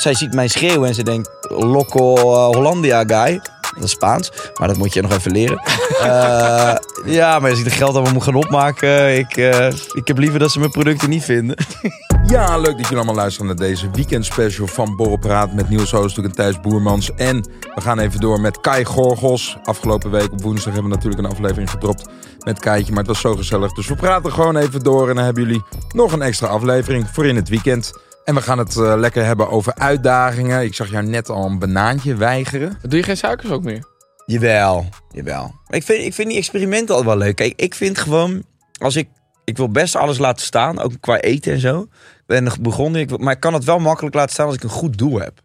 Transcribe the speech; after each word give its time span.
Zij 0.00 0.14
ziet 0.14 0.34
mij 0.34 0.48
schreeuwen 0.48 0.88
en 0.88 0.94
ze 0.94 1.02
denkt, 1.02 1.30
loco 1.48 2.14
uh, 2.16 2.54
Hollandia 2.54 3.04
guy. 3.04 3.40
Dat 3.74 3.84
is 3.84 3.90
Spaans, 3.90 4.32
maar 4.54 4.68
dat 4.68 4.76
moet 4.76 4.92
je 4.92 5.02
nog 5.02 5.12
even 5.12 5.32
leren. 5.32 5.62
Eh, 5.96 6.74
ja, 7.04 7.38
maar 7.38 7.50
als 7.50 7.58
ik 7.58 7.64
de 7.64 7.70
geld 7.70 7.94
allemaal 7.94 8.12
moet 8.12 8.22
gaan 8.22 8.34
opmaken, 8.34 9.18
ik, 9.18 9.36
eh, 9.36 9.68
ik 9.92 10.06
heb 10.08 10.18
liever 10.18 10.38
dat 10.38 10.50
ze 10.50 10.58
mijn 10.58 10.70
producten 10.70 11.08
niet 11.08 11.24
vinden. 11.24 11.56
Ja, 12.26 12.56
leuk 12.56 12.76
dat 12.76 12.80
jullie 12.80 12.96
allemaal 12.96 13.14
luisteren 13.14 13.46
naar 13.46 13.56
deze 13.56 13.90
weekendspecial 13.90 14.66
van 14.66 14.96
Borrelpraat 14.96 15.52
met 15.52 15.68
Niels 15.68 15.90
Hoostuk 15.90 16.24
en 16.24 16.32
Thijs 16.32 16.60
Boermans. 16.60 17.14
En 17.14 17.48
we 17.74 17.80
gaan 17.80 17.98
even 17.98 18.20
door 18.20 18.40
met 18.40 18.60
Kai 18.60 18.84
Gorgels. 18.84 19.56
Afgelopen 19.64 20.10
week 20.10 20.32
op 20.32 20.42
woensdag 20.42 20.72
hebben 20.72 20.90
we 20.90 20.96
natuurlijk 20.96 21.22
een 21.22 21.30
aflevering 21.30 21.70
gedropt 21.70 22.08
met 22.44 22.58
Kaitje, 22.58 22.90
maar 22.90 22.98
het 22.98 23.08
was 23.08 23.20
zo 23.20 23.34
gezellig. 23.34 23.72
Dus 23.72 23.86
we 23.86 23.94
praten 23.94 24.32
gewoon 24.32 24.56
even 24.56 24.80
door 24.80 25.08
en 25.08 25.14
dan 25.14 25.24
hebben 25.24 25.42
jullie 25.42 25.62
nog 25.94 26.12
een 26.12 26.22
extra 26.22 26.46
aflevering 26.46 27.08
voor 27.12 27.26
in 27.26 27.36
het 27.36 27.48
weekend. 27.48 27.92
En 28.26 28.34
we 28.34 28.42
gaan 28.42 28.58
het 28.58 28.76
eh, 28.76 28.94
lekker 28.96 29.24
hebben 29.24 29.50
over 29.50 29.74
uitdagingen. 29.74 30.62
Ik 30.62 30.74
zag 30.74 30.90
jou 30.90 31.04
net 31.06 31.28
al 31.28 31.46
een 31.46 31.58
banaantje 31.58 32.14
weigeren. 32.14 32.78
Doe 32.82 32.98
je 32.98 33.04
geen 33.04 33.16
suikers 33.16 33.50
ook 33.50 33.62
meer? 33.62 33.84
Jawel, 34.24 34.88
jawel. 35.10 35.54
Ik 35.68 35.82
vind, 35.82 36.04
ik 36.04 36.14
vind 36.14 36.28
die 36.28 36.36
experimenten 36.36 36.94
al 36.94 37.04
wel 37.04 37.16
leuk. 37.16 37.36
Kijk, 37.36 37.52
ik 37.56 37.74
vind 37.74 37.98
gewoon, 37.98 38.44
als 38.78 38.96
ik, 38.96 39.08
ik 39.44 39.56
wil 39.56 39.70
best 39.70 39.96
alles 39.96 40.18
laten 40.18 40.46
staan, 40.46 40.80
ook 40.80 40.92
qua 41.00 41.20
eten 41.20 41.52
en 41.52 41.60
zo. 41.60 41.80
Ik 41.80 42.22
ben 42.26 42.44
nog 42.44 42.60
begonnen, 42.60 43.00
ik, 43.00 43.18
maar 43.18 43.34
ik 43.34 43.40
kan 43.40 43.54
het 43.54 43.64
wel 43.64 43.78
makkelijk 43.78 44.14
laten 44.14 44.32
staan 44.32 44.46
als 44.46 44.54
ik 44.54 44.62
een 44.62 44.68
goed 44.68 44.98
doel 44.98 45.20
heb. 45.20 45.40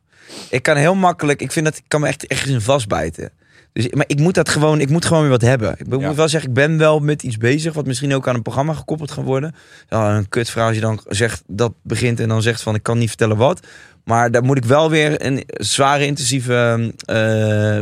Ik 0.49 0.63
kan 0.63 0.75
heel 0.75 0.95
makkelijk, 0.95 1.41
ik 1.41 1.51
vind 1.51 1.65
dat 1.65 1.77
ik 1.77 1.83
kan 1.87 2.01
me 2.01 2.07
echt 2.07 2.27
ergens 2.27 2.51
in 2.51 2.61
vastbijten. 2.61 3.31
Dus, 3.73 3.89
maar 3.89 4.05
ik 4.07 4.19
moet 4.19 4.33
dat 4.33 4.49
gewoon, 4.49 4.79
ik 4.79 4.89
moet 4.89 5.05
gewoon 5.05 5.21
weer 5.21 5.31
wat 5.31 5.41
hebben. 5.41 5.75
Ik 5.77 5.87
moet 5.87 6.01
Ja. 6.01 6.13
wel 6.13 6.27
zeggen, 6.27 6.49
ik 6.49 6.55
ben 6.55 6.77
wel 6.77 6.99
met 6.99 7.23
iets 7.23 7.37
bezig, 7.37 7.73
wat 7.73 7.85
misschien 7.85 8.13
ook 8.13 8.27
aan 8.27 8.35
een 8.35 8.41
programma 8.41 8.73
gekoppeld 8.73 9.11
gaat 9.11 9.25
worden. 9.25 9.55
Ja, 9.89 10.15
een 10.15 10.29
kutvrouw 10.29 10.65
als 10.65 10.75
je 10.75 10.81
dan 10.81 10.99
zegt, 11.07 11.43
dat 11.47 11.73
begint 11.83 12.19
en 12.19 12.27
dan 12.29 12.41
zegt 12.41 12.61
van, 12.61 12.75
ik 12.75 12.83
kan 12.83 12.97
niet 12.97 13.07
vertellen 13.07 13.37
wat. 13.37 13.67
Maar 14.03 14.31
daar 14.31 14.43
moet 14.43 14.57
ik 14.57 14.65
wel 14.65 14.89
weer 14.89 15.25
een 15.25 15.43
zware, 15.47 16.05
intensieve 16.05 16.91
eh, 17.05 17.79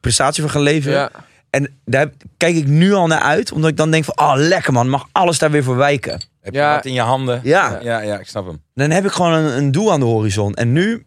prestatie 0.00 0.42
voor 0.42 0.52
gaan 0.52 0.62
leveren. 0.62 0.98
Ja. 0.98 1.10
En 1.50 1.68
daar 1.84 2.10
kijk 2.36 2.56
ik 2.56 2.66
nu 2.66 2.92
al 2.92 3.06
naar 3.06 3.20
uit, 3.20 3.52
omdat 3.52 3.70
ik 3.70 3.76
dan 3.76 3.90
denk 3.90 4.04
van, 4.04 4.18
oh 4.18 4.32
lekker 4.36 4.72
man, 4.72 4.88
mag 4.88 5.06
alles 5.12 5.38
daar 5.38 5.50
weer 5.50 5.64
voor 5.64 5.76
wijken. 5.76 6.22
Heb 6.40 6.54
Ja. 6.54 6.68
je 6.70 6.76
wat 6.76 6.84
in 6.84 6.92
je 6.92 7.00
handen? 7.00 7.40
Ja. 7.42 7.78
Ja, 7.82 8.00
ja, 8.00 8.18
ik 8.18 8.26
snap 8.26 8.46
hem. 8.46 8.62
Dan 8.74 8.90
heb 8.90 9.04
ik 9.04 9.10
gewoon 9.10 9.32
een, 9.32 9.56
een 9.56 9.72
doel 9.72 9.92
aan 9.92 10.00
de 10.00 10.06
horizon. 10.06 10.54
En 10.54 10.72
nu, 10.72 11.04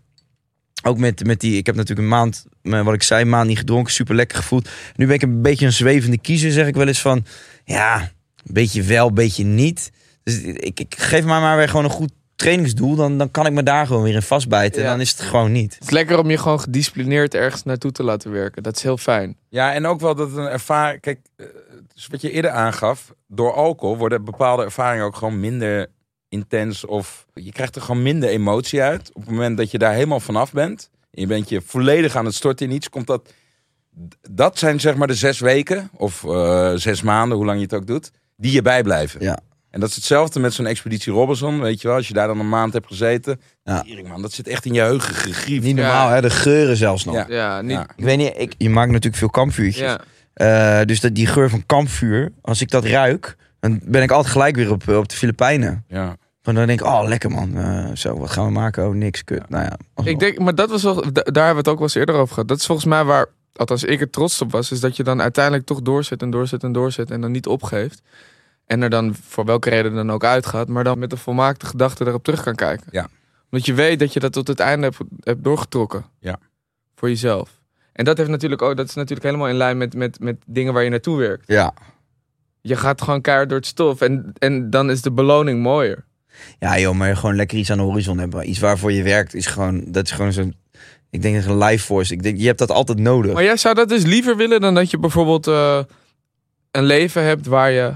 ook 0.83 0.97
met, 0.97 1.25
met 1.25 1.39
die, 1.39 1.57
ik 1.57 1.65
heb 1.65 1.75
natuurlijk 1.75 2.01
een 2.07 2.13
maand, 2.13 2.45
wat 2.61 2.93
ik 2.93 3.03
zei, 3.03 3.21
een 3.21 3.29
maand 3.29 3.47
niet 3.47 3.57
gedronken, 3.57 3.93
super 3.93 4.15
lekker 4.15 4.37
gevoeld. 4.37 4.69
Nu 4.95 5.05
ben 5.05 5.15
ik 5.15 5.21
een 5.21 5.41
beetje 5.41 5.65
een 5.65 5.73
zwevende 5.73 6.17
kiezer, 6.17 6.51
zeg 6.51 6.67
ik 6.67 6.75
wel 6.75 6.87
eens 6.87 7.01
van, 7.01 7.25
ja, 7.63 7.99
een 8.45 8.53
beetje 8.53 8.83
wel, 8.83 9.07
een 9.07 9.13
beetje 9.13 9.43
niet. 9.43 9.91
Dus 10.23 10.41
ik, 10.41 10.79
ik 10.79 10.95
geef 10.97 11.23
maar 11.25 11.41
maar 11.41 11.57
weer 11.57 11.69
gewoon 11.69 11.85
een 11.85 11.91
goed 11.91 12.11
trainingsdoel, 12.35 12.95
dan, 12.95 13.17
dan 13.17 13.31
kan 13.31 13.45
ik 13.45 13.51
me 13.51 13.63
daar 13.63 13.87
gewoon 13.87 14.03
weer 14.03 14.13
in 14.13 14.21
vastbijten. 14.21 14.81
Ja. 14.81 14.85
En 14.85 14.91
dan 14.91 15.01
is 15.01 15.11
het 15.11 15.21
gewoon 15.21 15.51
niet. 15.51 15.73
Het 15.73 15.83
is 15.83 15.89
lekker 15.89 16.19
om 16.19 16.29
je 16.29 16.37
gewoon 16.37 16.59
gedisciplineerd 16.59 17.33
ergens 17.33 17.63
naartoe 17.63 17.91
te 17.91 18.03
laten 18.03 18.31
werken. 18.31 18.63
Dat 18.63 18.75
is 18.75 18.83
heel 18.83 18.97
fijn. 18.97 19.37
Ja, 19.49 19.73
en 19.73 19.85
ook 19.85 19.99
wel 19.99 20.15
dat 20.15 20.31
een 20.31 20.47
ervaring... 20.47 21.01
Kijk, 21.01 21.19
eh, 21.35 21.45
dus 21.93 22.07
wat 22.07 22.21
je 22.21 22.31
eerder 22.31 22.51
aangaf, 22.51 23.13
door 23.27 23.53
alcohol 23.53 23.97
worden 23.97 24.23
bepaalde 24.23 24.63
ervaringen 24.63 25.05
ook 25.05 25.15
gewoon 25.15 25.39
minder 25.39 25.87
intens. 26.29 26.85
Of 26.85 27.25
je 27.33 27.51
krijgt 27.51 27.75
er 27.75 27.81
gewoon 27.81 28.01
minder 28.01 28.29
emotie 28.29 28.81
uit. 28.81 29.09
Op 29.13 29.21
het 29.21 29.31
moment 29.31 29.57
dat 29.57 29.71
je 29.71 29.77
daar 29.77 29.93
helemaal 29.93 30.19
vanaf 30.19 30.51
bent. 30.51 30.89
En 31.11 31.21
je 31.21 31.27
bent 31.27 31.49
je 31.49 31.61
volledig 31.65 32.15
aan 32.15 32.25
het 32.25 32.35
storten 32.35 32.69
in 32.69 32.75
iets. 32.75 32.89
Komt 32.89 33.07
dat... 33.07 33.33
Dat 34.31 34.57
zijn 34.59 34.79
zeg 34.79 34.95
maar 34.95 35.07
de 35.07 35.13
zes 35.13 35.39
weken. 35.39 35.89
Of 35.93 36.23
eh, 36.23 36.71
zes 36.75 37.01
maanden, 37.01 37.37
hoe 37.37 37.45
lang 37.45 37.57
je 37.57 37.63
het 37.63 37.73
ook 37.73 37.87
doet. 37.87 38.11
Die 38.35 38.51
je 38.51 38.61
bijblijven. 38.61 39.21
Ja. 39.23 39.39
En 39.69 39.79
dat 39.79 39.89
is 39.89 39.95
hetzelfde 39.95 40.39
met 40.39 40.53
zo'n 40.53 40.65
expeditie 40.65 41.13
Robinson. 41.13 41.61
Weet 41.61 41.81
je 41.81 41.87
wel, 41.87 41.97
als 41.97 42.07
je 42.07 42.13
daar 42.13 42.27
dan 42.27 42.39
een 42.39 42.49
maand 42.49 42.73
hebt 42.73 42.87
gezeten. 42.87 43.41
Ja. 43.63 43.85
Man, 44.07 44.21
dat 44.21 44.31
zit 44.33 44.47
echt 44.47 44.65
in 44.65 44.73
je 44.73 44.81
heugen 44.81 45.13
gegriefd. 45.15 45.63
Niet 45.63 45.77
Ja. 45.77 45.83
normaal, 45.83 46.09
hè? 46.09 46.21
De 46.21 46.29
geuren 46.29 46.77
zelfs 46.77 47.05
nog. 47.05 47.15
Ja. 47.15 47.25
Ja, 47.27 47.61
niet... 47.61 47.71
Ja. 47.71 47.87
Ik 47.95 48.03
weet 48.03 48.17
niet, 48.17 48.33
ik, 48.37 48.53
je 48.57 48.69
maakt 48.69 48.89
natuurlijk 48.91 49.17
veel 49.17 49.29
kampvuurtjes. 49.29 49.97
Ja. 49.97 49.99
Eh, 50.79 50.85
dus 50.85 50.99
dat, 50.99 51.15
die 51.15 51.27
geur 51.27 51.49
van 51.49 51.65
kampvuur, 51.65 52.31
als 52.41 52.61
ik 52.61 52.69
dat 52.69 52.85
ruik, 52.85 53.35
dan 53.59 53.79
ben 53.83 54.01
ik 54.01 54.11
altijd 54.11 54.31
gelijk 54.31 54.55
weer 54.55 54.71
op, 54.71 54.87
op 54.87 55.07
de 55.09 55.15
Filipijnen. 55.15 55.83
Ja. 55.87 56.05
Want 56.41 56.57
dan 56.57 56.67
denk 56.67 56.79
ik, 56.79 56.85
oh 56.85 57.03
lekker 57.07 57.31
man, 57.31 57.57
Eh, 57.57 57.89
zo, 57.93 58.17
wat 58.19 58.29
gaan 58.31 58.45
we 58.45 58.51
maken? 58.51 58.87
Oh, 58.87 58.93
niks, 58.93 59.23
kut. 59.23 59.49
Nou 59.49 59.63
ja, 59.63 59.77
alsnog. 59.93 60.13
Ik 60.13 60.19
denk, 60.19 60.39
maar 60.39 60.55
dat 60.55 60.69
was 60.69 60.83
wel, 60.83 60.95
da- 60.95 61.21
daar 61.23 61.45
hebben 61.45 61.51
we 61.53 61.57
het 61.57 61.67
ook 61.67 61.73
wel 61.75 61.83
eens 61.83 61.95
eerder 61.95 62.15
over 62.15 62.33
gehad. 62.33 62.47
Dat 62.47 62.59
is 62.59 62.65
volgens 62.65 62.87
mij 62.87 63.03
waar, 63.03 63.25
althans 63.55 63.83
ik 63.83 64.01
er 64.01 64.09
trots 64.09 64.41
op 64.41 64.51
was, 64.51 64.71
is 64.71 64.79
dat 64.79 64.95
je 64.95 65.03
dan 65.03 65.21
uiteindelijk 65.21 65.65
toch 65.65 65.81
doorzet 65.81 66.21
en 66.21 66.29
doorzet 66.29 66.63
en 66.63 66.71
doorzet 66.71 67.11
en 67.11 67.21
dan 67.21 67.31
niet 67.31 67.47
opgeeft. 67.47 68.01
En 68.65 68.81
er 68.81 68.89
dan 68.89 69.15
voor 69.27 69.45
welke 69.45 69.69
reden 69.69 69.93
dan 69.93 70.11
ook 70.11 70.23
uitgaat, 70.23 70.67
maar 70.67 70.83
dan 70.83 70.99
met 70.99 71.11
een 71.11 71.17
volmaakte 71.17 71.65
gedachte 71.65 72.05
erop 72.07 72.23
terug 72.23 72.43
kan 72.43 72.55
kijken. 72.55 72.87
Ja. 72.91 73.07
Omdat 73.51 73.65
je 73.65 73.73
weet 73.73 73.99
dat 73.99 74.13
je 74.13 74.19
dat 74.19 74.33
tot 74.33 74.47
het 74.47 74.59
einde 74.59 74.85
hebt, 74.85 74.97
hebt 75.23 75.43
doorgetrokken. 75.43 76.05
Ja. 76.19 76.39
Voor 76.95 77.09
jezelf. 77.09 77.59
En 77.93 78.05
dat, 78.05 78.17
heeft 78.17 78.29
natuurlijk 78.29 78.61
ook, 78.61 78.77
dat 78.77 78.87
is 78.87 78.93
natuurlijk 78.95 79.23
helemaal 79.25 79.47
in 79.47 79.55
lijn 79.55 79.77
met, 79.77 79.95
met, 79.95 80.19
met 80.19 80.35
dingen 80.45 80.73
waar 80.73 80.83
je 80.83 80.89
naartoe 80.89 81.17
werkt. 81.17 81.43
Ja. 81.47 81.73
Je 82.67 82.75
gaat 82.75 83.01
gewoon 83.01 83.21
keihard 83.21 83.49
door 83.49 83.57
het 83.57 83.67
stof 83.67 84.01
en, 84.01 84.33
en 84.37 84.69
dan 84.69 84.89
is 84.89 85.01
de 85.01 85.11
beloning 85.11 85.61
mooier. 85.61 86.05
ja 86.59 86.79
joh, 86.79 86.95
maar 86.95 87.17
gewoon 87.17 87.35
lekker 87.35 87.57
iets 87.57 87.71
aan 87.71 87.77
de 87.77 87.83
horizon 87.83 88.17
hebben. 88.17 88.49
Iets 88.49 88.59
waarvoor 88.59 88.91
je 88.91 89.03
werkt 89.03 89.33
is 89.33 89.45
gewoon, 89.45 89.83
dat 89.87 90.05
is 90.05 90.11
gewoon 90.11 90.33
zo'n, 90.33 90.55
ik 91.09 91.21
denk 91.21 91.35
dat 91.35 91.45
een 91.45 91.57
life 91.57 91.85
force. 91.85 92.13
Ik 92.13 92.23
denk, 92.23 92.37
je 92.37 92.45
hebt 92.45 92.59
dat 92.59 92.71
altijd 92.71 92.99
nodig. 92.99 93.33
Maar 93.33 93.43
jij 93.43 93.57
zou 93.57 93.75
dat 93.75 93.89
dus 93.89 94.03
liever 94.03 94.37
willen 94.37 94.61
dan 94.61 94.73
dat 94.73 94.91
je 94.91 94.99
bijvoorbeeld 94.99 95.47
eh, 95.47 95.79
een 96.71 96.83
leven 96.83 97.23
hebt 97.23 97.45
waar 97.45 97.71
je, 97.71 97.95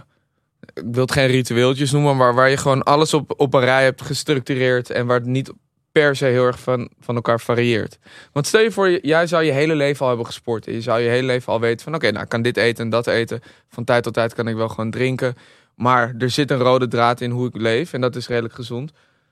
ik 0.74 0.84
wil 0.92 1.02
het 1.02 1.12
geen 1.12 1.28
ritueeltjes 1.28 1.92
noemen, 1.92 2.18
maar 2.18 2.34
waar 2.34 2.50
je 2.50 2.58
gewoon 2.58 2.84
alles 2.84 3.14
op, 3.14 3.34
op 3.38 3.54
een 3.54 3.64
rij 3.64 3.84
hebt 3.84 4.02
gestructureerd 4.02 4.90
en 4.90 5.06
waar 5.06 5.18
het 5.18 5.28
niet 5.28 5.52
per 5.92 6.16
se 6.16 6.26
heel 6.26 6.46
erg 6.46 6.60
van, 6.60 6.90
van 7.00 7.16
elkaar 7.16 7.40
varieert. 7.40 8.00
Want 8.32 8.48
stel 8.48 8.62
je 8.62 8.72
voor, 8.72 9.06
jij 9.06 9.28
zou 9.28 9.44
je 9.44 9.52
hele 9.52 9.76
leven 9.76 10.02
al 10.02 10.08
hebben 10.08 10.26
gesport 10.26 10.68
en 10.68 10.74
je 10.74 10.82
zou 10.82 11.02
je 11.02 11.10
hele 11.10 11.28
leven 11.28 11.54
al 11.54 11.60
weten 11.60 11.84
van 11.84 11.96
oké, 11.96 12.12
nou 12.12 12.24
ik 12.24 12.30
kan 12.30 12.42
dit 12.42 12.58
eten 12.58 12.84
en 12.84 12.90
dat 12.90 13.08
eten. 13.08 13.42
Van 13.70 13.84
tijd 13.84 14.04
tot 14.04 14.14
tijd 14.14 14.34
kan 14.34 14.48
ik 14.48 14.56
wel 14.56 14.70
gewoon 14.70 14.92
drinken. 14.92 15.36
Maar 15.76 16.16
er 16.18 16.30
zit 16.30 16.52
een 16.52 16.58
rode 16.58 16.88
draad 16.88 17.22
in 17.22 17.32
hoe 17.32 17.48
ik 17.48 17.56
leef 17.56 17.94
en 17.94 18.02
dat 18.02 18.16
is 18.16 18.28
redelijk 18.28 18.54
gezond. 18.54 18.92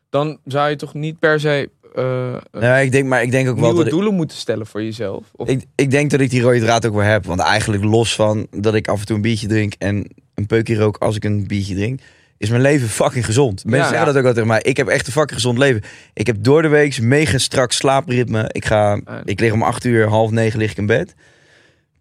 Dan 0.10 0.40
zou 0.46 0.70
je 0.70 0.76
toch 0.76 0.94
niet 0.94 1.20
per 1.20 1.40
se 1.40 1.70
eh, 1.96 2.36
Nee, 2.52 2.86
ik 2.86 2.92
denk, 2.92 3.08
maar 3.08 3.22
ik 3.22 3.32
denk 3.32 3.50
ook 3.50 3.56
wel 3.56 3.64
nieuwe 3.64 3.78
dat 3.78 3.86
ik, 3.86 3.92
doelen 3.92 4.14
moeten 4.14 4.38
stellen 4.38 4.68
voor 4.68 4.84
jezelf. 4.84 5.24
Of, 5.36 5.48
ik, 5.48 5.66
ik 5.76 5.92
denk 5.92 6.12
dat 6.12 6.20
ik 6.20 6.30
die 6.30 6.42
rode 6.42 6.60
draad 6.60 6.86
ook 6.86 6.94
wel 6.94 7.04
heb. 7.04 7.26
Want 7.26 7.40
eigenlijk 7.40 7.84
los 7.84 8.16
van 8.16 8.48
dat 8.52 8.74
ik 8.74 8.88
af 8.88 9.00
en 9.00 9.06
toe 9.06 9.16
een 9.16 9.22
biertje 9.22 9.48
drink 9.48 9.74
en 9.78 10.08
een 10.36 10.46
peukje 10.46 10.76
rook 10.76 10.98
als 10.98 11.16
ik 11.16 11.24
een 11.24 11.48
biertje 11.48 11.76
drink, 11.76 12.00
is 12.40 12.50
mijn 12.50 12.62
leven 12.62 12.90
fucking 12.90 13.26
gezond. 13.26 13.64
Mensen 13.66 13.80
Ja. 13.80 13.88
zeggen 13.88 14.06
dat 14.06 14.16
ook 14.16 14.28
altijd 14.28 14.36
tegen 14.36 14.50
mij. 14.50 14.62
Ik 14.72 14.78
heb 14.78 14.88
echt 14.88 15.08
een 15.08 15.14
fucking 15.14 15.34
gezond 15.34 15.58
leven. 15.58 15.82
Ik 16.14 16.28
heb 16.28 16.36
door 16.40 16.62
de 16.62 16.68
week 16.68 17.02
mega 17.02 17.38
strak 17.38 17.72
slaapritme. 17.72 18.50
Ik, 18.52 18.66
ga, 18.66 19.00
ik 19.26 19.40
lig 19.40 19.52
om 19.52 19.64
acht 19.64 19.86
uur, 19.86 20.08
half 20.08 20.32
negen 20.32 20.60
lig 20.60 20.72
ik 20.72 20.78
in 20.78 20.86
bed. 20.86 21.16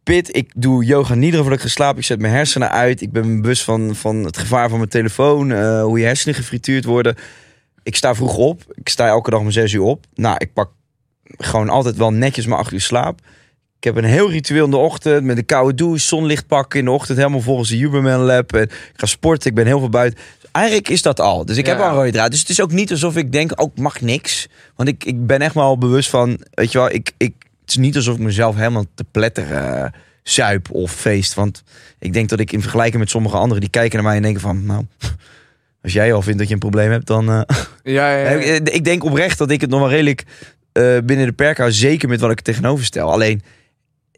Pit, 0.02 0.36
ik 0.36 0.52
doe 0.56 0.84
yoga 0.84 1.14
niet 1.14 1.34
voordat 1.34 1.52
ik 1.52 1.60
ga 1.60 1.68
slapen. 1.68 1.98
Ik 1.98 2.04
zet 2.04 2.20
mijn 2.20 2.32
hersenen 2.34 2.70
uit. 2.70 3.00
Ik 3.00 3.12
ben 3.12 3.40
bewust 3.42 3.64
van, 3.64 3.96
van 3.96 4.16
het 4.24 4.36
gevaar 4.38 4.68
van 4.68 4.78
mijn 4.78 4.90
telefoon. 4.90 5.52
eh, 5.52 5.82
hoe 5.82 5.98
je 5.98 6.04
hersenen 6.04 6.34
gefrituurd 6.34 6.84
worden. 6.84 7.14
Ik 7.82 7.96
sta 7.96 8.14
vroeg 8.14 8.36
op. 8.36 8.62
Ik 8.74 8.88
sta 8.88 9.06
elke 9.06 9.30
dag 9.30 9.40
om 9.40 9.50
zes 9.50 9.72
uur 9.72 9.82
op. 9.82 10.04
Nou, 10.14 10.34
ik 10.38 10.52
pak 10.52 10.70
gewoon 11.36 11.68
altijd 11.68 11.96
wel 11.96 12.12
netjes 12.12 12.46
mijn 12.46 12.60
acht 12.60 12.72
uur 12.72 12.80
slaap. 12.80 13.20
Ik 13.78 13.84
heb 13.84 13.96
een 13.96 14.04
heel 14.04 14.30
ritueel 14.30 14.64
in 14.64 14.70
de 14.70 14.76
ochtend 14.76 15.24
met 15.24 15.36
een 15.38 15.44
koude 15.44 15.74
douche, 15.74 16.06
zonlicht 16.06 16.46
pakken 16.46 16.78
in 16.78 16.84
de 16.84 16.90
ochtend, 16.90 17.18
helemaal 17.18 17.40
volgens 17.40 17.68
de 17.68 17.76
Huberman 17.76 18.20
Lab. 18.20 18.52
En 18.52 18.62
ik 18.62 18.92
ga 18.94 19.06
sporten, 19.06 19.48
ik 19.50 19.54
ben 19.56 19.66
heel 19.66 19.78
veel 19.78 19.88
buiten. 19.88 20.20
Eigenlijk 20.52 20.88
is 20.88 21.02
dat 21.02 21.20
al. 21.20 21.44
Dus 21.44 21.56
ik 21.56 21.66
heb 21.66 21.78
al 21.78 21.88
een 21.88 21.94
rode 21.94 22.10
draad. 22.10 22.30
Dus 22.30 22.40
het 22.40 22.48
is 22.48 22.60
ook 22.60 22.72
niet 22.72 22.90
alsof 22.90 23.16
ik 23.16 23.32
denk, 23.32 23.52
ook 23.54 23.78
mag 23.78 24.00
niks. 24.00 24.48
Want 24.76 24.88
ik, 24.88 25.04
ik 25.04 25.26
ben 25.26 25.40
echt 25.40 25.54
wel 25.54 25.78
bewust 25.78 26.10
van, 26.10 26.40
weet 26.50 26.72
je 26.72 26.78
wel, 26.78 26.90
ik, 26.90 27.12
ik, 27.16 27.34
het 27.60 27.70
is 27.70 27.76
niet 27.76 27.96
alsof 27.96 28.14
ik 28.14 28.20
mezelf 28.20 28.56
helemaal 28.56 28.84
te 28.94 29.04
pletteren 29.10 29.84
eh, 29.84 29.90
zuip 30.22 30.70
of 30.70 30.92
feest. 30.92 31.34
Want 31.34 31.62
ik 31.98 32.12
denk 32.12 32.28
dat 32.28 32.40
ik 32.40 32.52
in 32.52 32.60
vergelijking 32.62 32.98
met 32.98 33.10
sommige 33.10 33.36
anderen, 33.36 33.60
die 33.60 33.70
kijken 33.70 33.96
naar 33.96 34.06
mij 34.06 34.16
en 34.16 34.22
denken 34.22 34.40
van, 34.40 34.66
nou, 34.66 34.84
als 35.82 35.92
jij 35.92 36.12
al 36.12 36.22
vindt 36.22 36.38
dat 36.38 36.48
je 36.48 36.54
een 36.54 36.60
probleem 36.60 36.90
hebt, 36.90 37.06
dan... 37.06 37.30
eh, 37.30 37.40
ja, 37.96 38.16
ja, 38.16 38.28
ik, 38.28 38.68
ik 38.68 38.84
denk 38.84 39.04
oprecht 39.04 39.38
dat 39.38 39.50
ik 39.50 39.60
het 39.60 39.70
nog 39.70 39.80
wel 39.80 39.90
redelijk 39.90 40.24
eh, 40.72 40.98
binnen 41.04 41.26
de 41.26 41.32
perk 41.32 41.58
hou. 41.58 41.72
Zeker 41.72 42.08
met 42.08 42.20
wat 42.20 42.30
ik 42.30 42.38
er 42.38 42.44
tegenover 42.44 42.84
stel. 42.84 43.12
Alleen, 43.12 43.42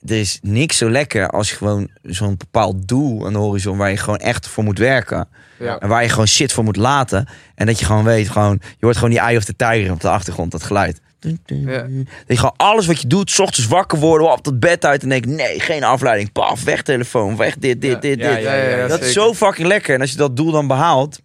er 0.06 0.17
is 0.17 0.38
niks 0.43 0.76
zo 0.76 0.91
lekker 0.91 1.31
als 1.31 1.52
gewoon 1.52 1.91
zo'n 2.02 2.37
bepaald 2.37 2.88
doel 2.88 3.26
aan 3.26 3.32
de 3.32 3.38
horizon... 3.38 3.76
waar 3.76 3.91
je 3.91 3.97
gewoon 3.97 4.19
echt 4.19 4.49
voor 4.49 4.64
moet 4.64 4.79
werken. 4.79 5.29
Ja. 5.58 5.79
En 5.79 5.88
waar 5.88 6.02
je 6.02 6.08
gewoon 6.08 6.26
shit 6.26 6.52
voor 6.52 6.64
moet 6.64 6.76
laten. 6.76 7.29
En 7.55 7.67
dat 7.67 7.79
je 7.79 7.85
gewoon 7.85 8.05
weet, 8.05 8.29
gewoon, 8.29 8.61
je 8.62 8.85
hoort 8.85 8.97
gewoon 8.97 9.11
die 9.11 9.19
eye 9.19 9.37
of 9.37 9.44
the 9.44 9.56
tiger 9.56 9.93
op 9.93 10.00
de 10.00 10.08
achtergrond, 10.08 10.52
dat 10.52 10.62
geluid. 10.62 11.00
Ja. 11.20 11.82
Dat 11.82 11.88
je 12.26 12.37
gewoon 12.37 12.55
alles 12.56 12.87
wat 12.87 13.00
je 13.00 13.06
doet, 13.06 13.31
's 13.31 13.38
ochtends 13.38 13.69
wakker 13.69 13.99
worden, 13.99 14.32
op 14.32 14.44
dat 14.44 14.61
bed 14.61 14.85
uit 14.85 15.02
en 15.02 15.08
denk 15.08 15.26
nee, 15.26 15.61
geen 15.61 15.85
afleiding. 15.85 16.32
Paf, 16.32 16.64
weg 16.64 16.82
telefoon, 16.82 17.37
weg 17.37 17.56
dit, 17.58 17.81
dit, 17.81 17.91
Ja. 17.91 17.99
dit, 17.99 18.19
dit. 18.19 18.88
dat 18.88 19.00
is 19.00 19.12
zo 19.12 19.35
fucking 19.35 19.69
lekker. 19.69 19.94
En 19.94 20.00
als 20.00 20.11
je 20.11 20.17
dat 20.17 20.37
doel 20.37 20.50
dan 20.50 20.67
behaalt, 20.67 21.20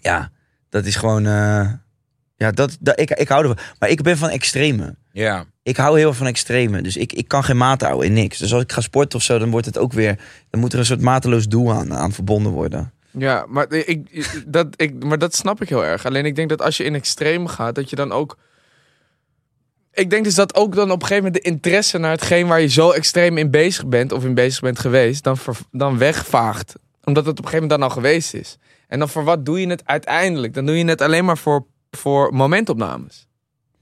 ja, 0.00 0.30
dat 0.68 0.84
is 0.84 0.96
gewoon, 0.96 1.26
eh, 1.26 1.70
ja, 2.36 2.50
dat, 2.50 2.76
dat, 2.80 3.00
ik, 3.00 3.10
ik 3.10 3.28
hou 3.28 3.42
ervan. 3.42 3.64
Maar 3.78 3.88
ik 3.88 4.02
ben 4.02 4.18
van 4.18 4.28
extreme. 4.28 4.96
Ja. 5.22 5.44
Ik 5.62 5.76
hou 5.76 5.98
heel 5.98 6.12
van 6.12 6.26
extreme. 6.26 6.82
Dus 6.82 6.96
ik, 6.96 7.12
ik 7.12 7.28
kan 7.28 7.44
geen 7.44 7.56
maat 7.56 7.80
houden 7.82 8.06
in 8.06 8.12
niks. 8.12 8.38
Dus 8.38 8.52
als 8.52 8.62
ik 8.62 8.72
ga 8.72 8.80
sporten 8.80 9.18
of 9.18 9.24
zo, 9.24 9.38
dan 9.38 9.50
wordt 9.50 9.66
het 9.66 9.78
ook 9.78 9.92
weer, 9.92 10.18
dan 10.50 10.60
moet 10.60 10.72
er 10.72 10.78
een 10.78 10.84
soort 10.84 11.00
mateloos 11.00 11.46
doel 11.48 11.72
aan, 11.72 11.94
aan 11.94 12.12
verbonden 12.12 12.52
worden. 12.52 12.92
Ja, 13.10 13.44
maar 13.48 13.72
ik, 13.72 13.86
ik- 14.10 14.44
dat, 14.46 14.66
ik, 14.76 15.04
maar 15.04 15.18
dat 15.18 15.34
snap 15.34 15.62
ik 15.62 15.68
heel 15.68 15.84
erg. 15.84 16.06
Alleen 16.06 16.24
ik 16.24 16.34
denk 16.36 16.48
dat 16.48 16.62
als 16.62 16.76
je 16.76 16.84
in 16.84 16.94
extreem 16.94 17.46
gaat, 17.46 17.74
dat 17.74 17.90
je 17.90 17.96
dan 17.96 18.12
ook. 18.12 18.36
Ik 19.92 20.10
denk 20.10 20.24
dus 20.24 20.34
dat 20.34 20.54
ook 20.54 20.74
dan 20.74 20.90
op 20.90 21.00
een 21.00 21.06
gegeven 21.06 21.24
moment 21.24 21.44
de 21.44 21.50
interesse 21.50 21.98
naar 21.98 22.10
hetgeen 22.10 22.46
waar 22.46 22.60
je 22.60 22.66
zo 22.68 22.90
extreem 22.90 23.38
in 23.38 23.50
bezig 23.50 23.86
bent, 23.86 24.12
of 24.12 24.24
in 24.24 24.34
bezig 24.34 24.60
bent 24.60 24.78
geweest, 24.78 25.24
dan, 25.24 25.36
ver- 25.36 25.58
dan 25.70 25.98
wegvaagt. 25.98 26.74
Omdat 27.04 27.26
het 27.26 27.38
op 27.38 27.44
een 27.44 27.50
gegeven 27.50 27.68
moment 27.68 27.80
dan 27.80 27.88
al 27.88 27.94
geweest 28.02 28.34
is. 28.34 28.58
En 28.88 28.98
dan 28.98 29.08
voor 29.08 29.24
wat 29.24 29.44
doe 29.44 29.60
je 29.60 29.66
het 29.68 29.82
uiteindelijk? 29.86 30.54
Dan 30.54 30.66
doe 30.66 30.78
je 30.78 30.84
het 30.84 31.00
alleen 31.00 31.24
maar 31.24 31.38
voor, 31.38 31.66
voor 31.90 32.34
momentopnames. 32.34 33.28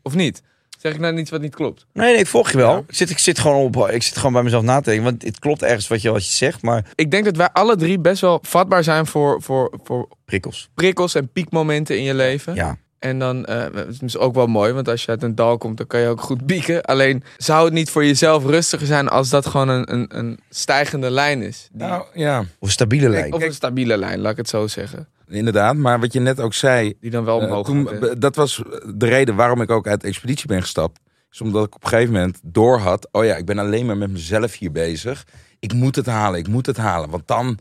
Of 0.02 0.14
niet? 0.14 0.42
Zeg 0.84 0.94
ik 0.94 1.00
nou 1.00 1.16
iets 1.16 1.31
wat 1.31 1.40
niet 1.40 1.54
klopt? 1.54 1.86
Nee, 1.92 2.10
nee, 2.12 2.20
ik 2.20 2.26
volg 2.26 2.50
je 2.50 2.56
wel. 2.56 2.70
Ja. 2.70 2.82
Ik, 2.88 2.94
zit, 2.94 3.10
ik, 3.10 3.19
zit 3.19 3.38
gewoon 3.38 3.56
op, 3.76 3.88
ik 3.90 4.02
zit 4.02 4.16
gewoon 4.16 4.32
bij 4.32 4.42
mezelf 4.42 4.62
na 4.62 4.76
te 4.81 4.84
denken. 4.90 5.04
Want 5.04 5.22
het 5.22 5.38
klopt 5.38 5.62
ergens 5.62 5.88
wat 5.88 6.02
je, 6.02 6.10
wat 6.10 6.26
je 6.26 6.34
zegt, 6.34 6.62
maar 6.62 6.84
Ik 6.94 7.10
denk 7.10 7.25
dat 7.25 7.36
wij 7.36 7.48
alle 7.52 7.76
drie 7.76 7.98
best 7.98 8.20
wel 8.20 8.38
vatbaar 8.42 8.84
zijn 8.84 9.06
voor, 9.06 9.42
voor, 9.42 9.75
voor 9.84 10.08
prikkels. 10.25 10.69
prikkels 10.75 11.14
en 11.14 11.28
piekmomenten 11.32 11.96
in 11.96 12.02
je 12.02 12.14
leven. 12.14 12.54
Ja. 12.54 12.76
En 12.98 13.19
dan 13.19 13.44
eh, 13.44 13.62
het 13.75 14.02
is 14.02 14.16
ook 14.16 14.34
wel 14.34 14.46
mooi, 14.46 14.72
want 14.72 14.88
als 14.88 15.02
je 15.04 15.08
uit 15.10 15.22
een 15.22 15.34
dal 15.34 15.58
komt, 15.58 15.76
dan 15.76 15.86
kan 15.86 16.00
je 16.00 16.08
ook 16.08 16.20
goed 16.20 16.46
pieken. 16.46 16.82
Alleen 16.82 17.22
zou 17.36 17.64
het 17.64 17.75
niet 17.75 17.90
voor 17.90 18.04
jezelf 18.04 18.44
rustiger 18.44 18.86
zijn 18.86 19.08
als 19.08 19.28
dat 19.28 19.46
gewoon 19.46 19.69
een, 19.69 19.92
een, 19.92 20.06
een 20.19 20.38
stijgende 20.50 21.10
lijn 21.10 21.42
is? 21.42 21.69
Die- 21.72 21.86
Nou, 21.86 22.04
ja, 22.14 22.38
Of 22.40 22.46
een 22.60 22.70
stabiele 22.70 23.08
lijn. 23.08 23.32
of 23.32 23.42
een 23.42 23.54
stabiele 23.54 23.96
lijn, 23.96 24.20
laat 24.20 24.31
ik 24.32 24.36
het 24.36 24.48
zo 24.48 24.66
zeggen. 24.66 25.08
Inderdaad. 25.29 25.76
Maar 25.76 26.00
wat 26.00 26.12
je 26.12 26.21
net 26.21 26.41
ook 26.41 26.55
zei, 26.55 26.94
Die 27.00 27.11
dan 27.11 27.25
wel 27.25 27.41
Eh, 27.41 27.47
omhoog 27.47 27.67
toen, 27.67 27.88
gaat, 27.88 28.21
dat 28.21 28.37
was 28.37 28.62
de 28.94 29.06
reden 29.06 29.35
waarom 29.35 29.61
ik 29.61 29.71
ook 29.71 29.87
uit 29.87 30.00
de 30.00 30.06
expeditie 30.09 30.47
ben 30.47 30.61
gestapt. 30.61 31.00
Is 31.31 31.41
omdat 31.41 31.67
ik 31.67 31.75
op 31.75 31.82
een 31.82 31.88
gegeven 31.88 32.12
moment 32.12 32.41
door 32.43 32.79
had. 32.79 33.09
Oh 33.12 33.25
ja, 33.25 33.37
ik 33.37 33.44
ben 33.44 33.59
alleen 33.59 33.87
maar 33.87 33.97
met 33.97 34.11
mezelf 34.11 34.59
hier 34.59 34.73
bezig. 34.73 35.26
Ik 35.59 35.73
moet 35.73 35.97
het 35.97 36.06
halen, 36.06 36.38
ik 36.38 36.49
moet 36.49 36.67
het 36.67 36.76
halen. 36.76 37.11
Want 37.11 37.26
dan 37.26 37.59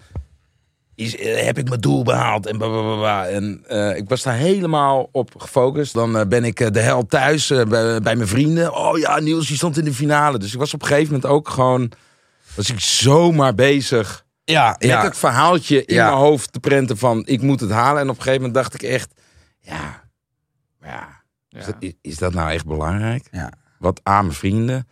is, 0.95 1.17
eh, 1.17 1.45
heb 1.45 1.57
ik 1.57 1.69
mijn 1.69 1.81
doel 1.81 2.03
behaald. 2.03 2.45
En, 2.45 2.57
blablabla. 2.57 3.27
en 3.27 3.63
eh, 3.67 3.97
ik 3.97 4.09
was 4.09 4.23
daar 4.23 4.35
helemaal 4.35 5.09
op 5.11 5.31
gefocust. 5.37 5.93
Dan 5.93 6.27
ben 6.27 6.43
ik 6.43 6.73
de 6.73 6.79
hel 6.79 7.05
thuis 7.05 7.47
bij, 7.47 8.01
bij 8.01 8.15
mijn 8.15 8.27
vrienden. 8.27 8.75
Oh 8.75 8.97
ja, 8.97 9.19
Niels, 9.19 9.47
die 9.47 9.57
stond 9.57 9.77
in 9.77 9.85
de 9.85 9.93
finale. 9.93 10.37
Dus 10.37 10.53
ik 10.53 10.59
was 10.59 10.73
op 10.73 10.81
een 10.81 10.87
gegeven 10.87 11.13
moment 11.13 11.31
ook 11.31 11.49
gewoon... 11.49 11.91
Was 12.55 12.69
ik 12.69 12.79
zomaar 12.79 13.55
bezig 13.55 14.25
Ja, 14.45 14.75
met 14.79 14.89
ja. 14.89 15.03
het 15.03 15.17
verhaaltje 15.17 15.85
in 15.85 15.95
Ja. 15.95 16.05
mijn 16.05 16.17
hoofd 16.17 16.51
te 16.51 16.59
prenten 16.59 16.97
van 16.97 17.25
ik 17.25 17.41
moet 17.41 17.59
het 17.59 17.69
halen. 17.69 18.01
En 18.01 18.09
op 18.09 18.15
een 18.15 18.21
gegeven 18.21 18.41
moment 18.45 18.53
dacht 18.53 18.73
ik 18.73 18.81
echt, 18.81 19.13
ja, 19.59 20.03
ja, 20.81 21.23
is, 21.49 21.65
dat, 21.65 21.75
is 22.01 22.17
dat 22.17 22.33
nou 22.33 22.51
echt 22.51 22.65
belangrijk? 22.65 23.27
Ja. 23.31 23.51
Wat 23.79 23.99
aan 24.03 24.25
mijn 24.25 24.37
vrienden, 24.37 24.87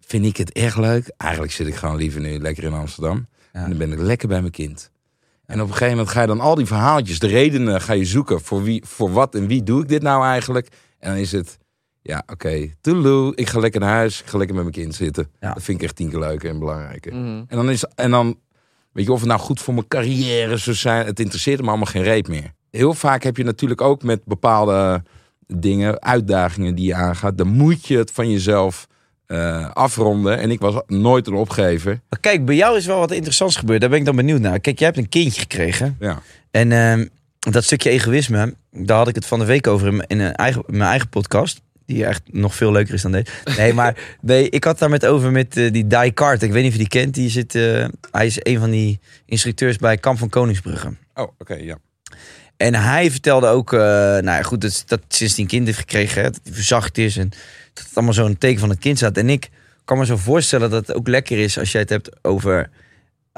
vind 0.00 0.24
ik 0.24 0.36
het 0.36 0.52
echt 0.52 0.76
leuk? 0.76 1.12
Eigenlijk 1.16 1.52
zit 1.52 1.66
ik 1.66 1.74
gewoon 1.74 1.96
liever 1.96 2.20
nu 2.20 2.38
lekker 2.38 2.64
in 2.64 2.72
Amsterdam. 2.72 3.26
En 3.52 3.68
dan 3.68 3.78
ben 3.78 3.92
ik 3.92 3.98
lekker 3.98 4.28
bij 4.28 4.40
mijn 4.40 4.52
kind. 4.52 4.90
En 5.46 5.60
op 5.60 5.66
een 5.66 5.72
gegeven 5.72 5.96
moment 5.96 6.08
ga 6.08 6.20
je 6.20 6.26
dan 6.26 6.40
al 6.40 6.54
die 6.54 6.66
verhaaltjes, 6.66 7.18
de 7.18 7.26
redenen 7.26 7.80
ga 7.80 7.92
je 7.92 8.04
zoeken 8.04 8.40
voor, 8.40 8.62
wie, 8.62 8.84
voor 8.86 9.12
wat 9.12 9.34
en 9.34 9.46
wie 9.46 9.62
doe 9.62 9.82
ik 9.82 9.88
dit 9.88 10.02
nou 10.02 10.24
eigenlijk? 10.24 10.68
En 10.98 11.10
dan 11.10 11.18
is 11.18 11.32
het, 11.32 11.58
ja 12.02 12.22
oké, 12.26 12.32
okay, 12.82 13.32
ik 13.34 13.48
ga 13.48 13.58
lekker 13.58 13.80
naar 13.80 13.94
huis, 13.94 14.20
ik 14.20 14.26
ga 14.26 14.38
lekker 14.38 14.54
met 14.56 14.64
mijn 14.64 14.76
kind 14.76 14.94
zitten. 14.94 15.30
Ja. 15.40 15.52
Dat 15.52 15.62
vind 15.62 15.78
ik 15.78 15.84
echt 15.84 15.96
tien 15.96 16.10
keer 16.10 16.18
leuker 16.18 16.50
en 16.50 16.58
belangrijker. 16.58 17.14
Mhm. 17.14 17.42
En 17.48 17.56
dan 17.56 17.70
is 17.70 17.84
en 17.84 18.10
dan 18.10 18.38
weet 18.94 19.04
je 19.04 19.12
of 19.12 19.20
het 19.20 19.28
nou 19.28 19.40
goed 19.40 19.60
voor 19.60 19.74
mijn 19.74 19.88
carrière 19.88 20.56
zou 20.56 20.76
zijn. 20.76 21.06
Het 21.06 21.20
interesseert 21.20 21.60
me 21.60 21.68
allemaal 21.68 21.86
geen 21.86 22.02
reet 22.02 22.28
meer. 22.28 22.52
Heel 22.70 22.94
vaak 22.94 23.22
heb 23.22 23.36
je 23.36 23.44
natuurlijk 23.44 23.80
ook 23.80 24.02
met 24.02 24.24
bepaalde 24.24 25.02
dingen, 25.46 26.02
uitdagingen 26.02 26.74
die 26.74 26.86
je 26.86 26.94
aangaat. 26.94 27.38
Dan 27.38 27.48
moet 27.48 27.86
je 27.86 27.98
het 27.98 28.10
van 28.10 28.30
jezelf 28.30 28.86
eh, 29.26 29.70
afronden. 29.70 30.38
En 30.38 30.50
ik 30.50 30.60
was 30.60 30.74
nooit 30.86 31.26
een 31.26 31.34
opgever. 31.34 32.00
Maar 32.08 32.20
kijk, 32.20 32.44
bij 32.44 32.54
jou 32.54 32.76
is 32.76 32.86
wel 32.86 32.98
wat 32.98 33.12
interessants 33.12 33.56
gebeurd. 33.56 33.80
Daar 33.80 33.90
ben 33.90 33.98
ik 33.98 34.04
dan 34.04 34.16
benieuwd 34.16 34.40
naar. 34.40 34.60
Kijk, 34.60 34.78
jij 34.78 34.86
hebt 34.86 34.98
een 34.98 35.08
kindje 35.08 35.40
gekregen. 35.40 35.96
Ja. 36.00 36.22
En 36.50 36.72
ehm, 36.72 37.06
dat 37.38 37.64
stukje 37.64 37.90
egoïsme, 37.90 38.54
daar 38.70 38.96
had 38.96 39.08
ik 39.08 39.14
het 39.14 39.26
van 39.26 39.38
de 39.38 39.44
week 39.44 39.66
over 39.66 39.86
in 39.86 40.16
mijn, 40.16 40.34
eigen, 40.34 40.62
in 40.66 40.76
mijn 40.76 40.90
eigen 40.90 41.08
podcast. 41.08 41.60
Die 41.86 42.06
echt 42.06 42.22
nog 42.30 42.54
veel 42.54 42.72
leuker 42.72 42.94
is 42.94 43.02
dan 43.02 43.12
deze. 43.12 43.26
Nee, 43.56 43.72
maar 43.72 43.96
nee, 44.20 44.48
ik 44.48 44.64
had 44.64 44.78
daar 44.78 44.90
met 44.90 45.06
over 45.06 45.30
met 45.30 45.56
eh, 45.56 45.72
die 45.72 45.86
Die 45.86 46.10
Kart. 46.10 46.42
Ik 46.42 46.52
weet 46.52 46.62
niet 46.62 46.72
of 46.72 46.78
je 46.78 46.88
die 46.88 47.00
kent. 47.00 47.14
Die 47.14 47.30
zit, 47.30 47.54
eh, 47.54 47.86
hij 48.10 48.26
is 48.26 48.36
een 48.38 48.58
van 48.58 48.70
die 48.70 49.00
instructeurs 49.26 49.76
bij 49.76 49.96
Kamp 49.96 50.18
van 50.18 50.28
Koningsbrugge. 50.28 50.96
Oh, 51.14 51.28
oké, 51.38 51.54
ja. 51.54 51.78
En 52.56 52.74
hij 52.74 53.10
vertelde 53.10 53.46
ook, 53.46 53.72
eh, 53.72 53.78
nou 53.80 54.24
ja, 54.24 54.42
goed, 54.42 54.60
dat, 54.60 54.82
dat 54.86 55.00
sinds 55.08 55.34
hij 55.34 55.42
een 55.42 55.50
kind 55.50 55.66
heeft 55.66 55.78
gekregen, 55.78 56.22
hè, 56.22 56.30
dat 56.30 56.40
hij 56.44 56.52
verzacht 56.52 56.98
is 56.98 57.16
en 57.16 57.28
dat 57.72 57.84
het 57.84 57.94
allemaal 57.94 58.14
zo'n 58.14 58.38
teken 58.38 58.60
van 58.60 58.68
het 58.68 58.78
kind 58.78 58.96
staat. 58.96 59.16
En 59.16 59.28
ik 59.28 59.50
kan 59.84 59.98
me 59.98 60.06
zo 60.06 60.16
voorstellen 60.16 60.70
dat 60.70 60.86
het 60.86 60.96
ook 60.96 61.08
lekker 61.08 61.38
is 61.38 61.58
als 61.58 61.72
jij 61.72 61.80
het 61.80 61.90
hebt 61.90 62.10
over. 62.22 62.70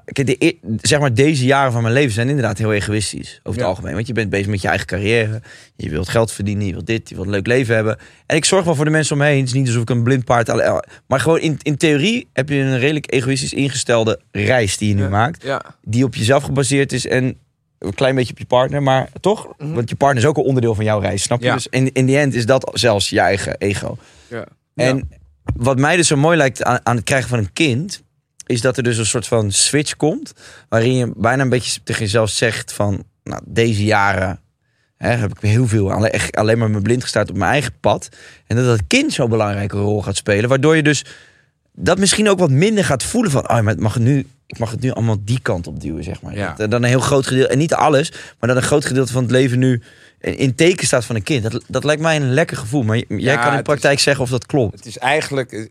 Kijk, 0.04 0.26
de, 0.26 0.36
e- 0.38 0.52
zeg 0.80 1.00
maar, 1.00 1.14
deze 1.14 1.44
jaren 1.44 1.72
van 1.72 1.82
mijn 1.82 1.94
leven 1.94 2.12
zijn 2.12 2.28
inderdaad 2.28 2.58
heel 2.58 2.72
egoïstisch. 2.72 3.28
Over 3.38 3.50
het 3.50 3.60
Ja. 3.60 3.66
algemeen. 3.66 3.94
Want 3.94 4.06
je 4.06 4.12
bent 4.12 4.30
bezig 4.30 4.46
met 4.46 4.60
je 4.62 4.68
eigen 4.68 4.86
carrière. 4.86 5.42
Je 5.76 5.90
wilt 5.90 6.08
geld 6.08 6.32
verdienen, 6.32 6.66
je 6.66 6.72
wilt 6.72 6.86
dit, 6.86 7.08
je 7.08 7.14
wilt 7.14 7.26
een 7.26 7.32
leuk 7.32 7.46
leven 7.46 7.74
hebben. 7.74 7.98
En 8.26 8.36
ik 8.36 8.44
zorg 8.44 8.64
wel 8.64 8.74
voor 8.74 8.84
de 8.84 8.90
mensen 8.90 9.12
om 9.16 9.22
me 9.22 9.28
heen. 9.28 9.38
Het 9.38 9.46
is 9.46 9.52
niet 9.52 9.66
alsof 9.66 9.82
ik 9.82 9.90
een 9.90 10.02
blind 10.02 10.24
paard... 10.24 10.48
alle- 10.48 10.84
Maar 11.06 11.20
gewoon 11.20 11.38
in, 11.40 11.58
in 11.62 11.76
theorie 11.76 12.28
heb 12.32 12.48
je 12.48 12.54
een 12.56 12.78
redelijk 12.78 13.12
egoïstisch 13.12 13.52
ingestelde 13.52 14.20
reis 14.30 14.76
die 14.78 14.88
je 14.88 14.94
nu 14.94 15.02
Ja. 15.02 15.08
maakt 15.08 15.42
Ja. 15.42 15.62
die 15.82 16.04
op 16.04 16.14
jezelf 16.14 16.42
gebaseerd 16.42 16.92
is 16.92 17.06
en 17.06 17.36
een 17.78 17.94
klein 17.94 18.14
beetje 18.14 18.32
op 18.32 18.38
je 18.38 18.46
partner, 18.46 18.82
maar 18.82 19.08
toch? 19.20 19.48
Mhm. 19.58 19.72
Want 19.72 19.88
je 19.90 19.96
partner 19.96 20.22
is 20.22 20.28
ook 20.28 20.36
een 20.36 20.42
onderdeel 20.44 20.74
van 20.74 20.84
jouw 20.84 20.98
reis, 21.00 21.22
snap 21.22 21.42
je? 21.42 21.52
Dus 21.52 21.66
in, 21.70 21.92
in 21.92 22.06
die 22.06 22.18
end 22.18 22.34
is 22.34 22.46
dat 22.46 22.70
zelfs 22.74 23.08
je 23.10 23.20
eigen 23.20 23.56
ego. 23.58 23.96
Ja. 24.28 24.46
En 24.74 25.08
wat 25.56 25.78
mij 25.78 25.96
dus 25.96 26.06
zo 26.06 26.16
mooi 26.16 26.36
lijkt 26.36 26.62
aan, 26.62 26.78
aan 26.82 26.96
het 26.96 27.04
krijgen 27.04 27.28
van 27.28 27.38
een 27.38 27.52
kind, 27.52 28.02
is 28.46 28.60
dat 28.60 28.76
er 28.76 28.82
dus 28.82 28.98
een 28.98 29.06
soort 29.06 29.26
van 29.26 29.52
switch 29.52 29.96
komt, 29.96 30.32
waarin 30.68 30.94
je 30.94 31.12
bijna 31.16 31.42
een 31.42 31.48
beetje 31.48 31.80
tegen 31.84 32.02
jezelf 32.02 32.30
zegt 32.30 32.72
van, 32.72 33.04
nou, 33.22 33.42
deze 33.44 33.84
jaren 33.84 34.40
hè, 34.96 35.10
heb 35.10 35.30
ik 35.30 35.40
heel 35.40 35.66
veel 35.66 35.92
alleen, 35.92 36.10
echt 36.10 36.36
alleen 36.36 36.58
maar 36.58 36.70
me 36.70 36.80
blind 36.80 37.02
gestaard 37.02 37.30
op 37.30 37.36
mijn 37.36 37.50
eigen 37.50 37.72
pad. 37.80 38.08
En 38.46 38.56
dat 38.56 38.64
dat 38.64 38.80
kind 38.86 39.12
zo'n 39.12 39.30
belangrijke 39.30 39.76
rol 39.76 40.02
gaat 40.02 40.16
spelen, 40.16 40.48
waardoor 40.48 40.76
je 40.76 40.82
dus 40.82 41.04
dat 41.72 41.98
misschien 41.98 42.28
ook 42.28 42.38
wat 42.38 42.50
minder 42.50 42.84
gaat 42.84 43.02
voelen 43.02 43.30
van, 43.30 43.42
oh, 43.42 43.60
maar 43.60 43.72
het 43.72 43.80
mag 43.80 43.94
het 43.94 44.02
nu, 44.02 44.26
ik 44.46 44.58
mag 44.58 44.70
het 44.70 44.80
nu 44.80 44.90
allemaal 44.90 45.16
die 45.20 45.40
kant 45.40 45.66
op 45.66 45.80
duwen, 45.80 46.04
zeg 46.04 46.22
maar. 46.22 46.36
Ja. 46.36 46.54
Dat, 46.56 46.70
dan 46.70 46.82
een 46.82 46.88
heel 46.88 47.00
groot 47.00 47.26
gedeelte, 47.26 47.52
en 47.52 47.58
niet 47.58 47.74
alles, 47.74 48.12
maar 48.12 48.48
dat 48.48 48.56
een 48.56 48.68
groot 48.68 48.84
gedeelte 48.84 49.12
van 49.12 49.22
het 49.22 49.30
leven 49.30 49.58
nu 49.58 49.82
in 50.20 50.54
teken 50.54 50.86
staat 50.86 51.04
van 51.04 51.16
een 51.16 51.22
kind. 51.22 51.50
Dat, 51.50 51.64
dat 51.68 51.84
lijkt 51.84 52.02
mij 52.02 52.16
een 52.16 52.32
lekker 52.32 52.56
gevoel. 52.56 52.82
Maar 52.82 52.96
jij 52.96 53.06
Ja, 53.08 53.44
kan 53.44 53.56
in 53.56 53.62
praktijk 53.62 53.98
zeggen 53.98 54.24
of 54.24 54.30
dat 54.30 54.46
klopt. 54.46 54.74
Het 54.74 54.86
is 54.86 54.98
eigenlijk, 54.98 55.52
eh, 55.52 55.66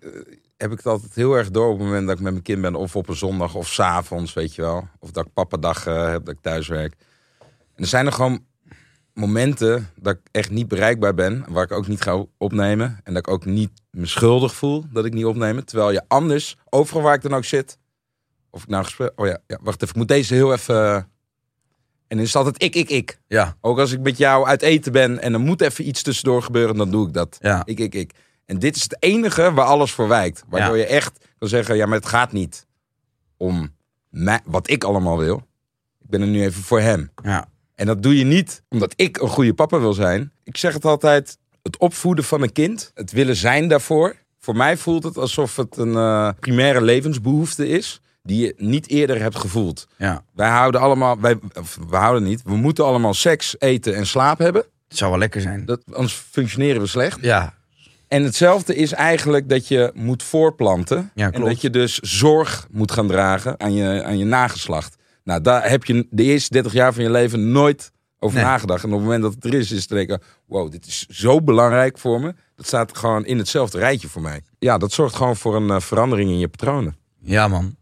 heb 0.58 0.72
ik 0.72 0.78
het 0.78 0.86
altijd 0.86 1.16
heel 1.16 1.34
erg 1.34 1.52
door 1.52 1.70
op 1.72 1.78
het 1.78 1.88
moment 1.88 2.08
dat 2.08 2.18
ik 2.18 2.24
met 2.24 2.32
mijn 2.32 2.44
kind 2.44 2.62
ben. 2.62 2.76
Of 2.76 2.96
op 2.96 3.10
een 3.10 3.16
zondag 3.16 3.56
of 3.56 3.68
s'avonds, 3.68 4.34
weet 4.34 4.56
je 4.56 4.62
wel. 4.62 4.88
Of 5.00 5.12
dat 5.12 5.26
ik 5.26 5.34
papadag 5.34 5.88
eh, 5.88 6.08
heb, 6.10 6.26
dat 6.26 6.34
ik 6.36 6.42
thuis 6.42 6.68
werk. 6.68 6.94
En 7.76 7.84
er 7.84 7.88
zijn 7.88 8.06
er 8.06 8.12
gewoon 8.14 8.46
momenten 9.14 9.90
dat 9.96 10.14
ik 10.16 10.20
echt 10.32 10.50
niet 10.52 10.68
bereikbaar 10.68 11.14
ben. 11.14 11.46
Waar 11.50 11.64
ik 11.64 11.72
ook 11.72 11.88
niet 11.88 12.02
ga 12.02 12.26
opnemen. 12.38 13.00
En 13.04 13.14
dat 13.14 13.28
ik 13.28 13.34
ook 13.34 13.46
niet 13.46 13.72
me 13.92 14.06
schuldig 14.06 14.56
voel 14.56 14.84
dat 14.92 15.06
ik 15.06 15.14
niet 15.14 15.26
opneem. 15.26 15.66
Terwijl 15.66 15.92
je 15.92 16.02
anders, 16.08 16.58
overal 16.70 17.02
waar 17.02 17.16
ik 17.16 17.22
dan 17.22 17.34
ook 17.34 17.46
zit. 17.46 17.78
Of 18.50 18.62
ik 18.64 18.70
nou 18.70 18.84
gesprek... 18.84 19.12
Oh 19.16 19.26
ja, 19.28 19.38
ja, 19.48 19.58
wacht 19.62 19.76
even. 19.82 19.88
Ik 19.90 19.96
moet 19.96 20.08
deze 20.08 20.34
heel 20.34 20.54
even... 20.54 20.76
eh, 20.76 20.96
En 20.96 21.06
dan 22.08 22.20
is 22.20 22.28
het 22.28 22.36
altijd 22.36 22.64
ik, 22.64 22.76
ik, 22.76 22.90
ik. 22.90 23.20
Ja, 23.28 23.58
Ook 23.62 23.80
als 23.80 23.92
ik 23.92 24.00
met 24.00 24.18
jou 24.18 24.46
uit 24.48 24.62
eten 24.62 24.92
ben 24.92 25.20
en 25.22 25.34
er 25.34 25.40
moet 25.40 25.62
even 25.62 25.88
iets 25.88 26.02
tussendoor 26.04 26.44
gebeuren, 26.44 26.76
dan 26.78 26.92
doe 26.92 27.08
ik 27.08 27.14
dat. 27.14 27.38
ja. 27.42 27.62
Ik, 27.66 27.80
ik, 27.80 27.96
ik. 27.96 28.12
En 28.46 28.60
dit 28.60 28.76
is 28.76 28.84
het 28.84 28.98
enige 29.00 29.54
waar 29.54 29.66
alles 29.66 29.92
voor 29.92 30.08
wijkt. 30.08 30.44
Waardoor 30.50 30.78
Ja. 30.78 30.82
je 30.84 30.88
echt 30.90 31.26
kan 31.38 31.48
zeggen, 31.48 31.76
ja, 31.76 31.86
maar 31.86 31.98
het 31.98 32.08
gaat 32.08 32.32
niet 32.32 32.66
om 33.38 33.74
mij, 34.10 34.40
wat 34.46 34.70
ik 34.70 34.84
allemaal 34.84 35.18
wil. 35.18 35.38
Ik 36.02 36.10
ben 36.10 36.22
er 36.22 36.28
nu 36.28 36.42
even 36.44 36.64
voor 36.64 36.80
hem. 36.82 37.12
ja. 37.24 37.46
En 37.76 37.86
dat 37.86 38.04
doe 38.04 38.18
je 38.18 38.24
niet 38.24 38.62
omdat 38.70 38.94
ik 38.96 39.18
een 39.18 39.28
goede 39.28 39.54
papa 39.54 39.80
wil 39.80 39.94
zijn. 39.94 40.32
Ik 40.44 40.58
zeg 40.58 40.74
het 40.74 40.86
altijd, 40.86 41.38
het 41.64 41.78
opvoeden 41.78 42.24
van 42.24 42.42
een 42.42 42.52
kind, 42.52 42.92
het 42.94 43.12
willen 43.12 43.36
zijn 43.36 43.68
daarvoor. 43.68 44.16
Voor 44.40 44.56
mij 44.56 44.78
voelt 44.78 45.04
het 45.04 45.18
alsof 45.18 45.56
het 45.56 45.78
een 45.78 45.96
eh, 45.96 46.30
primaire 46.40 46.82
levensbehoefte 46.82 47.68
is 47.68 48.02
die 48.24 48.46
je 48.46 48.54
niet 48.58 48.88
eerder 48.88 49.22
hebt 49.22 49.36
gevoeld. 49.36 49.88
ja. 49.98 50.24
Wij 50.34 50.50
houden 50.50 50.82
allemaal, 50.82 51.20
wij, 51.20 51.40
we 51.90 51.96
houden 51.96 52.24
niet, 52.24 52.42
we 52.44 52.56
moeten 52.56 52.86
allemaal 52.86 53.14
seks, 53.14 53.56
eten 53.60 53.96
en 53.96 54.06
slaap 54.08 54.38
hebben. 54.38 54.62
Het 54.88 54.98
zou 54.98 55.10
wel 55.10 55.20
lekker 55.20 55.42
zijn. 55.42 55.66
Dat, 55.66 55.82
anders 55.92 56.14
functioneren 56.14 56.82
we 56.82 56.88
slecht. 56.88 57.22
Ja, 57.22 57.54
En 58.08 58.24
hetzelfde 58.24 58.76
is 58.76 58.92
eigenlijk 58.94 59.50
dat 59.50 59.68
je 59.68 59.92
moet 59.96 60.24
voorplanten. 60.24 61.12
Ja, 61.16 61.32
en 61.32 61.42
dat 61.42 61.62
je 61.62 61.70
dus 61.70 62.00
zorg 62.00 62.68
moet 62.72 62.92
gaan 62.92 63.08
dragen 63.08 63.60
aan 63.60 63.74
je, 63.74 64.04
aan 64.04 64.18
je 64.18 64.26
nageslacht. 64.26 64.96
Nou, 65.24 65.42
daar 65.42 65.70
heb 65.70 65.84
je 65.86 66.08
de 66.10 66.24
eerste 66.24 66.54
30 66.54 66.74
jaar 66.74 66.94
van 66.94 67.04
je 67.04 67.12
leven 67.12 67.52
nooit 67.52 67.92
over 68.20 68.38
Nee. 68.38 68.46
nagedacht. 68.46 68.84
En 68.84 68.90
op 68.90 68.96
het 68.96 69.04
moment 69.04 69.22
dat 69.24 69.34
het 69.34 69.46
er 69.46 69.54
is, 69.54 69.72
is 69.72 69.80
het 69.80 69.90
denken... 69.90 70.22
wow, 70.46 70.72
dit 70.72 70.86
is 70.86 71.06
zo 71.10 71.42
belangrijk 71.42 71.98
voor 71.98 72.20
me. 72.22 72.34
Dat 72.56 72.66
staat 72.68 72.98
gewoon 72.98 73.26
in 73.26 73.38
hetzelfde 73.38 73.78
rijtje 73.78 74.08
voor 74.08 74.22
mij. 74.22 74.42
Ja, 74.60 74.78
dat 74.78 74.92
zorgt 74.92 75.16
gewoon 75.16 75.36
voor 75.36 75.56
een 75.56 75.70
eh, 75.70 75.80
verandering 75.80 76.30
in 76.30 76.40
je 76.40 76.48
patronen. 76.48 76.96
Ja, 77.22 77.48
man. 77.48 77.76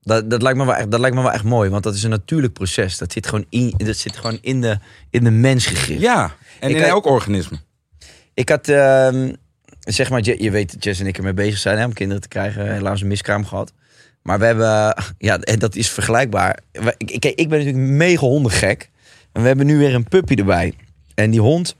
Dat, 0.00 0.30
dat, 0.30 0.42
lijkt 0.42 0.58
me 0.58 0.64
wel 0.64 0.74
echt, 0.74 0.90
dat 0.90 1.00
lijkt 1.00 1.16
me 1.16 1.22
wel 1.22 1.32
echt 1.32 1.44
mooi, 1.44 1.70
want 1.70 1.82
dat 1.82 1.94
is 1.94 2.02
een 2.02 2.10
natuurlijk 2.10 2.52
proces. 2.52 2.98
Dat 2.98 3.12
zit 3.12 3.26
gewoon 3.26 3.44
in, 3.48 3.74
dat 3.76 3.96
zit 3.96 4.16
gewoon 4.16 4.38
in, 4.40 4.60
de, 4.60 4.78
in 5.10 5.24
de 5.24 5.30
mens 5.30 5.66
gegrift. 5.66 6.00
Ja, 6.00 6.34
en 6.60 6.68
Ik 6.70 6.76
in 6.76 6.82
had- 6.82 6.90
elk 6.90 7.06
organisme. 7.06 7.56
Ik 8.34 8.48
had, 8.48 8.68
ehm, 8.68 9.32
zeg 9.84 10.10
maar, 10.10 10.20
je, 10.22 10.42
je 10.42 10.50
weet 10.50 10.72
dat 10.72 10.84
Jess 10.84 11.00
en 11.00 11.06
ik 11.06 11.16
ermee 11.16 11.32
bezig 11.34 11.58
zijn 11.58 11.78
hè, 11.78 11.84
om 11.84 11.92
kinderen 11.92 12.22
te 12.22 12.28
krijgen. 12.28 12.72
Helaas 12.72 13.00
een 13.00 13.06
miskraam 13.06 13.44
gehad. 13.44 13.72
Maar 14.22 14.38
we 14.38 14.44
hebben, 14.44 14.94
ja, 15.18 15.38
en 15.38 15.58
dat 15.58 15.74
is 15.76 15.88
vergelijkbaar. 15.90 16.58
We- 16.72 16.94
ik- 16.96 17.20
Kijk, 17.20 17.38
ik 17.38 17.48
ben 17.48 17.58
natuurlijk 17.58 17.86
mega 17.92 18.26
hondengek. 18.26 18.90
En 19.32 19.40
we 19.42 19.46
hebben 19.48 19.66
nu 19.66 19.78
weer 19.78 19.94
een 19.94 20.08
puppy 20.08 20.34
erbij. 20.34 20.74
En 21.14 21.30
die 21.30 21.40
hond, 21.40 21.76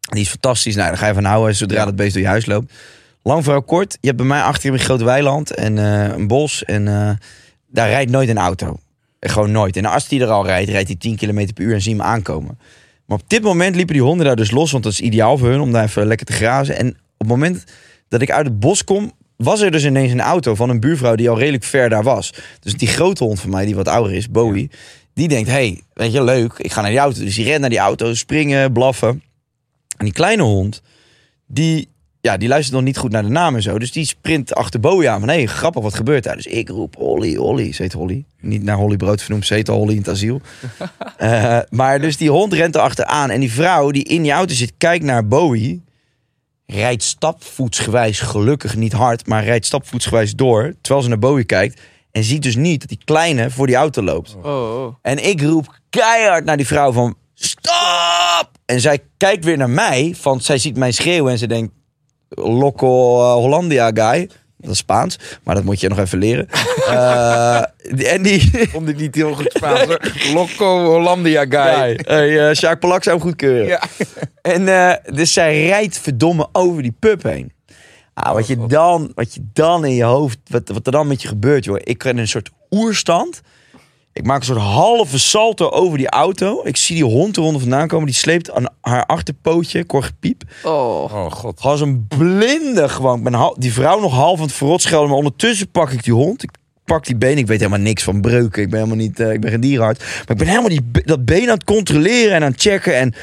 die 0.00 0.20
is 0.20 0.28
fantastisch. 0.28 0.74
Nou, 0.74 0.88
daar 0.88 0.98
ga 0.98 1.06
je 1.06 1.14
van 1.14 1.24
houden 1.24 1.54
zodra 1.54 1.78
Ja. 1.78 1.84
dat 1.84 1.96
beest 1.96 2.12
door 2.12 2.22
je 2.22 2.28
huis 2.28 2.46
loopt. 2.46 2.72
Lang 3.22 3.42
verhaal 3.42 3.62
kort. 3.62 3.92
Je 4.00 4.06
hebt 4.06 4.16
bij 4.18 4.26
mij 4.26 4.40
achter 4.42 4.72
een 4.72 4.78
groot 4.78 5.02
weiland 5.02 5.50
en 5.50 5.78
eh, 5.78 6.08
een 6.16 6.26
bos. 6.26 6.64
En 6.64 6.88
eh, 6.88 7.10
daar 7.70 7.88
rijdt 7.88 8.10
nooit 8.10 8.28
een 8.28 8.38
auto. 8.38 8.76
Gewoon 9.20 9.50
nooit. 9.50 9.76
En 9.76 9.84
als 9.84 10.08
die 10.08 10.20
er 10.20 10.28
al 10.30 10.46
rijdt, 10.46 10.70
rijdt 10.70 10.88
hij 10.88 10.96
10 10.96 11.16
km 11.16 11.52
per 11.54 11.64
uur 11.64 11.74
en 11.74 11.80
zie 11.82 11.94
je 11.94 12.00
hem 12.00 12.06
aankomen. 12.10 12.58
Maar 13.06 13.18
op 13.18 13.28
dit 13.30 13.42
moment 13.42 13.76
liepen 13.76 13.94
die 13.94 14.02
honden 14.04 14.26
daar 14.26 14.36
dus 14.36 14.50
los, 14.50 14.70
want 14.72 14.84
dat 14.84 14.92
is 14.92 15.00
ideaal 15.00 15.38
voor 15.38 15.48
hun 15.48 15.60
om 15.60 15.72
daar 15.72 15.84
even 15.84 16.06
lekker 16.06 16.26
te 16.26 16.32
grazen. 16.32 16.76
En 16.76 16.96
het 17.24 17.32
moment 17.32 17.64
dat 18.08 18.22
ik 18.22 18.30
uit 18.30 18.46
het 18.46 18.60
bos 18.60 18.84
kom, 18.84 19.12
was 19.36 19.60
er 19.60 19.70
dus 19.70 19.84
ineens 19.84 20.12
een 20.12 20.20
auto 20.20 20.54
van 20.54 20.70
een 20.70 20.80
buurvrouw 20.80 21.14
die 21.14 21.30
al 21.30 21.38
redelijk 21.38 21.64
ver 21.64 21.88
daar 21.88 22.02
was. 22.02 22.32
Dus 22.60 22.74
die 22.74 22.88
grote 22.88 23.24
hond 23.24 23.40
van 23.40 23.50
mij, 23.50 23.64
die 23.64 23.74
wat 23.74 23.88
ouder 23.88 24.12
is, 24.12 24.30
Bowie, 24.30 24.70
die 25.14 25.28
denkt, 25.28 25.48
hey, 25.48 25.80
weet 25.92 26.12
je, 26.12 26.24
leuk, 26.24 26.52
ik 26.58 26.72
ga 26.72 26.80
naar 26.80 26.90
die 26.90 26.98
auto. 26.98 27.20
Dus 27.20 27.34
die 27.34 27.44
rent 27.44 27.60
naar 27.60 27.70
die 27.70 27.78
auto, 27.78 28.14
springen, 28.14 28.72
blaffen. 28.72 29.22
En 29.96 30.04
die 30.04 30.12
kleine 30.12 30.42
hond, 30.42 30.82
die, 31.46 31.88
ja, 32.20 32.36
die 32.36 32.48
luistert 32.48 32.74
nog 32.74 32.84
niet 32.84 32.96
goed 32.96 33.10
naar 33.10 33.22
de 33.22 33.28
naam 33.28 33.54
en 33.54 33.62
zo. 33.62 33.78
Dus 33.78 33.92
die 33.92 34.06
sprint 34.06 34.54
achter 34.54 34.80
Bowie 34.80 35.08
aan 35.08 35.20
van, 35.20 35.28
hé, 35.28 35.34
hey, 35.34 35.46
grappig, 35.46 35.82
wat 35.82 35.94
gebeurt 35.94 36.24
daar? 36.24 36.36
Dus 36.36 36.46
ik 36.46 36.68
roep, 36.68 36.96
Holly, 36.96 37.36
Holly, 37.36 37.72
ze 37.72 37.82
heet 37.82 37.92
Holly. 37.92 38.24
Niet 38.40 38.62
naar 38.62 38.76
Holly 38.76 38.96
Brood 38.96 39.22
vernoemd, 39.22 39.46
ze 39.46 39.54
heet 39.54 39.68
al 39.68 39.78
Holly 39.78 39.92
in 39.92 39.98
het 39.98 40.08
asiel. 40.08 40.40
Eh, 41.16 41.58
maar 41.70 42.00
dus 42.00 42.16
die 42.16 42.30
hond 42.30 42.52
rent 42.52 42.74
erachteraan. 42.74 43.30
En 43.30 43.40
die 43.40 43.52
vrouw 43.52 43.90
die 43.90 44.04
in 44.04 44.22
die 44.22 44.32
auto 44.32 44.54
zit, 44.54 44.72
kijkt 44.78 45.04
naar 45.04 45.26
Bowie. 45.26 45.82
Rijdt 46.66 47.02
stapvoetsgewijs, 47.02 48.20
gelukkig 48.20 48.76
niet 48.76 48.92
hard, 48.92 49.26
maar 49.26 49.44
rijdt 49.44 49.66
stapvoetsgewijs 49.66 50.34
door. 50.34 50.74
Terwijl 50.80 51.02
ze 51.04 51.08
naar 51.08 51.18
Bowie 51.18 51.44
kijkt. 51.44 51.80
En 52.10 52.24
ziet 52.24 52.42
dus 52.42 52.56
niet 52.56 52.80
dat 52.80 52.88
die 52.88 53.00
kleine 53.04 53.50
voor 53.50 53.66
die 53.66 53.76
auto 53.76 54.02
loopt. 54.02 54.36
Oh, 54.42 54.44
oh. 54.44 54.94
En 55.02 55.28
ik 55.28 55.42
roep 55.42 55.78
keihard 55.90 56.44
naar 56.44 56.56
die 56.56 56.66
vrouw 56.66 56.92
van... 56.92 57.16
Stop! 57.34 58.50
En 58.64 58.80
zij 58.80 58.98
kijkt 59.16 59.44
weer 59.44 59.56
naar 59.56 59.70
mij, 59.70 60.14
van 60.16 60.40
zij 60.40 60.58
ziet 60.58 60.76
mij 60.76 60.92
schreeuwen 60.92 61.32
en 61.32 61.38
ze 61.38 61.46
denkt... 61.46 61.72
Loco 62.28 63.20
eh, 63.20 63.32
Hollandia 63.32 63.90
guy. 63.94 64.30
Dat 64.64 64.72
is 64.72 64.78
Spaans, 64.78 65.18
maar 65.42 65.54
dat 65.54 65.64
moet 65.64 65.80
je 65.80 65.88
nog 65.88 65.98
even 65.98 66.18
leren. 66.18 66.48
Eh, 66.84 67.62
en 68.12 68.22
die... 68.22 68.68
Vond 68.70 68.88
ik 68.88 68.96
niet 68.96 69.14
heel 69.14 69.34
goed 69.34 69.52
Spaans. 69.52 69.96
Loco 70.32 70.84
Hollandia 70.84 71.44
guy. 71.44 71.98
Hey, 72.02 72.48
eh 72.48 72.54
Sjaak 72.54 72.80
Polak 72.80 73.02
zou 73.02 73.16
hem 73.16 73.26
goedkeuren. 73.26 73.66
Ja. 73.66 73.82
En 74.42 74.68
eh, 74.68 75.14
dus 75.14 75.32
zij 75.32 75.66
rijdt 75.66 75.98
verdomme 75.98 76.48
over 76.52 76.82
die 76.82 76.96
pup 76.98 77.22
heen. 77.22 77.52
Ah, 78.14 78.32
wat, 78.32 78.46
je 78.46 78.66
dan, 78.66 79.12
wat 79.14 79.34
je 79.34 79.40
dan 79.52 79.84
in 79.84 79.94
je 79.94 80.04
hoofd, 80.04 80.38
wat, 80.46 80.68
wat 80.68 80.86
er 80.86 80.92
dan 80.92 81.06
met 81.06 81.22
je 81.22 81.28
gebeurt, 81.28 81.64
joh. 81.64 81.78
Ik 81.82 82.02
ben 82.02 82.12
in 82.12 82.18
een 82.18 82.28
soort 82.28 82.50
oerstand. 82.70 83.40
Ik 84.14 84.24
maak 84.24 84.38
een 84.38 84.44
soort 84.44 84.58
halve 84.58 85.18
salto 85.18 85.68
over 85.68 85.98
die 85.98 86.08
auto. 86.08 86.60
Ik 86.64 86.76
zie 86.76 86.94
die 86.94 87.04
hond 87.04 87.36
eronder 87.36 87.60
vandaan 87.60 87.88
komen. 87.88 88.06
Die 88.06 88.14
sleept 88.14 88.50
aan 88.50 88.66
haar 88.80 89.06
achterpootje, 89.06 89.78
ik 89.78 89.90
hoor 89.90 90.02
gepiep. 90.02 90.42
Oh. 90.62 91.02
Oh 91.02 91.32
god. 91.32 91.60
Gewoon 91.60 91.82
een 91.82 92.06
blinde 92.08 92.88
gewoon. 92.88 93.18
Ik 93.18 93.24
ben 93.24 93.54
die 93.58 93.72
vrouw 93.72 94.00
nog 94.00 94.12
half 94.12 94.38
aan 94.38 94.44
het 94.44 94.54
verrot 94.54 94.82
schelden. 94.82 95.08
Maar 95.08 95.16
ondertussen 95.16 95.70
pak 95.70 95.90
ik 95.90 96.04
die 96.04 96.12
hond. 96.12 96.42
Ik 96.42 96.50
pak 96.84 97.06
die 97.06 97.16
been. 97.16 97.38
Ik 97.38 97.46
weet 97.46 97.58
helemaal 97.58 97.80
niks 97.80 98.02
van 98.02 98.20
breuken. 98.20 98.62
Ik 98.62 98.70
ben 98.70 98.78
helemaal 98.78 99.04
niet, 99.04 99.20
eh, 99.20 99.32
ik 99.32 99.40
ben 99.40 99.50
geen 99.50 99.60
dierenarts. 99.60 99.98
Maar 99.98 100.30
ik 100.30 100.36
ben 100.36 100.46
helemaal 100.46 100.68
die, 100.68 100.90
dat 101.04 101.24
been 101.24 101.48
aan 101.48 101.54
het 101.54 101.64
controleren 101.64 102.34
en 102.34 102.42
aan 102.42 102.50
het 102.50 102.60
checken. 102.60 102.96
En 102.96 103.14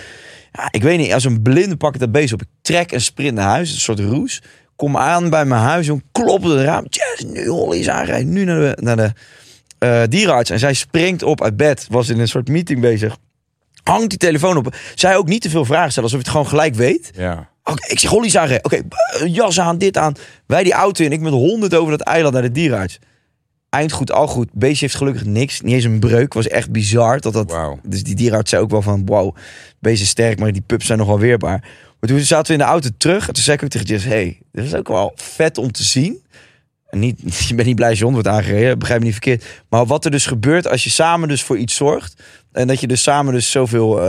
ja, 0.52 0.68
ik 0.72 0.84
weet 0.84 0.98
niet, 0.98 1.14
als 1.14 1.24
een 1.24 1.42
blinde 1.42 1.76
pak 1.76 1.94
ik 1.94 2.00
dat 2.00 2.12
beest 2.12 2.34
op. 2.34 2.42
Ik 2.42 2.48
trek 2.62 2.92
en 2.92 3.02
sprint 3.02 3.36
naar 3.36 3.50
huis. 3.50 3.74
Een 3.74 3.80
soort 3.80 4.00
roes. 4.00 4.42
Kom 4.76 4.98
aan 4.98 5.30
bij 5.30 5.46
mijn 5.46 5.62
huis. 5.62 5.88
En 5.88 6.04
klop 6.12 6.30
op 6.30 6.44
het 6.44 6.62
raam. 6.62 6.86
Yes, 6.90 7.26
nu 7.26 7.48
Holly 7.48 7.80
is 7.80 7.90
aanrijden. 7.90 8.34
Nu 8.34 8.44
naar 8.44 8.60
de, 8.60 8.82
naar 8.82 8.98
de 8.98 9.14
dierenarts. 10.10 10.50
En 10.50 10.60
zij 10.60 10.74
springt 10.74 11.24
op 11.24 11.42
uit 11.44 11.58
bed. 11.58 11.88
Was 11.90 12.10
in 12.10 12.20
een 12.20 12.28
soort 12.28 12.48
meeting 12.48 12.82
bezig. 12.82 13.18
Hangt 13.84 14.10
die 14.10 14.18
telefoon 14.18 14.58
op. 14.58 14.76
Zij 14.96 15.16
ook 15.16 15.28
niet 15.28 15.42
te 15.42 15.50
veel 15.50 15.66
vragen 15.66 15.92
stellen. 15.92 16.10
Alsof 16.10 16.26
je 16.26 16.32
het 16.32 16.36
gewoon 16.36 16.52
gelijk 16.52 16.76
weet. 16.76 17.12
Ja. 17.16 17.50
Ik 17.88 18.00
zeg 18.00 18.10
Holly 18.10 18.38
aangereden. 18.38 18.66
Oké, 18.66 18.76
eh, 18.76 19.34
jas 19.34 19.60
aan, 19.60 19.78
dit 19.78 19.98
aan. 19.98 20.14
Wij 20.48 20.64
die 20.64 20.74
auto 20.74 21.04
in. 21.04 21.12
Ik 21.12 21.20
met 21.20 21.34
honderd 21.34 21.76
over 21.76 21.98
dat 21.98 22.08
eiland 22.08 22.34
naar 22.34 22.44
de 22.44 22.52
dierenarts. 22.52 23.00
Eind 23.70 23.92
goed, 23.92 24.12
al 24.12 24.28
goed. 24.28 24.50
Beestje 24.54 24.86
heeft 24.86 24.98
gelukkig 24.98 25.26
niks. 25.26 25.62
Niet 25.62 25.74
eens 25.74 25.84
een 25.84 26.00
breuk. 26.00 26.34
Was 26.34 26.48
echt 26.48 26.72
bizar. 26.72 27.20
Dat 27.20 27.34
dat. 27.34 27.78
Dus 27.84 28.04
die 28.04 28.16
dierenarts 28.16 28.50
zei 28.50 28.62
ook 28.62 28.70
wel 28.70 28.82
van... 28.82 29.06
Wow, 29.06 29.36
beest 29.80 30.02
is 30.02 30.10
sterk, 30.10 30.40
maar 30.40 30.52
die 30.52 30.62
pups 30.62 30.86
zijn 30.86 30.98
nog 30.98 31.08
wel 31.08 31.20
weerbaar. 31.20 31.60
Maar 32.00 32.10
toen 32.10 32.20
zaten 32.20 32.48
we 32.48 32.54
in 32.54 32.66
de 32.66 32.72
auto 32.72 32.90
terug. 32.98 33.28
En 33.28 33.34
toen 33.34 33.44
zei 33.44 33.58
ik 33.58 33.64
ook 33.64 33.70
tegen 33.70 33.88
Jess... 33.88 34.06
Hey, 34.06 34.40
dit 34.52 34.66
is 34.66 34.76
ook 34.76 34.88
wel 34.88 35.12
vet 35.16 35.58
om 35.58 35.72
te 35.72 35.84
zien. 35.84 36.24
Niet, 36.92 37.22
je 37.48 37.56
bent 37.56 37.68
niet 37.68 37.76
blij 37.76 37.90
als 37.90 37.98
je 37.98 38.04
hond 38.04 38.16
wordt 38.16 38.30
aangereden. 38.32 38.80
Begrijp 38.80 39.00
me 39.00 39.06
niet 39.06 39.14
verkeerd. 39.16 39.46
Maar 39.70 39.86
wat 39.86 40.06
er 40.06 40.12
dus 40.12 40.26
gebeurt 40.26 40.68
als 40.68 40.84
je 40.84 40.90
samen 40.90 41.28
dus 41.28 41.44
voor 41.44 41.58
iets 41.58 41.76
zorgt... 41.76 42.22
En 42.52 42.68
dat 42.68 42.80
je 42.80 42.88
dus 42.88 43.02
samen 43.04 43.34
dus 43.34 43.52
zoveel 43.52 44.02
eh, 44.02 44.04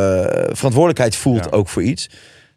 verantwoordelijkheid 0.54 1.16
voelt 1.16 1.44
Ja. 1.44 1.50
ook 1.50 1.68
voor 1.68 1.82
iets... 1.82 2.10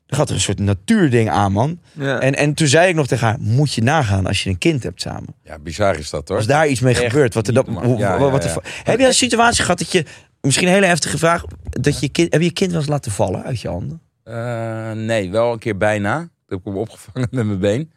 Dan 0.05 0.17
gaat 0.19 0.29
er 0.29 0.35
een 0.35 0.41
soort 0.41 0.59
natuurding 0.59 1.29
aan, 1.29 1.51
man. 1.51 1.79
Ja. 1.91 2.19
En, 2.19 2.35
en 2.35 2.53
toen 2.53 2.67
zei 2.67 2.89
ik 2.89 2.95
nog 2.95 3.07
tegen 3.07 3.27
haar, 3.27 3.37
moet 3.39 3.73
je 3.73 3.81
nagaan 3.83 4.25
als 4.27 4.43
je 4.43 4.49
een 4.49 4.57
kind 4.57 4.83
hebt 4.83 5.01
samen. 5.01 5.35
Ja, 5.43 5.59
bizar 5.59 5.97
is 5.97 6.09
dat 6.09 6.27
hoor. 6.27 6.37
Als 6.37 6.45
daar 6.45 6.67
iets 6.67 6.79
mee 6.79 6.93
Echt 6.93 7.03
gebeurt. 7.03 7.33
Wat 7.33 7.47
er 7.47 7.53
Ja, 7.53 8.39
fu- 8.41 8.59
Heb 8.83 8.99
je 8.99 9.05
een 9.05 9.13
situatie 9.13 9.61
gehad 9.63 9.79
dat 9.79 9.91
je, 9.91 10.05
misschien 10.41 10.67
een 10.67 10.73
hele 10.73 10.85
heftige 10.85 11.17
vraag, 11.17 11.43
dat 11.69 11.99
je 11.99 12.09
kind, 12.09 12.31
heb 12.33 12.41
je 12.41 12.47
je 12.47 12.53
kind 12.53 12.71
wel 12.71 12.79
eens 12.79 12.89
laten 12.89 13.11
vallen 13.11 13.43
uit 13.43 13.61
je 13.61 13.67
handen? 13.67 14.01
Eh, 14.23 14.91
nee, 14.91 15.31
wel 15.31 15.51
een 15.51 15.59
keer 15.59 15.77
bijna. 15.77 16.17
Toen 16.17 16.29
heb 16.47 16.59
ik 16.59 16.65
hem 16.65 16.77
opgevangen 16.77 17.27
met 17.31 17.45
mijn 17.45 17.59
been. 17.59 17.91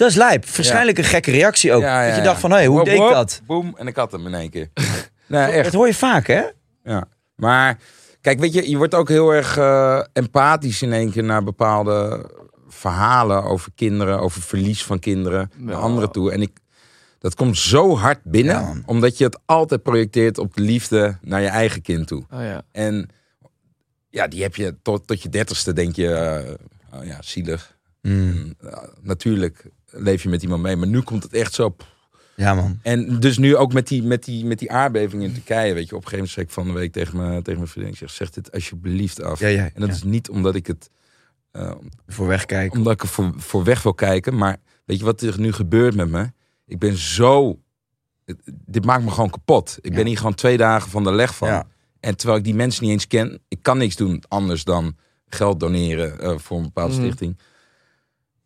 Dat 0.00 0.10
is 0.10 0.16
lijp. 0.16 0.46
Waarschijnlijk 0.46 0.98
een 0.98 1.04
gekke 1.04 1.30
reactie 1.30 1.72
ook. 1.72 1.82
Ja, 1.82 2.02
ja, 2.02 2.08
dat 2.08 2.16
je 2.16 2.22
dacht 2.22 2.40
van, 2.40 2.50
hé, 2.50 2.56
hey, 2.56 2.66
hoe 2.66 2.76
Wop, 2.76 2.84
deed 2.84 2.94
ik 2.94 3.08
dat? 3.08 3.42
Boom, 3.46 3.74
en 3.78 3.86
ik 3.86 3.96
had 3.96 4.12
hem 4.12 4.26
in 4.26 4.34
één 4.34 4.50
keer. 4.50 4.68
nee, 5.26 5.46
Dat 5.46 5.54
echt. 5.54 5.72
hoor 5.72 5.86
je 5.86 5.94
vaak, 5.94 6.26
hè? 6.26 6.42
Ja. 6.84 7.08
Maar 7.36 7.78
kijk, 8.20 8.38
weet 8.38 8.52
je, 8.52 8.70
je 8.70 8.76
wordt 8.76 8.94
ook 8.94 9.08
heel 9.08 9.30
erg 9.30 9.56
eh, 9.56 10.02
empathisch 10.12 10.82
in 10.82 10.92
één 10.92 11.10
keer 11.10 11.24
naar 11.24 11.44
bepaalde 11.44 12.30
verhalen 12.68 13.42
over 13.42 13.70
kinderen, 13.74 14.20
over 14.20 14.42
verlies 14.42 14.84
van 14.84 14.98
kinderen 14.98 15.50
naar 15.56 15.74
anderen 15.76 16.10
toe. 16.10 16.32
En 16.32 16.42
ik, 16.42 16.58
dat 17.18 17.34
komt 17.34 17.58
zo 17.58 17.96
hard 17.96 18.22
binnen, 18.24 18.54
Ja, 18.54 18.74
omdat 18.86 19.18
je 19.18 19.24
het 19.24 19.38
altijd 19.46 19.82
projecteert 19.82 20.38
op 20.38 20.54
de 20.54 20.62
liefde 20.62 21.18
naar 21.22 21.40
je 21.40 21.48
eigen 21.48 21.82
kind 21.82 22.06
toe. 22.06 22.24
Oh 22.30 22.42
ja. 22.42 22.62
En 22.72 23.08
ja, 24.10 24.26
die 24.28 24.42
heb 24.42 24.56
je 24.56 24.76
tot, 24.82 25.06
tot 25.06 25.22
je 25.22 25.28
dertigste, 25.28 25.72
denk 25.72 25.96
je, 25.96 26.14
eh, 26.14 26.98
oh 26.98 27.04
ja, 27.06 27.16
zielig. 27.20 27.78
Mm. 28.02 28.30
En, 28.30 28.56
ja, 28.60 28.88
natuurlijk 29.00 29.64
leef 29.90 30.22
je 30.22 30.28
met 30.28 30.42
iemand 30.42 30.62
mee, 30.62 30.76
maar 30.76 30.88
nu 30.88 31.00
komt 31.00 31.22
het 31.22 31.32
echt 31.32 31.54
zo. 31.54 31.76
Ja, 32.36 32.54
man. 32.54 32.78
En 32.82 33.20
dus 33.20 33.38
nu 33.38 33.56
ook 33.56 33.72
met 33.72 33.88
die, 33.88 34.02
met 34.02 34.24
die, 34.24 34.44
met 34.44 34.58
die 34.58 34.72
aardbeving 34.72 35.22
in 35.22 35.32
Turkije, 35.32 35.74
weet 35.74 35.88
je, 35.88 35.96
op 35.96 36.02
een 36.02 36.08
gegeven 36.08 36.16
moment 36.16 36.30
zei 36.30 36.46
ik 36.46 36.52
van 36.52 36.66
de 36.66 36.72
week 36.72 36.92
tegen, 36.92 37.16
me, 37.16 37.42
tegen 37.42 37.58
mijn 37.60 37.68
vriendin, 37.70 37.92
ik 37.92 37.98
zeg, 37.98 38.10
zeg 38.10 38.30
dit 38.30 38.52
alsjeblieft 38.52 39.22
af. 39.22 39.40
Ja, 39.40 39.48
ja, 39.48 39.64
En 39.64 39.80
dat 39.80 39.88
ja. 39.88 39.94
is 39.94 40.02
niet 40.02 40.30
omdat 40.30 40.54
ik 40.54 40.66
het, 40.66 40.90
eh, 41.50 41.72
Voor 42.06 42.26
wegkijken. 42.26 42.78
omdat 42.78 42.92
ik 42.92 43.02
er 43.02 43.08
voor, 43.08 43.32
voor 43.36 43.64
weg 43.64 43.82
wil 43.82 43.94
kijken, 43.94 44.36
maar 44.36 44.56
weet 44.84 44.98
je 44.98 45.04
wat 45.04 45.20
er 45.20 45.40
nu 45.40 45.52
gebeurt 45.52 45.94
met 45.94 46.08
me? 46.08 46.30
Ik 46.66 46.78
ben 46.78 46.96
zo, 46.96 47.58
dit 48.46 48.84
maakt 48.84 49.04
me 49.04 49.10
gewoon 49.10 49.30
kapot. 49.30 49.78
Ik 49.80 49.94
ben 49.94 50.06
hier 50.06 50.16
gewoon 50.16 50.34
twee 50.34 50.56
dagen 50.56 50.90
van 50.90 51.04
de 51.04 51.12
leg 51.12 51.34
van. 51.36 51.64
En 52.00 52.16
terwijl 52.16 52.38
ik 52.38 52.44
die 52.44 52.54
mensen 52.54 52.82
niet 52.82 52.92
eens 52.92 53.06
ken, 53.06 53.40
ik 53.48 53.58
kan 53.62 53.78
niks 53.78 53.96
doen 53.96 54.22
anders 54.28 54.64
dan 54.64 54.96
geld 55.28 55.60
doneren 55.60 56.20
eh, 56.20 56.38
voor 56.38 56.56
een 56.56 56.62
bepaalde 56.62 56.94
Mhm. 56.94 57.02
stichting. 57.02 57.38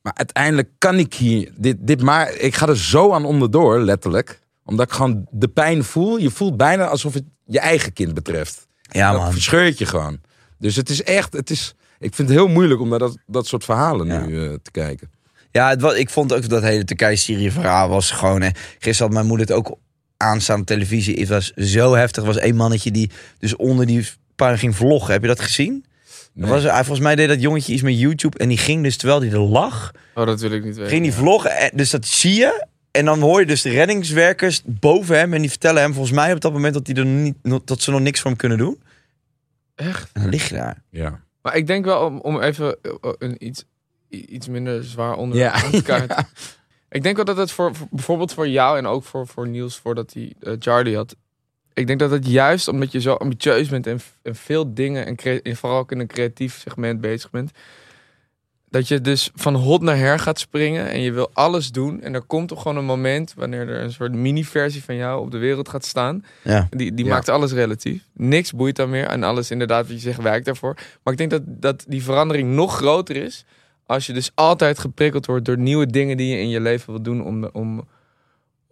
Maar 0.05 0.13
uiteindelijk 0.15 0.69
kan 0.79 0.99
ik 0.99 1.15
hier, 1.15 1.53
dit, 1.57 1.77
dit 1.81 2.03
maar, 2.03 2.35
ik 2.35 2.55
ga 2.55 2.69
er 2.69 2.79
zo 2.79 3.13
aan 3.13 3.25
onderdoor, 3.25 3.79
letterlijk. 3.81 4.41
Omdat 4.65 4.87
ik 4.87 4.93
gewoon 4.93 5.27
de 5.31 5.49
pijn 5.49 5.85
voel. 5.85 6.17
Je 6.17 6.31
voelt 6.31 6.57
bijna 6.57 6.87
alsof 6.87 7.15
het 7.15 7.25
je 7.45 7.61
eigen 7.61 7.93
kind 7.93 8.15
betreft. 8.15 8.67
Ja, 8.83 9.13
dat 9.13 9.21
man. 9.21 9.33
verscheurt 9.33 9.79
je 9.79 9.87
gewoon. 9.87 10.21
Dus 10.59 10.77
het 10.77 10.91
is 10.91 11.03
echt, 11.03 11.33
het 11.33 11.51
is, 11.51 11.75
ik 11.99 12.15
vind 12.15 12.29
het 12.29 12.39
heel 12.39 12.49
moeilijk 12.49 12.81
om 12.81 12.89
naar 12.89 12.99
dat, 12.99 13.17
dat 13.27 13.47
soort 13.47 13.65
verhalen 13.65 14.07
Ja. 14.07 14.27
nu 14.27 14.45
eh, 14.49 14.55
te 14.63 14.71
kijken. 14.71 15.11
Ja, 15.51 15.69
het 15.69 15.81
was, 15.81 15.95
ik 15.95 16.11
vond 16.11 16.33
ook 16.33 16.49
dat 16.49 16.63
hele 16.63 16.85
Turkije-Syrië 16.85 17.51
verhaal 17.51 17.89
was 17.89 18.11
gewoon... 18.11 18.43
Hè, 18.43 18.49
gisteren 18.79 18.99
had 19.07 19.11
mijn 19.13 19.27
moeder 19.27 19.47
het 19.47 19.57
ook 19.57 19.79
aanstaan 20.17 20.61
op 20.61 20.67
televisie. 20.67 21.21
Het 21.21 21.29
was 21.29 21.53
zo 21.53 21.95
heftig. 21.95 22.23
Er 22.23 22.29
was 22.29 22.39
één 22.39 22.57
mannetje 22.57 22.91
die 22.91 23.11
dus 23.39 23.57
onder 23.57 23.87
die 23.87 24.09
puin 24.37 24.59
ging 24.59 24.77
vloggen. 24.77 25.13
Heb 25.13 25.23
je 25.23 25.29
dat 25.29 25.41
gezien? 25.41 25.85
Er 26.37 26.47
Was, 26.49 26.63
hij, 26.63 26.73
volgens 26.73 27.01
mij 27.01 27.15
deed 27.17 27.29
dat 27.29 27.41
jongetje 27.41 27.73
iets 27.73 27.83
met 27.83 27.99
YouTube. 27.99 28.39
En 28.39 28.49
die 28.49 28.59
ging 28.59 28.83
dus, 28.83 28.97
terwijl 28.97 29.21
hij 29.21 29.31
er 29.31 29.39
lag, 29.39 29.91
Oh, 30.15 30.27
dat 30.27 30.41
wil 30.41 30.51
ik 30.51 30.65
niet 30.65 30.75
weten. 30.77 30.91
ging 30.91 31.03
die 31.03 31.13
vloggen. 31.13 31.57
En- 31.57 31.71
Dus 31.77 31.91
dat 31.91 32.07
zie 32.07 32.35
je. 32.35 32.67
En 32.91 33.05
dan 33.05 33.21
hoor 33.21 33.41
je 33.41 33.47
dus 33.47 33.63
de 33.63 33.71
reddingswerkers 33.71 34.63
boven 34.65 35.19
hem. 35.19 35.33
En 35.35 35.41
die 35.41 35.51
vertellen 35.51 35.83
hem 35.83 35.93
volgens 35.93 36.15
mij 36.15 36.33
op 36.33 36.41
dat 36.41 36.53
moment 36.53 36.75
dat, 36.75 36.87
hij 36.87 36.97
er 36.97 37.07
niet, 37.07 37.37
dat 37.65 37.81
ze 37.81 37.91
nog 37.91 38.01
niks 38.01 38.21
voor 38.21 38.31
hem 38.31 38.39
kunnen 38.39 38.59
doen. 38.59 38.83
Echt? 39.75 40.11
En 40.13 40.21
dan 40.23 40.31
lig 40.31 40.49
je 40.49 40.55
daar. 40.55 40.83
Ja. 40.91 41.21
Maar 41.43 41.57
ik 41.57 41.67
denk 41.67 41.85
wel 41.85 42.07
om, 42.07 42.21
om 42.21 42.41
even 42.41 42.77
eh, 42.83 42.91
een 43.19 43.47
iets, 43.47 43.65
iets 44.09 44.49
minder 44.49 44.85
zwaar 44.85 45.17
onderwerp 45.17 45.55
Ja. 45.55 45.63
aan 45.65 45.71
te 45.81 45.83
kaarten. 45.83 46.27
Ik 46.91 47.03
denk 47.03 47.17
wel 47.17 47.25
dat 47.25 47.37
het 47.37 47.51
voor, 47.51 47.75
voor- 47.75 47.87
bijvoorbeeld 47.91 48.33
voor 48.33 48.49
jou 48.49 48.79
en 48.79 48.87
ook 48.87 49.05
voor, 49.05 49.27
voor 49.27 49.49
Niels, 49.49 49.79
voordat 49.79 50.13
hij 50.13 50.33
eh, 50.41 50.53
Charlie 50.59 50.97
had. 50.97 51.17
Ik 51.75 51.87
denk 51.87 51.99
dat 51.99 52.11
het 52.11 52.27
juist 52.27 52.69
omdat 52.69 52.93
je 52.93 53.01
zo 53.01 53.15
ambitieus 53.15 53.69
bent 53.69 53.87
en, 53.87 54.01
en 54.23 54.35
veel 54.35 54.75
dingen, 54.75 55.07
en, 55.07 55.17
crea- 55.17 55.41
en 55.43 55.57
vooral 55.57 55.79
ook 55.79 55.93
in 55.93 56.01
een 56.01 56.07
creatief 56.07 56.59
segment 56.61 57.01
bezig 57.01 57.31
bent, 57.31 57.51
dat 58.69 58.89
je 58.89 59.01
dus 59.01 59.31
van 59.35 59.55
hot 59.55 59.83
naar 59.83 59.97
her 59.97 60.19
gaat 60.19 60.39
springen 60.39 60.89
en 60.91 61.01
je 61.01 61.13
wil 61.13 61.31
alles 61.33 61.71
doen. 61.73 62.03
En 62.03 62.15
er 62.15 62.23
komt 62.23 62.49
toch 62.49 62.63
gewoon 62.63 62.77
een 62.77 62.85
moment 62.85 63.35
wanneer 63.37 63.69
er 63.69 63.81
een 63.83 63.93
soort 63.93 64.13
mini-versie 64.13 64.85
van 64.85 64.95
jou 64.97 65.21
op 65.21 65.31
de 65.31 65.39
wereld 65.39 65.69
gaat 65.69 65.85
staan. 65.85 66.25
Ja. 66.43 66.67
Die, 66.71 66.95
die 66.95 67.05
Ja. 67.05 67.11
maakt 67.11 67.29
alles 67.29 67.53
relatief. 67.53 68.03
Niks 68.13 68.53
boeit 68.53 68.77
dan 68.77 68.91
meer. 68.91 69.07
En 69.07 69.23
alles 69.23 69.51
inderdaad, 69.51 69.87
wat 69.87 69.95
je 69.95 70.03
zegt, 70.03 70.23
werkt 70.23 70.45
daarvoor. 70.45 70.75
Maar 71.03 71.13
ik 71.13 71.19
denk 71.19 71.31
dat, 71.31 71.43
dat 71.47 71.85
die 71.89 72.03
verandering 72.03 72.49
nog 72.55 72.77
groter 72.77 73.17
is. 73.17 73.45
Als 73.87 74.07
je 74.07 74.13
dus 74.13 74.31
altijd 74.35 74.79
geprikkeld 74.79 75.27
wordt 75.27 75.45
door 75.45 75.59
nieuwe 75.59 75.87
dingen 75.87 76.17
die 76.17 76.29
je 76.29 76.41
in 76.41 76.49
je 76.49 76.61
leven 76.61 76.93
wilt 76.93 77.05
doen. 77.05 77.25
Om, 77.25 77.45
om, 77.45 77.89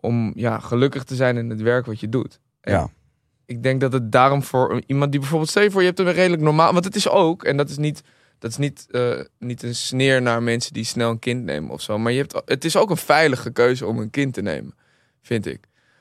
om 0.00 0.32
ja, 0.36 0.58
gelukkig 0.58 1.04
te 1.04 1.14
zijn 1.14 1.36
in 1.36 1.50
het 1.50 1.60
werk 1.62 1.86
wat 1.86 2.00
je 2.00 2.08
doet. 2.08 2.40
En 2.62 2.72
Ja. 2.72 2.88
Ik 3.46 3.62
denk 3.62 3.80
dat 3.80 3.92
het 3.92 4.12
daarom 4.12 4.42
voor 4.42 4.82
iemand 4.86 5.10
die 5.10 5.20
bijvoorbeeld, 5.20 5.50
stel 5.50 5.62
je 5.62 5.70
voor, 5.70 5.80
je 5.80 5.86
hebt 5.86 5.98
een 5.98 6.12
redelijk 6.12 6.42
normaal. 6.42 6.72
Want 6.72 6.84
het 6.84 6.94
is 6.94 7.08
ook, 7.08 7.44
en 7.44 7.56
dat 7.56 7.68
is 7.70 7.76
niet, 7.76 8.02
dat 8.38 8.50
is 8.50 8.56
niet, 8.56 8.86
eh, 8.90 9.20
niet 9.38 9.62
een 9.62 9.74
sneer 9.74 10.22
naar 10.22 10.42
mensen 10.42 10.72
die 10.72 10.84
snel 10.84 11.10
een 11.10 11.18
kind 11.18 11.44
nemen 11.44 11.70
of 11.70 11.80
zo. 11.80 11.98
Maar 11.98 12.12
je 12.12 12.18
hebt, 12.18 12.42
het 12.44 12.64
is 12.64 12.76
ook 12.76 12.90
een 12.90 12.96
veilige 12.96 13.50
keuze 13.50 13.86
om 13.86 13.98
een 13.98 14.10
kind 14.10 14.34
te 14.34 14.42
nemen, 14.42 14.74
vind 15.22 15.46
ik. 15.46 15.60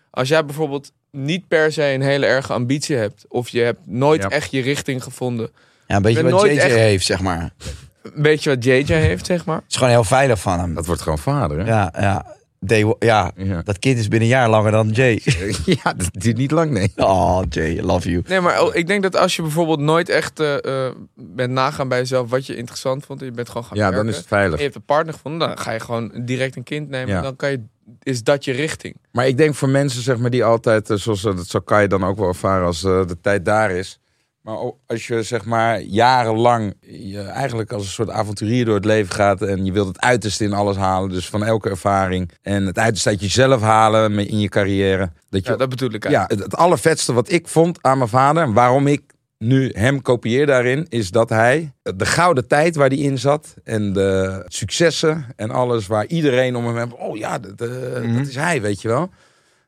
Als 0.10 0.28
jij 0.28 0.46
bijvoorbeeld 0.46 0.92
niet 1.12 1.48
per 1.48 1.72
se 1.72 1.84
een 1.84 2.02
hele 2.02 2.26
erge 2.26 2.54
ambitie 2.54 2.96
hebt. 2.96 3.26
Of 3.28 3.50
je 3.50 3.60
hebt 3.62 3.80
nooit 3.88 4.22
Ja. 4.22 4.30
echt 4.30 4.52
je 4.52 4.62
richting 4.62 5.04
gevonden. 5.04 5.50
Ja, 5.88 5.96
een 5.96 6.02
beetje 6.02 6.30
wat 6.30 6.42
JJ 6.42 6.58
echt- 6.58 6.74
heeft, 6.76 7.06
zeg 7.06 7.22
maar. 7.22 7.54
Het 8.02 8.14
Weet 8.16 8.44
je 8.44 8.50
wat 8.50 8.64
JJ 8.64 8.84
heeft, 8.94 9.26
zeg 9.26 9.46
maar? 9.46 9.62
is 9.70 9.76
gewoon 9.76 9.90
heel 9.90 10.04
veilig 10.04 10.40
van 10.42 10.60
hem. 10.60 10.74
Dat 10.74 10.86
wordt 10.86 11.02
gewoon 11.02 11.18
vader, 11.20 11.58
hè? 11.60 11.66
Ja, 11.66 11.94
ja. 12.00 12.36
Day 12.66 12.96
ja, 13.00 13.32
Ja. 13.36 13.62
dat 13.62 13.80
kind 13.80 13.98
is 13.98 14.08
binnen 14.08 14.30
een 14.30 14.36
jaar 14.36 14.50
langer 14.50 14.72
dan 14.72 14.90
Jay. 14.90 15.22
ja, 15.84 15.94
dat 15.94 16.10
duurt 16.12 16.38
niet 16.38 16.52
lang, 16.52 16.72
nee. 16.72 16.92
Oh, 16.96 17.42
Jay, 17.50 17.72
I 17.78 17.82
love 17.82 18.10
you. 18.10 18.24
Nee, 18.28 18.40
maar 18.42 18.62
oh, 18.64 18.76
ik 18.76 18.88
denk 18.88 19.04
dat 19.04 19.16
als 19.16 19.36
je 19.36 19.42
bijvoorbeeld 19.42 19.80
nooit 19.80 20.10
echt 20.10 20.40
eh, 20.40 20.86
eh, 20.88 20.94
bent 21.16 21.52
nagaan 21.52 21.88
bij 21.88 21.98
jezelf 21.98 22.30
wat 22.30 22.46
je 22.46 22.56
interessant 22.56 23.06
vond. 23.06 23.20
En 23.20 23.26
je 23.26 23.32
bent 23.32 23.48
gewoon 23.48 23.64
gaan 23.64 23.78
Ja, 23.78 23.84
werken. 23.84 24.00
dan 24.00 24.08
is 24.10 24.16
het 24.16 24.24
en 24.26 24.38
veilig. 24.38 24.58
je 24.58 24.64
hebt 24.64 24.76
een 24.76 24.86
partner 24.86 25.14
gevonden, 25.14 25.48
dan 25.48 25.58
ga 25.58 25.72
je 25.72 25.80
gewoon 25.80 26.12
direct 26.26 26.56
een 26.56 26.64
kind 26.64 26.90
nemen. 26.90 27.16
Ja. 27.16 27.22
Dan 27.22 27.36
kan 27.36 27.52
je, 27.52 27.62
is 28.04 28.24
dat 28.24 28.46
je 28.46 28.52
richting. 28.52 28.96
Maar 29.12 29.28
ik 29.28 29.38
denk 29.38 29.56
voor 29.56 29.70
mensen 29.70 30.02
zeg 30.02 30.18
maar, 30.18 30.30
die 30.30 30.44
altijd, 30.44 30.90
eh, 30.90 30.98
zoals 30.98 31.22
dat 31.22 31.48
zo 31.48 31.60
kan 31.60 31.82
je 31.82 31.88
dan 31.88 32.04
ook 32.04 32.18
wel 32.18 32.28
ervaren 32.28 32.66
als 32.66 32.82
de 32.82 33.18
tijd 33.22 33.46
daar 33.46 33.72
is. 33.72 34.00
Maar 34.42 34.58
als 34.88 35.08
je 35.08 35.24
zeg 35.24 35.46
maar 35.46 35.82
jarenlang 35.82 36.74
je 36.82 37.20
eigenlijk 37.22 37.72
als 37.72 37.84
een 37.84 37.90
soort 37.92 38.10
avonturier 38.10 38.66
door 38.66 38.76
het 38.76 38.86
leven 38.86 39.14
gaat 39.14 39.42
en 39.42 39.66
je 39.66 39.72
wilt 39.72 39.88
het 39.88 40.00
uiterste 40.02 40.44
in 40.44 40.54
alles 40.54 40.76
halen, 40.76 41.10
dus 41.10 41.30
van 41.30 41.44
elke 41.44 41.70
ervaring 41.70 42.32
en 42.42 42.66
het 42.66 42.78
uiterste 42.78 43.10
uit 43.10 43.22
jezelf 43.22 43.62
halen 43.62 44.20
in 44.28 44.40
je 44.40 44.50
carrière. 44.50 45.12
Dat 45.30 45.44
je 45.46 45.52
Ja, 45.52 45.58
dat 45.58 45.70
bedoel 45.70 45.92
ik 45.94 46.04
ja, 46.04 46.10
eigenlijk. 46.10 46.42
het, 46.42 46.52
het 46.52 46.60
allervetste 46.60 47.14
wat 47.14 47.32
ik 47.32 47.48
vond 47.48 47.78
aan 47.82 47.98
mijn 47.98 48.10
vader, 48.10 48.44
en 48.44 48.54
waarom 48.54 48.88
ik 48.88 49.02
nu 49.38 49.70
hem 49.74 50.02
kopieer 50.02 50.46
daarin, 50.46 50.86
is 50.90 51.10
dat 51.12 51.30
hij 51.30 51.72
de 51.82 52.06
gouden 52.06 52.48
tijd 52.48 52.76
waar 52.76 52.88
hij 52.90 52.98
in 52.98 53.18
zat 53.18 53.54
en 53.64 53.94
de 53.94 54.44
successen 54.48 55.26
en 55.36 55.52
alles 55.52 55.88
waar 55.88 56.06
iedereen 56.06 56.56
om 56.56 56.76
hem 56.76 56.92
oh 56.92 57.18
ja, 57.18 57.40
dat, 57.40 57.70
Mhm. 57.70 58.18
dat 58.18 58.28
is 58.28 58.36
hij, 58.36 58.62
weet 58.62 58.82
je 58.82 58.88
wel. 58.88 59.10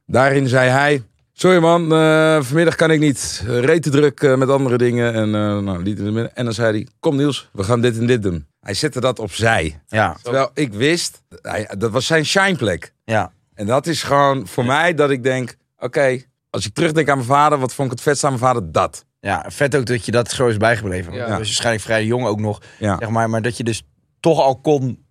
Daarin 0.06 0.48
zei 0.48 0.70
hij, 0.70 1.04
sorry 1.44 1.60
man, 1.60 1.94
eh, 1.94 2.42
vanmiddag 2.42 2.76
kan 2.76 2.92
ik 2.92 3.00
niet, 3.00 3.44
reed 3.48 3.84
te 3.84 3.90
druk 3.90 4.20
eh, 4.22 4.36
met 4.36 4.50
andere 4.50 4.78
dingen 4.78 5.14
en, 5.14 5.26
eh, 5.36 5.58
nou, 5.60 5.84
liet 5.84 5.98
in 6.00 6.06
de 6.06 6.12
midden. 6.12 6.36
en 6.36 6.46
dan 6.46 6.54
zei 6.54 6.72
hij, 6.72 6.88
kom 7.00 7.16
Niels, 7.16 7.50
we 7.54 7.64
gaan 7.64 7.82
dit 7.82 7.98
en 7.98 8.06
dit 8.06 8.22
doen. 8.24 8.48
Hij 8.60 8.74
zette 8.74 9.00
dat 9.00 9.20
opzij. 9.20 9.82
Ja, 9.88 10.18
Terwijl 10.22 10.50
ik 10.54 10.74
wist, 10.74 11.24
hij, 11.42 11.70
dat 11.78 11.92
was 11.92 12.06
zijn 12.06 12.26
shineplek. 12.26 12.94
ja. 13.04 13.32
En 13.54 13.66
dat 13.66 13.88
is 13.88 14.04
gewoon 14.04 14.48
voor 14.48 14.66
mij 14.66 14.94
dat 14.94 15.10
ik 15.10 15.24
denk: 15.24 15.56
oké, 15.78 16.22
als 16.50 16.66
ik 16.66 16.74
terugdenk 16.74 17.10
aan 17.10 17.16
mijn 17.18 17.28
vader, 17.30 17.58
wat 17.60 17.74
vond 17.74 17.88
ik 17.92 17.94
het 17.94 18.04
vetst 18.04 18.24
aan 18.24 18.30
mijn 18.30 18.42
vader? 18.44 18.72
Dat. 18.72 19.06
Ja, 19.20 19.46
vet 19.48 19.76
ook 19.76 19.86
dat 19.86 20.06
je 20.06 20.12
dat 20.12 20.32
zo 20.32 20.48
is 20.48 20.58
bijgebleven. 20.58 21.14
Ja. 21.14 21.20
Ja. 21.20 21.28
was 21.30 21.38
waarschijnlijk 21.38 21.84
vrij 21.84 22.06
jong 22.06 22.26
ook 22.26 22.40
nog, 22.40 22.62
Ja. 22.80 22.98
zeg 23.00 23.10
maar. 23.10 23.30
Maar 23.30 23.42
dat 23.42 23.58
je 23.58 23.64
dus 23.64 23.84
toch 24.20 24.40
al 24.40 24.56
kon, 24.56 25.06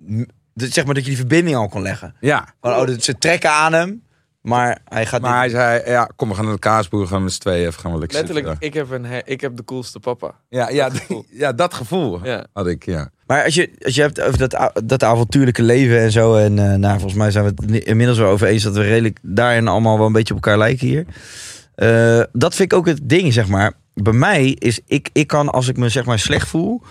dat- 0.54 0.70
zeg 0.72 0.84
maar 0.84 0.94
dat 0.94 1.02
je 1.02 1.08
die 1.08 1.18
verbinding 1.18 1.56
al 1.56 1.68
kon 1.68 1.82
leggen. 1.82 2.14
Ja. 2.20 2.54
Van, 2.60 2.90
oh, 2.90 2.98
ze 2.98 3.18
trekken 3.18 3.50
aan 3.50 3.72
hem, 3.72 4.02
maar 4.42 4.78
hij 4.88 5.06
gaat 5.06 5.20
Maar 5.20 5.38
hij 5.38 5.48
zei: 5.48 5.82
ja, 5.90 6.08
kom, 6.16 6.28
we 6.28 6.34
gaan 6.34 6.44
naar 6.44 6.52
de 6.54 6.58
kaasboer, 6.58 7.06
gaan 7.06 7.16
we 7.18 7.24
met 7.24 7.32
z'n 7.32 7.40
tweeën 7.40 7.66
even 7.66 7.80
gaan 7.80 7.92
we 7.92 7.98
lekker 7.98 8.16
Letterlijk, 8.18 8.46
zitten. 8.46 8.66
ik 8.68 8.74
heb, 8.74 8.90
een, 8.90 9.04
he- 9.04 9.20
ik 9.24 9.40
heb 9.40 9.56
de 9.56 9.64
coolste 9.64 10.00
papa. 10.00 10.34
Ja, 10.48 10.68
ja, 10.68 10.88
dat 10.88 10.98
gevoel. 11.00 11.24
ja, 11.42 11.52
dat 11.52 11.74
gevoel 11.74 12.20
Ja. 12.24 12.46
had 12.52 12.66
ik, 12.66 12.84
ja. 12.84 13.10
Maar 13.26 13.44
als 13.44 13.54
je, 13.54 13.70
als 13.84 13.94
je 13.94 14.00
hebt 14.00 14.20
over 14.20 14.38
dat, 14.38 14.54
a- 14.54 14.72
dat 14.84 15.02
avontuurlijke 15.02 15.62
leven 15.62 15.98
en 16.00 16.10
zo. 16.12 16.34
En 16.36 16.58
eh, 16.58 16.74
nou, 16.78 16.92
volgens 16.94 17.14
mij 17.14 17.30
zijn 17.30 17.44
we 17.44 17.72
het 17.72 17.84
inmiddels 17.84 18.18
wel 18.18 18.30
over 18.30 18.46
eens 18.46 18.62
dat 18.62 18.74
we 18.74 18.82
redelijk 18.82 19.18
daarin 19.22 19.68
allemaal 19.68 19.96
wel 19.98 20.06
een 20.06 20.12
beetje 20.12 20.34
op 20.34 20.44
elkaar 20.44 20.58
lijken 20.58 20.86
hier. 20.86 21.06
Eh, 21.74 22.20
dat 22.32 22.54
vind 22.54 22.72
ik 22.72 22.78
ook 22.78 22.86
het 22.86 23.00
ding, 23.02 23.32
zeg 23.32 23.48
maar. 23.48 23.72
Bij 23.94 24.12
mij 24.12 24.46
is, 24.48 24.80
ik, 24.86 25.08
ik 25.12 25.26
kan 25.26 25.48
als 25.48 25.68
ik 25.68 25.76
me 25.76 25.88
zeg 25.88 26.04
maar 26.04 26.18
slecht 26.18 26.48
voel 26.48 26.82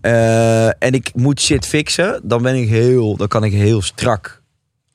eh, 0.00 0.66
en 0.66 0.92
ik 0.92 1.10
moet 1.14 1.40
shit 1.40 1.66
fixen, 1.66 2.20
dan 2.24 2.42
ben 2.42 2.54
ik 2.54 2.68
heel, 2.68 3.16
dan 3.16 3.28
kan 3.28 3.44
ik 3.44 3.52
heel 3.52 3.82
strak 3.82 4.37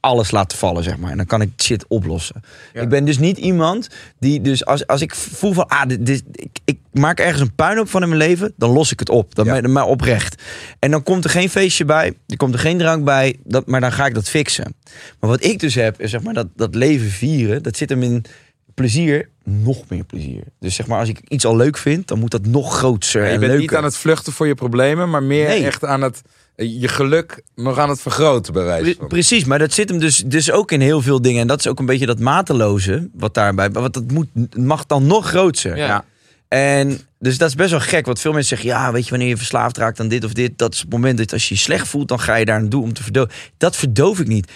alles 0.03 0.31
laten 0.31 0.57
vallen, 0.57 0.83
zeg 0.83 0.97
maar. 0.97 1.11
En 1.11 1.17
dan 1.17 1.25
kan 1.25 1.41
ik 1.41 1.49
shit 1.57 1.85
oplossen. 1.87 2.41
Ja. 2.73 2.81
Ik 2.81 2.89
ben 2.89 3.05
dus 3.05 3.17
niet 3.17 3.37
iemand 3.37 3.87
die 4.19 4.41
dus 4.41 4.65
als, 4.65 4.87
als 4.87 5.01
ik 5.01 5.15
voel 5.15 5.53
van, 5.53 5.67
ah, 5.67 5.87
dit, 5.87 6.05
dit- 6.05 6.23
ik, 6.31 6.57
ik 6.65 6.79
maak 6.91 7.19
ergens 7.19 7.41
een 7.41 7.55
puinhoop 7.55 7.89
van 7.89 8.01
in 8.01 8.07
mijn 8.09 8.21
leven, 8.21 8.53
dan 8.57 8.69
los 8.71 8.91
ik 8.91 8.99
het 8.99 9.09
op. 9.09 9.35
Dan 9.35 9.45
Ja. 9.45 9.61
ben 9.61 9.71
maar 9.71 9.85
oprecht. 9.85 10.41
En 10.79 10.91
dan 10.91 11.03
komt 11.03 11.23
er 11.23 11.29
geen 11.29 11.49
feestje 11.49 11.85
bij, 11.85 12.13
er 12.27 12.37
komt 12.37 12.53
er 12.53 12.59
geen 12.59 12.77
drank 12.77 13.03
bij, 13.03 13.35
dat, 13.43 13.67
maar 13.67 13.81
dan 13.81 13.91
ga 13.91 14.05
ik 14.05 14.13
dat 14.13 14.29
fixen. 14.29 14.75
Maar 15.19 15.29
wat 15.29 15.43
ik 15.43 15.59
dus 15.59 15.75
heb, 15.75 16.01
is 16.01 16.11
zeg 16.11 16.21
maar 16.23 16.33
dat, 16.33 16.47
dat 16.55 16.75
leven 16.75 17.09
vieren, 17.09 17.63
dat 17.63 17.77
zit 17.77 17.89
hem 17.89 18.03
in 18.03 18.25
plezier, 18.73 19.29
nog 19.43 19.83
meer 19.89 20.03
plezier. 20.03 20.43
Dus 20.59 20.75
zeg 20.75 20.87
maar, 20.87 20.99
als 20.99 21.09
ik 21.09 21.19
iets 21.27 21.45
al 21.45 21.55
leuk 21.55 21.77
vind, 21.77 22.07
dan 22.07 22.19
moet 22.19 22.31
dat 22.31 22.45
nog 22.45 22.77
groter 22.77 23.21
je 23.21 23.25
en 23.27 23.31
bent 23.39 23.41
leuker. 23.41 23.59
niet 23.59 23.75
aan 23.75 23.83
het 23.83 23.97
vluchten 23.97 24.33
voor 24.33 24.47
je 24.47 24.55
problemen, 24.55 25.09
maar 25.09 25.23
meer 25.23 25.47
Nee. 25.47 25.65
echt 25.65 25.85
aan 25.85 26.01
het, 26.01 26.21
je 26.55 26.87
geluk 26.87 27.43
nog 27.55 27.77
aan 27.77 27.89
het 27.89 28.01
vergroten, 28.01 28.53
bij 28.53 28.63
wijze 28.63 28.83
Pre- 28.83 28.95
van. 28.99 29.07
precies, 29.07 29.45
maar 29.45 29.59
dat 29.59 29.73
zit 29.73 29.89
hem 29.89 29.99
dus, 29.99 30.23
dus 30.25 30.51
ook 30.51 30.71
in 30.71 30.81
heel 30.81 31.01
veel 31.01 31.21
dingen. 31.21 31.41
En 31.41 31.47
dat 31.47 31.59
is 31.59 31.67
ook 31.67 31.79
een 31.79 31.85
beetje 31.85 32.05
dat 32.05 32.19
mateloze 32.19 33.09
wat 33.13 33.33
daarbij. 33.33 33.71
Want 33.71 33.93
dat 33.93 34.11
moet, 34.11 34.57
mag 34.57 34.85
dan 34.85 35.07
nog 35.07 35.27
groter. 35.27 35.77
Ja. 35.77 35.85
Ja. 35.85 36.05
En 36.47 36.99
dus 37.19 37.37
dat 37.37 37.49
is 37.49 37.55
best 37.55 37.71
wel 37.71 37.79
gek. 37.79 38.05
Want 38.05 38.19
veel 38.19 38.31
mensen 38.31 38.57
zeggen, 38.57 38.77
ja, 38.79 38.91
weet 38.91 39.03
je, 39.03 39.09
wanneer 39.09 39.27
je 39.27 39.37
verslaafd 39.37 39.77
raakt 39.77 39.99
aan 39.99 40.07
dit 40.07 40.23
of 40.23 40.33
dit. 40.33 40.57
Dat 40.57 40.73
is 40.73 40.79
het 40.79 40.89
moment 40.89 41.17
dat 41.17 41.33
als 41.33 41.47
je 41.47 41.53
je 41.53 41.59
slecht 41.59 41.87
voelt, 41.87 42.07
dan 42.07 42.19
ga 42.19 42.35
je 42.35 42.45
daar 42.45 42.61
naartoe 42.61 42.83
om 42.83 42.93
te 42.93 43.03
verdoven. 43.03 43.31
Dat 43.57 43.75
verdoof 43.75 44.19
ik 44.19 44.27
niet. 44.27 44.51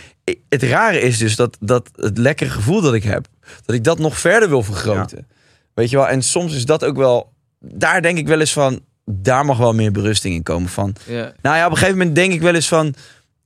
Het 0.49 0.63
rare 0.63 0.99
is 0.99 1.17
dus 1.17 1.35
dat, 1.35 1.57
dat 1.59 1.89
het 1.95 2.17
lekkere 2.17 2.49
gevoel 2.49 2.81
dat 2.81 2.93
ik 2.93 3.03
heb, 3.03 3.27
dat 3.65 3.75
ik 3.75 3.83
dat 3.83 3.99
nog 3.99 4.19
verder 4.19 4.49
wil 4.49 4.63
vergroten. 4.63 5.27
Weet 5.73 5.89
je 5.89 5.95
wel, 5.95 6.07
en 6.07 6.21
soms 6.21 6.55
is 6.55 6.65
dat 6.65 6.85
ook 6.85 6.97
wel, 6.97 7.33
daar 7.59 8.01
denk 8.01 8.17
ik 8.17 8.27
wel 8.27 8.39
eens 8.39 8.53
van, 8.53 8.79
daar 9.11 9.45
mag 9.45 9.57
wel 9.57 9.73
meer 9.73 9.91
berusting 9.91 10.35
in 10.35 10.43
komen 10.43 10.69
van. 10.69 10.95
Ja. 11.05 11.33
Nou 11.41 11.55
ja, 11.57 11.65
op 11.65 11.71
een 11.71 11.77
gegeven 11.77 11.97
moment 11.97 12.15
denk 12.15 12.33
ik 12.33 12.41
wel 12.41 12.53
eens 12.55 12.67
van... 12.67 12.93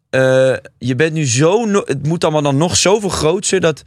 eh, 0.10 0.56
je 0.78 0.95
bent 0.95 1.13
nu 1.13 1.26
zo... 1.28 1.65
no- 1.65 1.84
het 1.86 2.08
moet 2.08 2.24
allemaal 2.24 2.41
dan 2.41 2.58
nog 2.58 2.78
zoveel 2.78 3.10
groter 3.10 3.60
dat... 3.60 3.84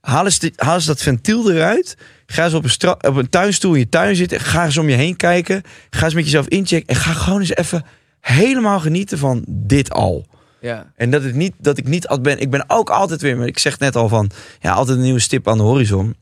Haal 0.00 0.24
eens, 0.24 0.38
dit- 0.38 0.60
haal 0.60 0.74
eens 0.74 0.84
dat 0.84 1.02
ventiel 1.02 1.52
eruit. 1.52 1.96
Ga 2.26 2.44
eens 2.44 2.54
op 2.54 2.64
een, 2.64 2.88
op 3.08 3.16
een 3.16 3.28
tuinstoel 3.28 3.72
in 3.72 3.78
je 3.78 3.88
tuin 3.88 4.16
zitten. 4.16 4.40
Ga 4.40 4.64
eens 4.64 4.76
om 4.76 4.88
je 4.88 4.96
heen 4.96 5.16
kijken. 5.16 5.62
Ga 5.90 6.04
eens 6.04 6.14
met 6.14 6.24
jezelf 6.24 6.46
inchecken. 6.48 6.94
En 6.94 7.00
ga 7.00 7.12
gewoon 7.12 7.40
eens 7.40 7.54
even 7.56 7.84
helemaal 8.20 8.80
genieten 8.80 9.18
van 9.18 9.44
dit 9.48 9.90
al. 9.90 10.26
Ja. 10.60 10.92
En 10.96 11.10
dat, 11.10 11.22
het 11.22 11.34
niet, 11.34 11.52
dat 11.58 11.78
ik 11.78 11.88
niet 11.88 12.06
altijd 12.06 12.22
ben... 12.36 12.44
Ik 12.44 12.50
ben 12.50 12.64
ook 12.66 12.90
altijd 12.90 13.20
weer... 13.22 13.36
Maar 13.36 13.46
ik 13.46 13.58
zeg 13.58 13.78
net 13.78 13.96
al 13.96 14.08
van... 14.08 14.30
Ja, 14.60 14.72
altijd 14.72 14.96
een 14.96 15.02
nieuwe 15.02 15.18
stip 15.20 15.48
aan 15.48 15.56
de 15.56 15.62
horizon. 15.62 16.14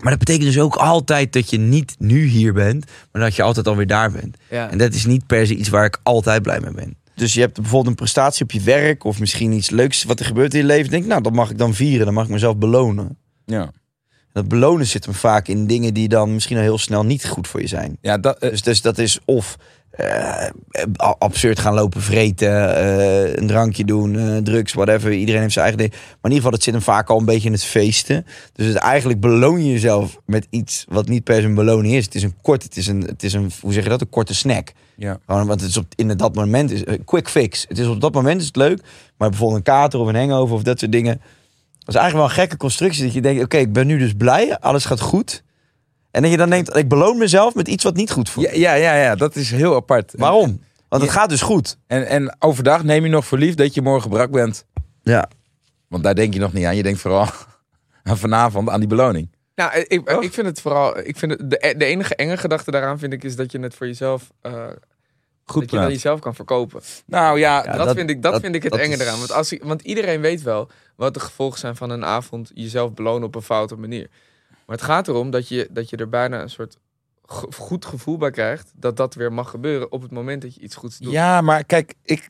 Maar 0.00 0.10
dat 0.10 0.18
betekent 0.18 0.46
dus 0.46 0.58
ook 0.58 0.74
altijd 0.74 1.32
dat 1.32 1.50
je 1.50 1.58
niet 1.58 1.94
nu 1.98 2.24
hier 2.24 2.52
bent. 2.52 2.84
Maar 3.12 3.22
dat 3.22 3.34
je 3.34 3.42
altijd 3.42 3.68
alweer 3.68 3.86
daar 3.86 4.10
bent. 4.10 4.36
Ja. 4.50 4.70
En 4.70 4.78
dat 4.78 4.94
is 4.94 5.06
niet 5.06 5.26
per 5.26 5.46
se 5.46 5.54
iets 5.54 5.68
waar 5.68 5.84
ik 5.84 6.00
altijd 6.02 6.42
blij 6.42 6.60
mee 6.60 6.72
ben. 6.72 6.96
Dus 7.14 7.34
je 7.34 7.40
hebt 7.40 7.54
bijvoorbeeld 7.54 7.86
een 7.86 7.94
prestatie 7.94 8.44
op 8.44 8.50
je 8.50 8.60
werk 8.60 9.04
of 9.04 9.20
misschien 9.20 9.52
iets 9.52 9.70
leuks 9.70 10.04
wat 10.04 10.20
er 10.20 10.26
gebeurt 10.26 10.54
in 10.54 10.60
je 10.60 10.66
leven. 10.66 10.90
Denk, 10.90 11.06
nou, 11.06 11.22
dat 11.22 11.32
mag 11.32 11.50
ik 11.50 11.58
dan 11.58 11.74
vieren, 11.74 12.04
dan 12.04 12.14
mag 12.14 12.24
ik 12.24 12.30
mezelf 12.30 12.56
belonen. 12.56 13.18
Ja. 13.44 13.72
Dat 14.32 14.48
belonen 14.48 14.86
zit 14.86 15.04
hem 15.04 15.14
vaak 15.14 15.48
in 15.48 15.66
dingen 15.66 15.94
die 15.94 16.08
dan 16.08 16.32
misschien 16.32 16.56
al 16.56 16.62
heel 16.62 16.78
snel 16.78 17.04
niet 17.04 17.28
goed 17.28 17.48
voor 17.48 17.60
je 17.60 17.66
zijn. 17.66 17.98
Ja, 18.00 18.18
dat, 18.18 18.38
eh, 18.38 18.50
Dus, 18.50 18.62
dus 18.62 18.80
dat 18.80 18.98
is 18.98 19.18
of 19.24 19.56
eh, 19.92 20.46
absurd 20.96 21.58
gaan 21.58 21.74
lopen 21.74 22.00
vreten, 22.00 22.76
eh, 22.76 23.34
een 23.34 23.46
drankje 23.46 23.84
doen, 23.84 24.40
drugs, 24.44 24.72
whatever. 24.72 25.12
Iedereen 25.12 25.40
heeft 25.40 25.52
zijn 25.52 25.64
eigen 25.64 25.82
ding. 25.82 25.92
Maar 25.92 26.00
in 26.30 26.30
ieder 26.30 26.36
geval, 26.36 26.50
dat 26.50 26.62
zit 26.62 26.74
hem 26.74 26.82
vaak 26.82 27.10
al 27.10 27.18
een 27.18 27.24
beetje 27.24 27.46
in 27.46 27.52
het 27.52 27.64
feesten. 27.64 28.26
Dus 28.52 28.66
het, 28.66 28.76
eigenlijk 28.76 29.20
beloon 29.20 29.64
je 29.64 29.70
jezelf 29.70 30.18
met 30.26 30.46
iets 30.50 30.84
wat 30.88 31.08
niet 31.08 31.24
per 31.24 31.40
se 31.40 31.46
een 31.46 31.54
beloning 31.54 31.94
is. 31.94 32.04
Het 32.04 32.14
is 32.14 32.22
een 32.22 32.36
kort, 32.42 32.62
het 32.62 32.76
is 32.76 32.86
een, 32.86 33.00
het 33.00 33.22
is 33.22 33.32
een 33.32 33.50
hoe 33.60 33.72
zeg 33.72 33.82
je 33.82 33.88
dat, 33.88 34.00
een 34.00 34.08
korte 34.08 34.34
snack. 34.34 34.72
ja. 34.96 35.18
Gewoon, 35.26 35.46
want 35.46 35.60
het 35.60 35.70
is 35.70 35.76
op, 35.76 35.86
in 35.96 36.08
dat 36.08 36.34
moment 36.34 36.70
is 36.70 36.86
een 36.86 37.04
quick 37.04 37.28
fix. 37.28 37.64
Het 37.68 37.78
is 37.78 37.86
op 37.86 38.00
dat 38.00 38.12
moment 38.12 38.40
is 38.40 38.46
het 38.46 38.56
leuk, 38.56 38.82
maar 39.16 39.28
bijvoorbeeld 39.28 39.58
een 39.58 39.74
kater 39.74 40.00
of 40.00 40.08
een 40.08 40.16
hangover 40.16 40.54
of 40.54 40.62
dat 40.62 40.78
soort 40.78 40.92
dingen. 40.92 41.20
Dat 41.84 41.94
is 41.94 42.00
eigenlijk 42.00 42.14
wel 42.14 42.24
een 42.24 42.42
gekke 42.42 42.56
constructie 42.56 43.02
dat 43.04 43.12
je 43.12 43.20
denkt, 43.20 43.42
oké, 43.44 43.56
ik 43.56 43.72
ben 43.72 43.86
nu 43.86 43.98
dus 43.98 44.12
blij, 44.12 44.58
alles 44.58 44.84
gaat 44.84 45.00
goed. 45.00 45.42
En 46.10 46.22
dat 46.22 46.30
je 46.30 46.36
dan 46.36 46.50
denkt, 46.50 46.76
ik 46.76 46.88
beloon 46.88 47.18
mezelf 47.18 47.54
met 47.54 47.68
iets 47.68 47.84
wat 47.84 47.94
niet 47.94 48.10
goed 48.10 48.30
voelt. 48.30 48.46
Ja, 48.46 48.52
ja, 48.54 48.74
ja, 48.74 48.94
ja, 48.94 49.14
dat 49.14 49.36
is 49.36 49.50
heel 49.50 49.74
apart. 49.74 50.12
Waarom? 50.16 50.60
Want 50.88 51.02
het 51.02 51.12
Ja. 51.12 51.18
gaat 51.18 51.28
dus 51.28 51.42
goed. 51.42 51.76
En, 51.86 52.06
en 52.06 52.36
overdag 52.38 52.84
neem 52.84 53.04
je 53.04 53.10
nog 53.10 53.26
voor 53.26 53.38
lief 53.38 53.54
dat 53.54 53.74
je 53.74 53.82
morgen 53.82 54.10
brak 54.10 54.30
bent. 54.30 54.66
Ja. 55.02 55.28
Want 55.88 56.04
daar 56.04 56.14
denk 56.14 56.34
je 56.34 56.40
nog 56.40 56.52
niet 56.52 56.64
aan. 56.64 56.76
Je 56.76 56.82
denkt 56.82 57.00
vooral 57.00 57.26
aan 58.02 58.18
vanavond 58.18 58.68
aan 58.68 58.80
die 58.80 58.88
beloning. 58.88 59.30
Nou, 59.54 59.76
ik, 59.78 60.10
ik 60.20 60.32
vind 60.32 60.46
het 60.46 60.60
vooral. 60.60 60.98
Ik 60.98 61.16
vind 61.16 61.32
het, 61.32 61.50
de, 61.50 61.74
de 61.78 61.84
enige 61.84 62.14
enge 62.16 62.36
gedachte 62.36 62.70
daaraan 62.70 62.98
vind 62.98 63.12
ik 63.12 63.24
is 63.24 63.36
dat 63.36 63.52
je 63.52 63.60
het 63.60 63.74
voor 63.74 63.86
jezelf. 63.86 64.30
eh, 64.40 64.52
Goed 65.44 65.60
dat 65.62 65.70
je 65.70 65.76
dan 65.76 65.88
jezelf 65.90 66.20
kan 66.20 66.34
verkopen. 66.34 66.80
Nou 67.06 67.38
ja, 67.38 67.64
Ja, 67.64 67.72
dat, 67.76 67.86
dat- 67.86 67.96
vind 67.96 68.10
ik, 68.10 68.22
dat, 68.22 68.32
dat- 68.32 68.40
vind 68.40 68.54
ik 68.54 68.62
het 68.62 68.72
dat 68.72 68.80
enge 68.80 68.94
is- 68.94 69.00
eraan. 69.00 69.18
Want, 69.18 69.32
als, 69.32 69.50
je- 69.50 69.60
want 69.64 69.82
iedereen 69.82 70.20
weet 70.20 70.42
wel 70.42 70.70
wat 70.96 71.14
de 71.14 71.20
gevolgen 71.20 71.58
zijn 71.58 71.76
van 71.76 71.90
een 71.90 72.04
avond 72.04 72.50
jezelf 72.54 72.92
belonen 72.94 73.26
op 73.26 73.34
een 73.34 73.42
foute 73.42 73.76
manier. 73.76 74.10
Maar 74.66 74.76
het 74.76 74.82
gaat 74.84 75.08
erom 75.08 75.30
dat 75.30 75.48
je, 75.48 75.68
dat 75.70 75.90
je 75.90 75.96
er 75.96 76.08
bijna 76.08 76.42
een 76.42 76.50
soort 76.50 76.78
ge- 77.26 77.52
goed 77.56 77.84
gevoel 77.84 78.16
bij 78.16 78.30
krijgt. 78.30 78.72
Dat 78.76 78.96
dat 78.96 79.14
weer 79.14 79.32
mag 79.32 79.50
gebeuren 79.50 79.92
op 79.92 80.02
het 80.02 80.10
moment 80.10 80.42
dat 80.42 80.54
je 80.54 80.60
iets 80.60 80.74
goeds 80.76 80.98
doet. 80.98 81.12
ja, 81.12 81.40
maar 81.40 81.64
kijk, 81.64 81.94
ik, 82.04 82.28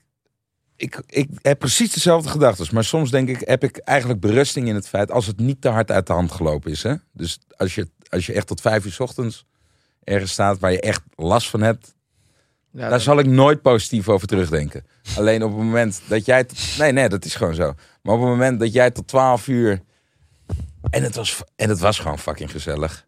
ik, 0.77 1.03
ik 1.07 1.29
heb 1.42 1.59
precies 1.59 1.92
dezelfde 1.92 2.29
gedachten. 2.29 2.66
Maar 2.75 2.85
soms 2.85 3.11
denk 3.11 3.29
ik, 3.29 3.40
heb 3.48 3.64
ik 3.64 3.77
eigenlijk 3.77 4.20
berusting 4.20 4.68
in 4.68 4.75
het 4.75 4.88
feit 4.88 5.11
als 5.11 5.27
het 5.27 5.38
niet 5.40 5.61
te 5.61 5.68
hard 5.68 5.90
uit 5.90 6.07
de 6.07 6.12
hand 6.12 6.33
gelopen 6.33 6.70
is. 6.70 6.83
Hè? 6.83 6.94
Dus 7.12 7.38
als 7.57 7.75
je, 7.75 7.88
als 8.09 8.27
je 8.27 8.33
echt 8.33 8.46
tot 8.46 8.61
vijf 8.61 8.85
uur 8.85 8.92
's 8.92 9.01
ochtends 9.01 9.44
ergens 10.05 10.33
staat 10.33 10.59
waar 10.59 10.72
je 10.72 10.81
echt 10.81 11.03
last 11.14 11.51
van 11.51 11.61
hebt, 11.62 11.94
Ja, 12.72 12.88
Daar 12.88 13.00
zal 13.00 13.18
ik 13.18 13.26
nooit 13.26 13.62
positief 13.62 14.08
over 14.08 14.26
terugdenken. 14.26 14.85
Alleen 15.18 15.42
op 15.42 15.50
het 15.50 15.58
moment 15.58 16.02
dat 16.06 16.24
jij... 16.26 16.44
Tot, 16.44 16.58
nee, 16.78 16.92
nee, 16.92 17.08
dat 17.08 17.24
is 17.24 17.35
gewoon 17.35 17.54
zo. 17.54 17.74
Maar 18.02 18.14
op 18.14 18.20
het 18.20 18.28
moment 18.28 18.61
dat 18.61 18.72
jij 18.72 18.90
tot 18.90 19.08
12 19.08 19.48
uur... 19.48 19.80
En 20.90 21.02
het 21.02 21.16
was, 21.16 21.42
en 21.56 21.68
het 21.68 21.78
was 21.78 21.98
gewoon 21.98 22.18
fucking 22.18 22.50
gezellig. 22.50 23.06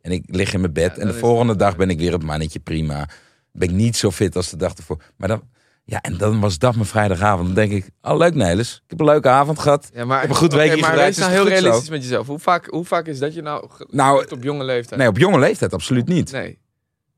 En 0.00 0.12
ik 0.12 0.24
lig 0.26 0.52
in 0.54 0.60
mijn 0.60 0.72
bed. 0.72 0.96
Ja, 0.96 1.02
en 1.02 1.06
de 1.06 1.14
volgende 1.14 1.56
dag 1.56 1.76
ben 1.76 1.90
ik 1.90 1.98
weer 1.98 2.12
het 2.12 2.22
mannetje 2.22 2.58
prima. 2.58 3.08
Ben 3.52 3.68
ik 3.68 3.74
niet 3.74 3.96
zo 3.96 4.10
fit 4.10 4.36
als 4.36 4.50
de 4.50 4.56
dag 4.56 4.74
ervoor. 4.74 5.02
Maar 5.16 5.28
dan... 5.28 5.42
Ja, 5.84 6.00
en 6.00 6.16
dan 6.16 6.40
was 6.40 6.58
dat 6.58 6.74
mijn 6.74 6.86
vrijdagavond. 6.86 7.46
Dan 7.46 7.54
denk 7.54 7.72
ik, 7.72 7.90
oh 8.02 8.16
leuk 8.16 8.34
Nelis. 8.34 8.74
Ik 8.74 8.90
heb 8.90 9.00
een 9.00 9.06
leuke 9.06 9.28
avond 9.28 9.58
gehad. 9.58 9.90
ja, 9.94 10.04
maar, 10.04 10.20
heb 10.20 10.30
een 10.30 10.36
goed 10.36 10.52
weekje 10.52 10.80
Maar 10.80 10.94
wees 10.96 11.16
nou 11.16 11.30
is 11.30 11.36
heel 11.36 11.46
zo? 11.46 11.50
realistisch 11.50 11.88
met 11.88 12.02
jezelf. 12.02 12.26
Hoe 12.26 12.38
vaak, 12.38 12.66
hoe 12.66 12.84
vaak 12.84 13.06
is 13.06 13.18
dat 13.18 13.34
je 13.34 13.42
nou 13.42 13.68
Nou, 13.90 14.26
op 14.30 14.42
jonge 14.42 14.64
leeftijd? 14.64 15.00
nee, 15.00 15.08
op 15.08 15.18
jonge 15.18 15.38
leeftijd 15.38 15.72
absoluut 15.72 16.08
niet. 16.08 16.32
Nee. 16.32 16.58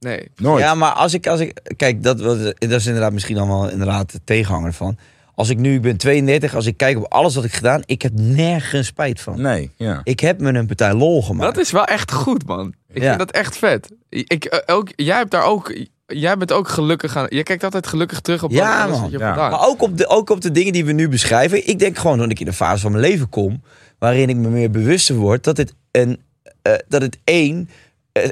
Nee. 0.00 0.28
Nooit. 0.36 0.62
Ja, 0.64 0.74
maar 0.74 0.90
als 0.92 1.14
ik, 1.14 1.26
als 1.26 1.40
ik 1.40 1.60
kijk, 1.76 2.02
dat, 2.02 2.18
dat 2.18 2.54
is 2.70 2.86
inderdaad 2.86 3.12
misschien 3.12 3.38
allemaal 3.38 3.68
inderdaad 3.70 4.12
de 4.12 4.20
tegenhanger 4.24 4.72
van. 4.72 4.96
Als 5.34 5.48
ik 5.48 5.58
nu, 5.58 5.74
ik 5.74 5.82
ben 5.82 5.96
32, 5.96 6.54
als 6.54 6.66
ik 6.66 6.76
kijk 6.76 6.96
op 6.96 7.04
alles 7.12 7.34
wat 7.34 7.44
ik 7.44 7.52
gedaan, 7.52 7.82
ik 7.86 8.02
heb 8.02 8.12
nergens 8.14 8.86
spijt 8.86 9.20
van. 9.20 9.40
Nee, 9.40 9.70
ja. 9.76 10.00
Ik 10.04 10.20
heb 10.20 10.40
me 10.40 10.52
een 10.52 10.66
partij 10.66 10.94
lol 10.94 11.22
gemaakt. 11.22 11.54
Dat 11.54 11.64
is 11.64 11.70
wel 11.70 11.84
echt 11.84 12.12
goed, 12.12 12.46
man. 12.46 12.74
Ik 12.92 13.02
Ja. 13.02 13.06
vind 13.06 13.18
dat 13.18 13.30
echt 13.30 13.56
vet. 13.56 13.90
Ik, 14.08 14.44
eh, 14.44 14.76
ook, 14.76 14.88
jij 14.96 15.16
hebt 15.16 15.30
daar 15.30 15.44
ook... 15.44 15.72
Jij 16.06 16.36
bent 16.36 16.52
ook 16.52 16.68
gelukkig 16.68 17.16
aan... 17.16 17.26
Je 17.28 17.42
kijkt 17.42 17.64
altijd 17.64 17.86
gelukkig 17.86 18.20
terug 18.20 18.42
op 18.42 18.50
Ja, 18.50 18.82
alles 18.82 18.92
man. 18.92 19.02
wat 19.02 19.10
je 19.10 19.18
Ja. 19.18 19.24
hebt 19.24 19.36
gedaan. 19.36 19.50
Maar 19.50 19.68
ook 19.68 19.82
op, 19.82 19.96
de, 19.98 20.06
ook 20.08 20.30
op 20.30 20.40
de 20.40 20.50
dingen 20.50 20.72
die 20.72 20.84
we 20.84 20.92
nu 20.92 21.08
beschrijven. 21.08 21.68
Ik 21.68 21.78
denk 21.78 21.98
gewoon 21.98 22.18
dat 22.18 22.30
ik 22.30 22.40
in 22.40 22.46
een 22.46 22.52
fase 22.52 22.80
van 22.80 22.90
mijn 22.92 23.02
leven 23.04 23.28
kom. 23.28 23.62
waarin 23.98 24.28
ik 24.28 24.36
me 24.36 24.48
meer 24.48 24.70
bewuster 24.70 25.14
word 25.14 25.44
dat 25.44 25.56
het, 25.56 25.74
een, 25.90 26.20
eh, 26.62 26.72
dat 26.88 27.02
het 27.02 27.18
één 27.24 27.68
eh, 27.68 27.74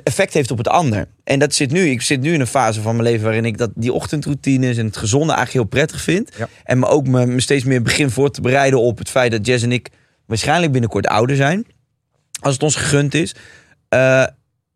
effect 0.02 0.32
heeft 0.32 0.50
op 0.50 0.58
het 0.58 0.68
ander. 0.68 1.08
En 1.24 1.38
dat 1.38 1.54
zit 1.54 1.70
nu. 1.70 1.88
Ik 1.88 2.02
zit 2.02 2.20
nu 2.20 2.32
in 2.32 2.40
een 2.40 2.46
fase 2.46 2.82
van 2.82 2.96
mijn 2.96 3.08
leven 3.08 3.24
waarin 3.24 3.44
ik 3.44 3.58
dat, 3.58 3.70
die 3.74 3.92
ochtendroutines 3.92 4.76
en 4.76 4.86
het 4.86 4.96
gezonde 4.96 5.32
eigenlijk 5.32 5.52
heel 5.52 5.80
prettig 5.80 6.00
vind. 6.00 6.30
Ja. 6.38 6.48
En 6.64 6.78
me 6.78 6.86
ook 6.86 7.06
me, 7.06 7.26
me 7.26 7.40
steeds 7.40 7.64
meer 7.64 7.82
begin 7.82 8.10
voor 8.10 8.30
te 8.30 8.40
bereiden 8.40 8.80
op 8.80 8.98
het 8.98 9.10
feit 9.10 9.30
dat 9.30 9.46
Jess 9.46 9.64
en 9.64 9.72
ik 9.72 9.88
waarschijnlijk 10.26 10.72
binnenkort 10.72 11.06
ouder 11.06 11.36
zijn. 11.36 11.66
Als 12.40 12.52
het 12.52 12.62
ons 12.62 12.76
gegund 12.76 13.14
is. 13.14 13.34
Eh, 13.88 14.22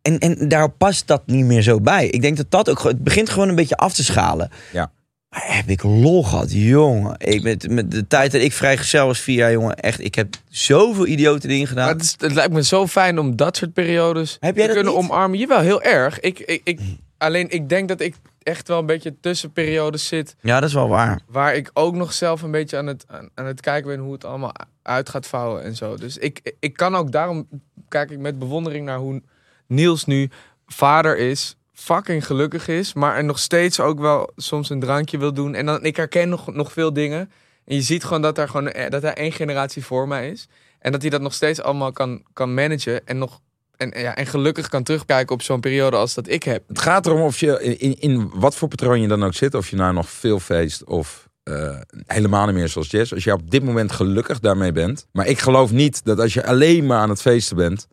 en, 0.02 0.18
en 0.18 0.48
daar 0.48 0.70
past 0.70 1.06
dat 1.06 1.22
niet 1.26 1.44
meer 1.44 1.62
zo 1.62 1.80
bij. 1.80 2.06
Ik 2.06 2.22
denk 2.22 2.36
dat 2.36 2.50
dat 2.50 2.70
ook. 2.70 2.82
Het 2.82 3.04
begint 3.04 3.30
gewoon 3.30 3.48
een 3.48 3.54
beetje 3.54 3.76
af 3.76 3.94
te 3.94 4.04
schalen. 4.04 4.50
Ja. 4.72 4.92
Heb 5.30 5.68
ik 5.68 5.82
lol 5.82 6.24
gehad, 6.24 6.52
jongen. 6.52 7.14
Ik, 7.18 7.42
met, 7.42 7.68
met 7.70 7.90
de 7.90 8.06
tijd 8.06 8.32
dat 8.32 8.40
ik 8.40 8.52
vrijgezel 8.52 9.06
was, 9.06 9.20
vier 9.20 9.36
jaar, 9.36 9.52
jongen. 9.52 9.76
Echt, 9.76 10.00
ik 10.00 10.14
heb 10.14 10.34
zoveel 10.48 11.06
idiote 11.06 11.46
dingen 11.46 11.66
gedaan. 11.66 11.84
Maar 11.84 11.94
het, 11.94 12.02
is- 12.04 12.14
het 12.18 12.32
lijkt 12.34 12.52
me 12.52 12.62
zo 12.64 12.86
fijn 12.86 13.18
om 13.18 13.36
dat 13.36 13.56
soort 13.56 13.72
periodes 13.72 14.36
Heb 14.40 14.56
jij 14.56 14.66
te 14.66 14.72
kunnen 14.72 14.92
niet? 14.92 15.02
omarmen. 15.02 15.38
Jawel, 15.38 15.60
heel 15.60 15.82
erg. 15.82 16.20
Ik, 16.20 16.38
ik, 16.38 16.60
ik, 16.64 16.80
alleen 17.18 17.50
ik 17.50 17.68
denk 17.68 17.88
dat 17.88 18.00
ik 18.00 18.14
echt 18.42 18.68
wel 18.68 18.78
een 18.78 18.86
beetje 18.86 19.14
tussen 19.20 19.52
periodes 19.52 20.06
zit... 20.06 20.36
Ja, 20.40 20.60
dat 20.60 20.68
is 20.68 20.74
wel 20.74 20.88
waar. 20.88 21.20
waar 21.28 21.54
ik 21.54 21.70
ook 21.72 21.94
nog 21.94 22.12
zelf 22.12 22.42
een 22.42 22.50
beetje 22.50 22.76
aan 22.76 22.86
het, 22.86 23.04
aan, 23.08 23.28
aan 23.34 23.46
het 23.46 23.60
kijken 23.60 23.90
ben 23.90 23.98
hoe 24.00 24.12
het 24.12 24.24
allemaal 24.24 24.52
uit 24.82 25.08
gaat 25.08 25.26
vouwen 25.26 25.62
en 25.62 25.76
zo. 25.76 25.96
Dus 25.96 26.18
ik, 26.18 26.54
ik 26.60 26.72
kan 26.76 26.94
ook 26.96 27.12
daarom 27.12 27.48
kijk 27.88 28.10
ik 28.10 28.18
met 28.18 28.38
bewondering 28.38 28.84
naar 28.86 28.98
hoe 28.98 29.22
Niels 29.66 30.04
nu 30.04 30.30
vader 30.66 31.18
is, 31.18 31.56
fucking 31.80 32.26
gelukkig 32.26 32.68
is, 32.68 32.92
maar 32.92 33.16
er 33.16 33.24
nog 33.24 33.38
steeds 33.38 33.80
ook 33.80 34.00
wel 34.00 34.32
soms 34.36 34.70
een 34.70 34.80
drankje 34.80 35.18
wil 35.18 35.32
doen. 35.32 35.54
En 35.54 35.66
dan 35.66 35.84
ik 35.84 35.96
herken 35.96 36.28
nog, 36.28 36.52
nog 36.52 36.72
veel 36.72 36.92
dingen. 36.92 37.30
En 37.64 37.74
je 37.74 37.82
ziet 37.82 38.04
gewoon 38.04 38.22
dat 38.22 38.38
er 38.38 38.48
gewoon 38.48 38.68
eh, 38.68 38.90
dat 38.90 39.02
hij 39.02 39.14
één 39.14 39.32
generatie 39.32 39.84
voor 39.84 40.08
mij 40.08 40.30
is. 40.30 40.48
En 40.78 40.92
dat 40.92 41.00
hij 41.00 41.10
dat 41.10 41.20
nog 41.20 41.34
steeds 41.34 41.60
allemaal 41.60 41.92
kan, 41.92 42.22
kan 42.32 42.54
managen. 42.54 43.06
En 43.06 43.18
nog 43.18 43.40
en, 43.76 44.00
ja, 44.00 44.14
en 44.14 44.26
gelukkig 44.26 44.68
kan 44.68 44.82
terugkijken 44.82 45.34
op 45.34 45.42
zo'n 45.42 45.60
periode 45.60 45.96
als 45.96 46.14
dat 46.14 46.28
ik 46.28 46.42
heb. 46.42 46.62
Het 46.68 46.80
gaat 46.80 47.06
erom 47.06 47.20
of 47.20 47.40
je 47.40 47.62
in, 47.62 47.78
in, 47.78 47.94
in 48.00 48.30
wat 48.34 48.56
voor 48.56 48.68
patroon 48.68 49.00
je 49.00 49.08
dan 49.08 49.24
ook 49.24 49.34
zit. 49.34 49.54
Of 49.54 49.70
je 49.70 49.76
nou 49.76 49.92
nog 49.92 50.10
veel 50.10 50.38
feest 50.38 50.84
of 50.84 51.28
eh, 51.42 51.80
helemaal 52.06 52.46
niet 52.46 52.54
meer 52.54 52.68
zoals 52.68 52.90
Jess. 52.90 53.14
Als 53.14 53.24
je 53.24 53.32
op 53.32 53.50
dit 53.50 53.62
moment 53.64 53.92
gelukkig 53.92 54.40
daarmee 54.40 54.72
bent. 54.72 55.06
Maar 55.12 55.26
ik 55.26 55.38
geloof 55.38 55.72
niet 55.72 56.04
dat 56.04 56.20
als 56.20 56.34
je 56.34 56.46
alleen 56.46 56.86
maar 56.86 56.98
aan 56.98 57.08
het 57.08 57.20
feesten 57.20 57.56
bent. 57.56 57.88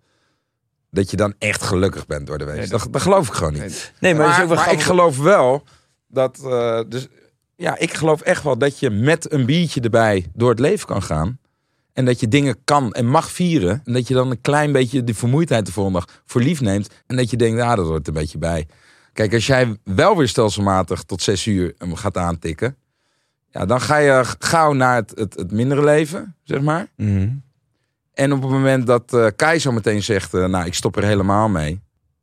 Dat 0.97 1.11
je 1.11 1.17
dan 1.17 1.33
echt 1.37 1.63
gelukkig 1.63 2.05
bent 2.05 2.27
door 2.27 2.37
de 2.37 2.45
week. 2.45 2.55
Nee, 2.57 2.67
dat, 2.67 2.79
dat- 2.81 2.93
dat 2.93 3.01
geloof 3.01 3.27
ik 3.27 3.33
gewoon 3.33 3.53
niet. 3.53 3.61
Nee, 3.61 4.13
Nee, 4.13 4.13
maar, 4.13 4.71
ik 4.71 4.81
geloof 4.81 5.17
wel 5.17 5.63
dat. 6.07 6.39
eh, 6.43 6.79
dus, 6.87 7.07
ja, 7.55 7.77
ik 7.77 7.93
geloof 7.93 8.21
echt 8.21 8.43
wel 8.43 8.57
dat 8.57 8.79
je 8.79 8.89
met 8.89 9.31
een 9.31 9.45
biertje 9.45 9.81
erbij 9.81 10.25
door 10.33 10.49
het 10.49 10.59
leven 10.59 10.87
kan 10.87 11.03
gaan. 11.03 11.39
En 11.93 12.05
dat 12.05 12.19
je 12.19 12.27
dingen 12.27 12.55
kan 12.63 12.91
en 12.93 13.05
mag 13.07 13.31
vieren. 13.31 13.81
En 13.85 13.93
dat 13.93 14.07
je 14.07 14.13
dan 14.13 14.31
een 14.31 14.41
klein 14.41 14.71
beetje 14.71 15.03
de 15.03 15.13
vermoeidheid 15.13 15.65
de 15.65 15.71
volgende 15.71 15.99
dag 15.99 16.21
voor 16.25 16.41
lief 16.41 16.61
neemt. 16.61 16.89
En 17.07 17.15
dat 17.15 17.29
je 17.29 17.37
denkt, 17.37 17.61
ah, 17.61 17.75
dat 17.75 17.85
hoort 17.87 18.07
een 18.07 18.13
beetje 18.13 18.37
bij. 18.37 18.67
Kijk, 19.13 19.33
als 19.33 19.47
jij 19.47 19.77
wel 19.83 20.17
weer 20.17 20.27
stelselmatig 20.27 21.03
tot 21.03 21.21
zes 21.21 21.45
uur 21.45 21.73
hem 21.77 21.95
gaat 21.95 22.17
aantikken. 22.17 22.75
Ja, 23.49 23.65
dan 23.65 23.81
ga 23.81 23.97
je 23.97 24.23
gauw 24.39 24.73
naar 24.73 24.95
het, 24.95 25.11
het, 25.15 25.33
het 25.37 25.51
mindere 25.51 25.83
leven, 25.83 26.35
zeg 26.43 26.61
maar. 26.61 26.87
Mhm. 26.95 27.29
En 28.17 28.33
op 28.33 28.41
het 28.41 28.51
moment 28.51 28.87
dat 28.87 29.13
eh 29.13 29.25
Kai 29.35 29.59
zo 29.59 29.71
meteen 29.71 30.03
zegt, 30.03 30.33
eh, 30.33 30.45
nou, 30.45 30.65
ik 30.65 30.73
stop 30.73 30.97
er 30.97 31.03
helemaal 31.03 31.49
mee. 31.49 31.79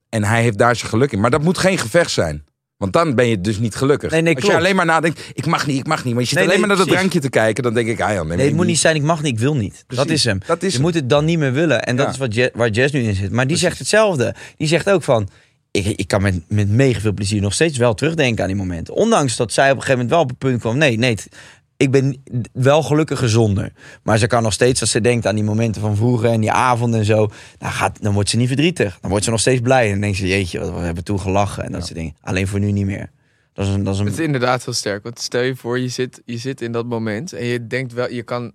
En 0.09 0.25
hij 0.25 0.43
heeft 0.43 0.59
daar 0.59 0.77
zijn 0.77 0.91
geluk 0.91 1.13
in. 1.13 1.21
Maar 1.21 1.31
dat 1.31 1.43
moet 1.43 1.59
geen 1.59 1.79
gevecht 1.79 2.11
zijn. 2.11 2.45
Want 2.77 2.93
dan 2.93 3.15
ben 3.15 3.27
je 3.27 3.41
dus 3.41 3.59
niet 3.59 3.75
gelukkig. 3.75 4.11
Nee, 4.11 4.21
nee, 4.23 4.35
Als 4.35 4.43
je 4.43 4.49
klopt. 4.51 4.65
alleen 4.65 4.77
maar 4.77 4.87
nadenkt, 4.87 5.21
ik 5.33 5.47
mag 5.47 5.67
niet, 5.67 5.79
ik 5.79 5.87
mag 5.87 6.05
niet. 6.05 6.13
Maar 6.15 6.23
je 6.23 6.29
zit 6.29 6.39
Nee, 6.39 6.47
alleen 6.49 6.59
nee, 6.59 6.69
maar 6.69 6.77
naar 6.77 6.87
dat 6.87 6.95
precies. 6.95 7.11
drankje 7.11 7.31
te 7.31 7.39
kijken. 7.39 7.63
Dan 7.63 7.75
denk 7.75 7.89
ik, 7.89 8.01
ah 8.01 8.13
ja, 8.13 8.23
nee, 8.23 8.37
Nee, 8.37 8.47
het 8.47 8.55
moet 8.57 8.67
niet 8.67 8.79
zijn, 8.79 8.97
ik 8.97 9.03
mag 9.03 9.23
niet, 9.23 9.33
ik 9.33 9.39
wil 9.39 9.57
niet. 9.57 9.85
Dat 9.87 9.97
Precies. 9.97 10.13
is 10.15 10.25
hem. 10.25 10.39
Dat 10.47 10.63
is 10.63 10.69
je 10.69 10.73
hem. 10.75 10.83
moet 10.87 10.95
het 10.95 11.09
dan 11.09 11.25
niet 11.25 11.39
meer 11.39 11.53
willen. 11.53 11.83
En 11.83 11.97
dat 11.97 12.07
Ja. 12.07 12.13
is 12.13 12.19
wat 12.19 12.35
Je- 12.35 12.51
waar 12.55 12.69
Jess 12.71 12.93
nu 12.93 13.01
in 13.03 13.15
zit. 13.15 13.31
Maar 13.33 13.47
die 13.47 13.57
zegt 13.57 13.79
hetzelfde. 13.79 14.35
Die 14.57 14.69
zegt 14.69 14.91
ook 14.91 15.03
van... 15.03 15.29
Ik, 15.71 15.87
ik 15.87 16.09
kan 16.09 16.23
met, 16.23 16.41
met 16.49 16.69
mega 16.69 17.01
veel 17.01 17.13
plezier 17.13 17.41
nog 17.41 17.53
steeds 17.53 17.79
wel 17.79 17.95
terugdenken 17.95 18.43
aan 18.43 18.49
die 18.49 18.57
momenten. 18.59 18.95
Ondanks 18.95 19.37
dat 19.37 19.53
zij 19.53 19.71
op 19.71 19.77
een 19.77 19.83
gegeven 19.83 19.95
moment 19.97 20.11
wel 20.15 20.21
op 20.23 20.29
het 20.29 20.39
punt 20.39 20.61
kwam... 20.61 20.79
Nee, 20.79 20.99
nee, 20.99 21.11
het- 21.11 21.29
ik 21.77 21.91
ben 21.91 22.23
wel 22.53 22.83
gelukkiger 22.83 23.29
zonder. 23.29 23.73
Maar 24.03 24.19
ze 24.19 24.27
kan 24.27 24.43
nog 24.43 24.53
steeds, 24.53 24.81
als 24.81 24.91
ze 24.91 25.01
denkt 25.01 25.27
aan 25.27 25.35
die 25.35 25.45
momenten 25.45 25.81
van 25.81 25.97
vroeger... 25.97 26.31
en 26.31 26.41
die 26.41 26.53
avonden 26.53 27.01
en 27.01 27.07
zo... 27.07 27.31
Dan, 27.59 27.71
gaat, 27.71 28.03
dan 28.03 28.15
wordt 28.15 28.29
ze 28.29 28.37
niet 28.37 28.47
verdrietig. 28.47 28.99
Dan 29.01 29.11
wordt 29.11 29.25
ze 29.25 29.31
nog 29.31 29.41
steeds 29.41 29.61
blij. 29.61 29.85
En 29.85 29.91
dan 29.91 30.01
denkt 30.01 30.17
ze, 30.17 30.29
jeetje, 30.29 30.59
wat- 30.59 30.71
we 30.71 30.79
hebben 30.79 31.05
toen 31.05 31.21
gelachen. 31.21 31.65
En 31.65 31.73
dat 31.73 31.83
soort 31.83 31.95
dingen. 31.95 32.17
Alleen 32.21 32.47
voor 32.47 32.61
nu 32.61 32.73
niet 32.73 32.87
meer. 32.87 33.11
Dat 33.53 33.67
is 33.67 33.73
een... 33.73 33.85
Dat 33.85 33.95
is 33.95 34.01
Het 34.01 34.09
is 34.09 34.19
een 34.19 34.25
inderdaad 34.25 34.65
heel 34.65 34.75
sterk. 34.75 35.03
Want 35.03 35.21
stel 35.21 35.43
je 35.43 35.57
voor, 35.57 35.79
je 35.79 35.89
zit, 35.89 36.23
je 36.25 36.39
zit 36.39 36.61
in 36.61 36.73
dat 36.73 36.87
moment 36.87 37.33
en 37.33 37.45
je 37.45 37.67
denkt 37.67 37.93
wel, 37.93 38.11
je 38.11 38.23
kan, 38.23 38.53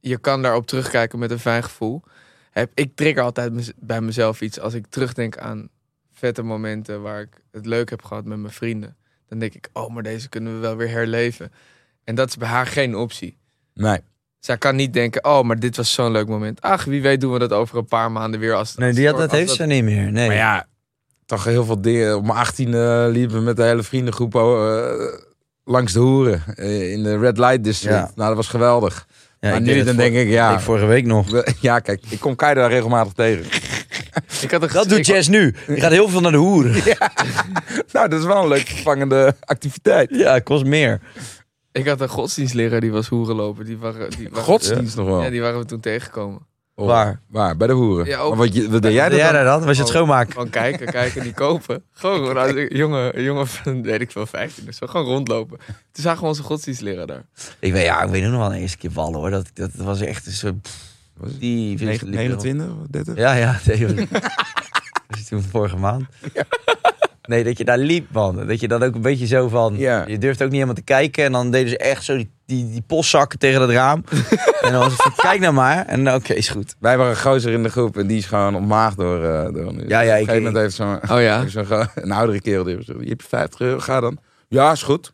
je 0.00 0.18
kan 0.18 0.42
daarop 0.42 0.66
terugkijken 0.66 1.18
met 1.18 1.30
een 1.30 1.38
fijn 1.38 1.62
gevoel. 1.62 2.02
Heb, 2.50 2.70
ik 2.74 2.94
trigger 2.94 3.22
altijd 3.22 3.72
bij 3.76 4.00
mezelf 4.00 4.40
iets 4.40 4.60
als 4.60 4.74
ik 4.74 4.86
terugdenk 4.86 5.38
aan 5.38 5.68
vette 6.12 6.42
momenten 6.42 7.02
waar 7.02 7.20
ik 7.20 7.40
het 7.50 7.66
leuk 7.66 7.90
heb 7.90 8.02
gehad 8.02 8.24
met 8.24 8.38
mijn 8.38 8.52
vrienden. 8.52 8.96
Dan 9.28 9.38
denk 9.38 9.54
ik, 9.54 9.68
oh, 9.72 9.94
maar 9.94 10.02
deze 10.02 10.28
kunnen 10.28 10.54
we 10.54 10.58
wel 10.58 10.76
weer 10.76 10.90
herleven. 10.90 11.52
En 12.06 12.14
dat 12.14 12.28
is 12.28 12.36
bij 12.36 12.48
haar 12.48 12.66
geen 12.66 12.96
optie. 12.96 13.36
Nee. 13.74 13.98
Zij 14.38 14.56
kan 14.58 14.76
niet 14.76 14.92
denken, 14.92 15.24
oh, 15.24 15.42
maar 15.42 15.58
dit 15.58 15.76
was 15.76 15.92
zo'n 15.92 16.10
leuk 16.12 16.28
moment. 16.28 16.60
Ach, 16.60 16.84
wie 16.84 17.02
weet 17.02 17.20
doen 17.20 17.32
we 17.32 17.38
dat 17.38 17.52
over 17.52 17.78
een 17.78 17.84
paar 17.86 18.12
maanden 18.12 18.40
weer. 18.40 18.54
Als, 18.54 18.74
nee, 18.76 18.92
die 18.92 19.06
had, 19.06 19.16
dat 19.18 19.30
als 19.30 19.38
heeft 19.38 19.54
ze 19.54 19.64
niet 19.66 19.84
meer. 19.84 20.12
Nee. 20.12 20.26
Maar 20.26 20.36
ja, 20.36 20.66
toch 21.26 21.44
heel 21.44 21.64
veel 21.64 21.80
dingen. 21.80 22.16
Op 22.16 22.24
mijn 22.24 22.38
18 22.38 22.74
e 22.74 23.08
liepen 23.08 23.36
we 23.36 23.42
met 23.42 23.56
de 23.56 23.62
hele 23.62 23.82
vriendengroep 23.82 24.34
eh, 24.34 24.90
langs 25.64 25.92
de 25.92 25.98
hoeren. 25.98 26.42
eh, 26.54 26.92
in 26.92 27.02
de 27.02 27.18
Red 27.18 27.38
Light 27.38 27.64
District. 27.64 27.94
Ja. 27.94 28.10
Nou, 28.14 28.28
dat 28.28 28.36
was 28.36 28.48
geweldig. 28.48 29.06
Ja, 29.40 29.50
maar 29.50 29.60
nu 29.60 29.82
dan 29.82 29.96
denk 29.96 30.14
ik, 30.16 30.28
ja. 30.28 30.54
Ik 30.54 30.60
vorige 30.60 30.86
week 30.86 31.04
nog. 31.06 31.30
we- 31.30 31.52
Ja, 31.60 31.78
kijk, 31.78 32.02
ik 32.08 32.20
kom 32.20 32.34
Kai 32.36 32.54
daar 32.54 32.70
regelmatig 32.70 33.12
tegen. 33.12 33.44
Ik 34.40 34.50
had 34.50 34.62
een 34.62 34.68
Dat 34.72 34.88
doet 34.88 35.06
Jess 35.06 35.28
nu. 35.28 35.54
Die 35.66 35.80
gaat 35.80 35.90
heel 35.90 36.08
veel 36.08 36.20
naar 36.20 36.30
de 36.32 36.36
hoeren. 36.38 36.72
nou, 37.92 38.08
dat 38.08 38.12
is 38.20 38.24
wel 38.24 38.42
een 38.42 38.48
leuk 38.48 38.66
vervangende 38.66 39.36
activiteit. 39.40 40.10
Ja, 40.12 40.34
het 40.34 40.42
kost 40.42 40.64
meer. 40.64 41.00
Ik 41.76 41.86
had 41.86 42.00
een 42.00 42.08
godsdienstleraar 42.08 42.80
die 42.80 42.90
was 42.92 43.08
hoerenlopen. 43.08 43.64
Die 43.64 43.78
waren, 43.78 44.10
die 44.10 44.28
waren, 44.28 44.44
Godsdienst 44.44 44.96
nog 44.96 45.06
wel. 45.06 45.22
Ja, 45.22 45.30
die 45.30 45.40
waren 45.40 45.58
we 45.58 45.64
toen 45.64 45.80
tegengekomen. 45.80 46.46
Oh, 46.74 46.86
Waar? 46.86 47.20
Waar? 47.28 47.56
Bij 47.56 47.66
de 47.66 47.72
hoeren. 47.72 48.06
Ja, 48.06 48.18
ook- 48.18 48.28
Maar 48.28 48.38
wat, 48.38 48.54
je, 48.54 48.70
wat 48.70 48.82
deed 48.82 48.92
jij 48.92 49.00
Jij 49.00 49.08
dat 49.10 49.20
dan? 49.20 49.32
daar 49.32 49.44
dan? 49.44 49.64
Was 49.64 49.76
je 49.76 49.82
het 49.82 49.90
Oh. 49.90 49.96
schoonmaken? 49.96 50.32
Gewoon 50.32 50.50
kijken, 50.50 50.86
kijken, 50.86 51.24
niet 51.24 51.34
kopen. 51.34 51.82
Gewoon, 51.92 52.16
gewoon 52.16 52.36
als 52.36 52.50
een 52.50 52.68
jongen, 52.76 53.22
jongen 53.22 53.46
van, 53.46 53.82
weet 53.82 54.00
ik 54.00 54.10
veel, 54.10 54.26
15 54.26 54.68
of 54.68 54.74
zo. 54.74 54.86
Gewoon 54.86 55.06
rondlopen. 55.06 55.58
Toen 55.66 56.02
zagen 56.04 56.20
we 56.22 56.26
onze 56.28 56.42
godsdienstleraar 56.42 57.06
daar. 57.06 57.24
Ik 57.58 57.72
weet, 57.72 57.84
ja, 57.84 58.02
ik 58.02 58.10
weet 58.10 58.22
nog 58.22 58.30
wel 58.40 58.52
een 58.52 58.60
eerste 58.60 58.76
keer 58.78 58.92
vallen 58.92 59.18
hoor. 59.18 59.30
Dat, 59.30 59.50
dat 59.54 59.70
was 59.74 60.00
echt 60.00 60.26
een 60.26 60.32
soort... 60.32 60.62
pff, 60.62 60.94
Was 61.16 61.30
het 61.30 61.40
Die 61.40 61.78
29, 61.78 62.74
30? 62.90 63.16
Ja, 63.16 63.32
ja. 63.32 63.60
Nee, 63.66 63.86
dat 63.96 64.08
was 65.08 65.24
toen 65.28 65.42
vorige 65.42 65.76
maand. 65.76 66.04
Nee, 67.26 67.44
dat 67.44 67.58
je 67.58 67.64
daar 67.64 67.78
liep, 67.78 68.06
man. 68.12 68.46
Dat 68.46 68.60
je 68.60 68.68
dan 68.68 68.82
ook 68.82 68.94
een 68.94 69.00
beetje 69.00 69.26
zo 69.26 69.48
van... 69.48 69.74
Ja. 69.76 70.04
Je 70.06 70.18
durft 70.18 70.38
ook 70.40 70.46
niet 70.46 70.54
helemaal 70.54 70.74
te 70.74 70.82
kijken. 70.82 71.24
En 71.24 71.32
dan 71.32 71.50
deden 71.50 71.68
ze 71.68 71.78
echt 71.78 72.04
zo 72.04 72.16
die, 72.16 72.30
die, 72.46 72.70
die 72.70 72.82
postzakken 72.86 73.38
tegen 73.38 73.60
het 73.60 73.70
raam. 73.70 74.04
en 74.62 74.72
dan 74.72 74.80
was 74.80 74.92
het 74.92 75.02
van, 75.02 75.12
kijk 75.16 75.40
nou 75.40 75.52
maar. 75.54 75.86
En 75.86 76.14
oké, 76.14 76.32
is 76.32 76.48
goed. 76.48 76.74
Wij 76.78 76.96
waren 76.96 77.12
een 77.12 77.18
gozer 77.20 77.52
in 77.52 77.62
de 77.62 77.68
groep 77.68 77.96
en 77.96 78.06
die 78.06 78.18
is 78.18 78.26
gewoon 78.26 78.54
ontmaagd 78.54 78.96
door... 78.96 79.24
eh 79.24 79.52
door 79.52 79.66
een, 79.66 79.84
Ja, 79.88 80.00
ja, 80.00 80.12
Op 80.12 80.16
een 80.16 80.20
ik- 80.20 80.28
gegeven 80.28 80.34
moment 80.36 80.56
heeft 80.56 80.74
zo'n 80.74 81.10
Oh 81.16 81.20
ja? 81.22 81.44
go- 81.66 81.84
een 81.94 82.12
oudere 82.12 82.40
kerel 82.40 82.64
die 82.64 82.74
heeft 82.74 82.86
je 82.86 83.08
hebt 83.08 83.24
50 83.28 83.60
euro, 83.60 83.78
ga 83.78 84.00
dan. 84.00 84.18
Ja, 84.48 84.72
is 84.72 84.82
goed. 84.82 85.12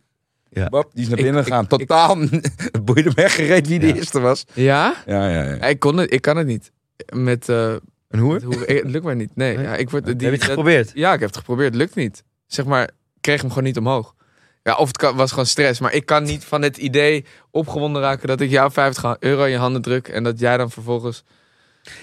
Ja. 0.51 0.69
Bop, 0.69 0.91
die 0.95 1.03
is 1.03 1.09
naar 1.09 1.23
binnen 1.23 1.43
gegaan. 1.45 1.67
Totaal, 1.67 2.17
boeide 2.85 3.03
hem 3.09 3.15
weggereed 3.15 3.69
wie 3.69 3.79
de 3.79 3.87
Ja. 3.87 3.95
eerste 3.95 4.21
was. 4.21 4.45
Ja? 4.53 4.95
Ja, 5.07 5.29
ja, 5.29 5.43
ja. 5.43 5.67
Ik, 5.67 5.79
kon 5.79 5.97
het, 5.97 6.13
ik 6.13 6.21
kan 6.23 6.37
het 6.37 6.47
niet. 6.47 6.71
Met, 7.15 7.49
eh, 7.49 7.73
Een 8.13 8.19
hoer? 8.19 8.43
hoe, 8.43 8.55
het 8.67 8.91
lukt 8.91 9.05
mij 9.05 9.15
niet. 9.15 9.31
Nee, 9.35 9.57
Nee? 9.57 9.65
ja, 9.67 9.75
ik 9.77 9.91
word, 9.91 10.05
die, 10.05 10.13
Heb 10.13 10.21
je 10.21 10.27
het 10.31 10.39
dat- 10.41 10.49
geprobeerd? 10.49 10.91
Ja, 10.95 11.13
ik 11.13 11.21
heb 11.21 11.29
het 11.29 11.39
geprobeerd. 11.39 11.69
Het 11.69 11.77
lukt 11.83 11.95
niet. 11.95 12.25
Zeg 12.47 12.65
maar, 12.65 12.83
ik 12.83 12.91
kreeg 13.21 13.41
hem 13.41 13.49
gewoon 13.49 13.65
niet 13.65 13.77
omhoog. 13.79 14.15
Ja, 14.63 14.75
of 14.77 14.87
het 14.87 14.97
kan- 14.97 15.17
was 15.17 15.31
gewoon 15.31 15.47
stress. 15.47 15.81
Maar 15.81 15.93
ik 15.95 16.07
kan 16.07 16.23
niet 16.23 16.45
van 16.45 16.63
het 16.63 16.77
idee 16.77 17.25
opgewonden 17.51 18.03
raken 18.03 18.29
dat 18.29 18.41
ik 18.41 18.51
jou 18.51 18.73
50 18.73 19.17
euro 19.19 19.45
in 19.45 19.51
je 19.51 19.57
handen 19.57 19.83
druk. 19.83 20.09
En 20.09 20.23
dat 20.23 20.39
jij 20.39 20.57
dan 20.57 20.71
vervolgens... 20.71 21.25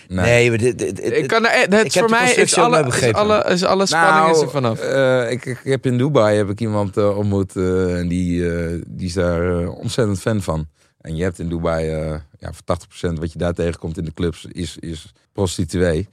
Nee. 0.08 0.26
Nee, 0.26 0.50
maar 0.50 0.58
dit, 0.58 0.78
dit, 0.80 0.96
dit- 0.96 1.12
ik 1.18 1.28
kan, 1.28 1.46
er- 1.46 1.60
het, 1.60 1.74
ik 1.86 1.94
heb 1.94 2.04
voor 2.04 2.10
mij 2.10 2.34
is 2.34 2.58
alle, 2.58 2.86
is 2.88 3.14
alle, 3.14 3.44
is 3.50 3.64
alle 3.64 3.86
spanning 3.86 4.36
is 4.36 4.42
er 4.42 4.50
vanaf. 4.50 4.80
eh, 4.80 5.32
ik, 5.32 5.46
ik 5.46 5.60
heb 5.64 5.86
in 5.86 5.98
Dubai 5.98 6.38
heb 6.38 6.50
ik 6.50 6.60
iemand 6.60 6.98
eh, 6.98 7.18
ontmoet 7.18 7.56
eh, 7.56 7.98
en 8.00 8.08
die, 8.08 8.52
eh, 8.56 8.82
die 8.88 9.08
is 9.08 9.14
daar 9.14 9.62
eh, 9.62 9.78
ontzettend 9.78 10.20
fan 10.20 10.42
van. 10.42 10.68
En 11.02 11.16
je 11.16 11.24
hebt 11.24 11.40
in 11.40 11.50
Dubai, 11.50 11.90
eh, 11.90 12.20
ja, 12.40 12.54
voor 12.54 12.64
80% 12.64 13.20
wat 13.20 13.32
je 13.32 13.40
daar 13.40 13.54
tegenkomt 13.54 13.98
in 13.98 14.06
de 14.06 14.14
clubs, 14.14 14.46
is, 14.46 14.78
is 14.78 15.14
prostituee. 15.34 16.08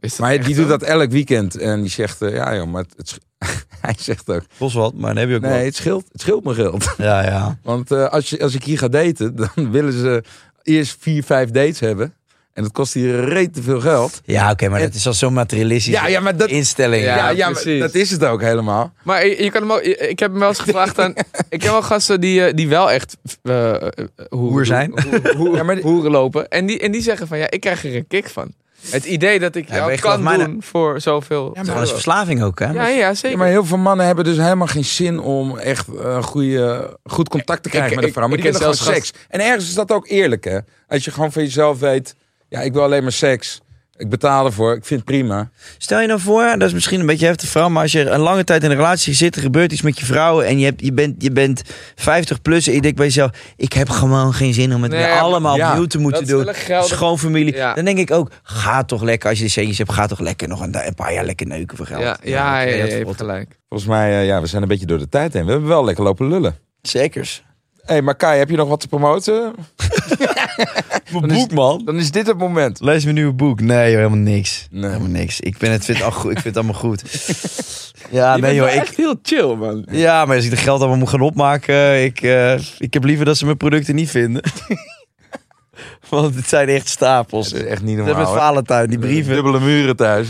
Is 0.00 0.18
Maar 0.18 0.42
die 0.42 0.54
zo? 0.54 0.60
doet 0.60 0.70
dat 0.70 0.82
elk 0.82 1.10
weekend 1.10 1.56
en 1.56 1.80
die 1.80 1.90
zegt, 1.90 2.22
eh, 2.22 2.34
ja 2.34 2.54
joh, 2.56 2.66
maar 2.66 2.84
het, 2.96 3.18
hij 3.80 3.94
zegt 3.98 4.30
ook, 4.30 4.42
kost 4.58 4.74
wat, 4.74 4.94
maar 4.94 5.08
dan 5.14 5.16
heb 5.16 5.28
je 5.28 5.34
ook 5.34 5.40
nee, 5.40 5.64
het 5.64 5.76
scheelt, 5.76 6.04
het 6.12 6.20
scheelt 6.20 6.44
me 6.44 6.54
geld. 6.54 6.94
Ja, 6.98 7.22
ja. 7.24 7.58
Want 7.62 7.90
eh, 7.90 8.08
als, 8.08 8.30
je, 8.30 8.42
als 8.42 8.54
ik 8.54 8.64
hier 8.64 8.78
ga 8.78 8.88
daten, 8.88 9.36
dan 9.54 9.70
willen 9.70 9.92
ze 9.92 10.24
eerst 10.62 10.96
vier, 11.00 11.24
vijf 11.24 11.50
dates 11.50 11.80
hebben. 11.80 12.14
En 12.58 12.64
dat 12.64 12.72
kost 12.72 12.94
hier 12.94 13.24
reet 13.24 13.54
te 13.54 13.62
veel 13.62 13.80
geld. 13.80 14.20
Ja, 14.24 14.50
oké, 14.50 14.68
maar 14.68 14.80
En- 14.80 14.86
dat 14.86 14.94
is 14.94 15.06
al 15.06 15.12
zo'n 15.12 15.32
materialistische 15.32 16.00
Ja, 16.00 16.06
ja, 16.08 16.20
maar 16.20 16.36
dat, 16.36 16.48
instelling. 16.48 17.04
Ja, 17.04 17.16
ja, 17.16 17.28
ja, 17.30 17.44
maar 17.50 17.60
precies. 17.62 17.80
dat 17.80 17.94
is 17.94 18.10
het 18.10 18.24
ook 18.24 18.40
helemaal. 18.40 18.92
Maar 19.02 19.26
je, 19.26 19.42
je 19.44 19.50
kan 19.50 19.62
hem 19.62 19.72
ook, 19.72 19.80
ik 19.80 20.18
heb 20.18 20.30
hem 20.30 20.38
wel 20.38 20.48
eens 20.48 20.58
gevraagd 20.58 20.98
aan... 20.98 21.14
ik 21.48 21.62
heb 21.62 21.70
wel 21.72 21.82
gasten 21.82 22.20
die, 22.20 22.44
eh, 22.44 22.54
die 22.54 22.68
wel 22.68 22.90
echt 22.90 23.16
eh, 23.42 23.74
eh, 23.74 23.80
hoeren, 23.80 24.38
Hoer 24.48 24.66
zijn. 24.66 24.92
ho- 24.94 25.32
ho- 25.36 25.54
Ja, 25.56 25.62
maar 25.62 25.74
die- 25.74 25.84
hoeren 25.84 26.10
lopen. 26.10 26.48
En 26.48 26.66
die, 26.66 26.78
en 26.80 26.92
die 26.92 27.02
zeggen 27.02 27.26
van, 27.28 27.38
ja, 27.38 27.50
ik 27.50 27.60
krijg 27.60 27.84
er 27.84 27.96
een 27.96 28.06
kick 28.06 28.28
van. 28.28 28.52
Het 28.90 29.04
idee 29.04 29.38
dat 29.38 29.54
ik 29.54 29.68
Ja, 29.68 29.74
jou 29.74 29.88
maar 29.88 29.98
kan 30.36 30.44
doen 30.44 30.62
voor 30.62 31.00
zoveel... 31.00 31.48
Het 31.54 31.62
is 31.62 31.68
gewoon 31.68 31.82
een 31.82 31.88
verslaving 31.88 32.42
ook, 32.42 32.58
hè? 32.58 32.66
ja, 32.66 32.72
ja, 32.72 32.88
Ja, 32.88 33.14
zeker. 33.14 33.38
maar 33.38 33.48
heel 33.48 33.64
veel 33.64 33.76
mannen 33.78 34.06
hebben 34.06 34.24
dus 34.24 34.36
helemaal 34.36 34.66
geen 34.66 34.84
zin 34.84 35.20
om 35.20 35.58
echt 35.58 35.86
een 35.98 36.22
goede, 36.22 36.96
goed 37.04 37.28
contact 37.28 37.62
te 37.62 37.68
krijgen 37.68 37.90
Ik- 37.90 37.96
met 37.96 38.04
een 38.04 38.12
vrouw. 38.12 38.28
Maar 38.28 38.36
ik 38.38 38.42
die 38.42 38.52
ken 38.52 38.60
willen 38.60 38.76
gewoon 38.76 38.92
zelfs 38.94 39.08
seks. 39.08 39.24
En 39.28 39.40
ergens 39.40 39.68
is 39.68 39.74
dat 39.74 39.92
ook 39.92 40.08
eerlijk, 40.08 40.44
hè? 40.44 40.58
Als 40.88 41.04
je 41.04 41.10
gewoon 41.10 41.32
van 41.32 41.42
jezelf 41.42 41.78
weet, 41.78 42.14
ja, 42.48 42.60
ik 42.60 42.72
wil 42.72 42.82
alleen 42.82 43.02
maar 43.02 43.12
seks. 43.12 43.60
Ik 43.98 44.08
betaal 44.08 44.46
ervoor, 44.46 44.74
ik 44.76 44.84
vind 44.84 45.00
het 45.00 45.08
prima. 45.08 45.50
Stel 45.78 46.00
je 46.00 46.06
nou 46.06 46.20
voor, 46.20 46.54
dat 46.58 46.68
is 46.68 46.72
misschien 46.72 47.00
een 47.00 47.06
beetje 47.06 47.26
heftig 47.26 47.48
vrouw, 47.48 47.68
maar 47.68 47.82
als 47.82 47.92
je 47.92 48.10
een 48.10 48.20
lange 48.20 48.44
tijd 48.44 48.62
in 48.64 48.70
een 48.70 48.76
relatie 48.76 49.14
zit, 49.14 49.36
er 49.36 49.42
gebeurt 49.42 49.72
iets 49.72 49.82
met 49.82 49.98
je 49.98 50.04
vrouw 50.04 50.40
en 50.40 50.58
je, 50.58 50.64
hebt, 50.64 50.80
je, 50.80 50.92
bent, 50.92 51.22
je 51.22 51.30
bent 51.30 51.62
50 51.94 52.42
plus 52.42 52.66
en 52.66 52.74
je 52.74 52.80
denkt 52.80 52.96
bij 52.96 53.06
jezelf, 53.06 53.30
ik 53.56 53.72
heb 53.72 53.88
gewoon 53.88 54.34
geen 54.34 54.54
zin 54.54 54.74
om 54.74 54.82
het 54.82 54.90
Nee, 54.90 55.00
weer 55.00 55.20
allemaal 55.20 55.56
ja, 55.56 55.70
opnieuw 55.70 55.86
te 55.86 55.98
moeten 55.98 56.26
doen. 56.26 56.48
Schoonfamilie. 56.80 57.54
Ja. 57.54 57.74
Dan 57.74 57.84
denk 57.84 57.98
ik 57.98 58.10
ook, 58.10 58.30
ga 58.42 58.84
toch 58.84 59.02
lekker, 59.02 59.28
als 59.28 59.38
je 59.38 59.44
de 59.44 59.50
centjes 59.50 59.78
hebt, 59.78 59.92
ga 59.92 60.06
toch 60.06 60.20
lekker 60.20 60.48
nog 60.48 60.60
een, 60.60 60.86
een 60.86 60.94
paar 60.94 61.12
jaar 61.12 61.24
lekker 61.24 61.46
neuken 61.46 61.76
voor 61.76 61.86
geld. 61.86 62.00
Ja, 62.00 62.16
ja, 62.22 62.60
ja, 62.60 62.84
ja, 62.84 63.04
gelijk. 63.16 63.58
Volgens 63.68 63.90
mij, 63.90 64.20
eh, 64.20 64.26
ja, 64.26 64.40
we 64.40 64.46
zijn 64.46 64.62
een 64.62 64.68
beetje 64.68 64.86
door 64.86 64.98
de 64.98 65.08
tijd 65.08 65.32
heen. 65.32 65.44
We 65.44 65.50
hebben 65.50 65.68
wel 65.68 65.84
lekker 65.84 66.04
lopen 66.04 66.28
lullen. 66.28 66.56
Zekers. 66.82 67.44
Hé, 67.76 67.94
hey, 67.94 68.02
maar 68.02 68.16
Kai, 68.16 68.38
heb 68.38 68.50
je 68.50 68.56
nog 68.56 68.68
wat 68.68 68.80
te 68.80 68.88
promoten? 68.88 69.54
Mijn 71.12 71.32
boek, 71.32 71.52
man. 71.52 71.82
Dan 71.84 71.96
is 71.96 72.10
dit 72.10 72.26
het 72.26 72.38
moment. 72.38 72.80
Lees 72.80 73.02
mijn 73.02 73.14
nieuwe 73.14 73.32
boek. 73.32 73.60
Nee, 73.60 73.90
joh, 73.90 73.96
helemaal 73.96 74.18
niks. 74.18 74.66
Nee. 74.70 74.90
Helemaal 74.90 75.08
niks. 75.08 75.40
Ik, 75.40 75.58
ben 75.58 75.70
het, 75.70 75.84
vind 75.84 75.98
het, 75.98 76.06
al 76.06 76.12
goed. 76.12 76.30
ik 76.30 76.38
vind 76.40 76.54
het 76.54 76.64
allemaal 76.64 76.80
goed. 76.80 77.02
Ja, 78.10 78.34
je 78.34 78.42
nee 78.42 78.54
joh. 78.54 78.68
Ik, 78.68 78.74
echt 78.74 78.96
heel 78.96 79.14
chill, 79.22 79.54
man. 79.54 79.86
ja, 79.90 80.24
maar 80.24 80.36
als 80.36 80.44
ik 80.44 80.50
de 80.50 80.56
geld 80.56 80.80
allemaal 80.80 80.98
moet 80.98 81.08
gaan 81.08 81.20
opmaken, 81.20 82.04
ik, 82.04 82.20
eh, 82.20 82.58
ik 82.78 82.94
heb 82.94 83.04
liever 83.04 83.24
dat 83.24 83.36
ze 83.36 83.44
mijn 83.44 83.56
producten 83.56 83.94
niet 83.94 84.10
vinden. 84.10 84.42
Want 86.08 86.34
het 86.34 86.48
zijn 86.48 86.68
echt 86.68 86.88
stapels. 86.88 87.50
Dat 87.50 87.60
is 87.60 87.66
echt 87.66 87.82
niet 87.82 87.96
met 87.96 88.06
normaal. 88.06 88.32
hè? 88.32 88.38
Valentijn, 88.38 88.90
die 88.90 88.98
brieven. 88.98 89.34
Dubbele 89.34 89.60
muren 89.60 89.96
thuis. 89.96 90.28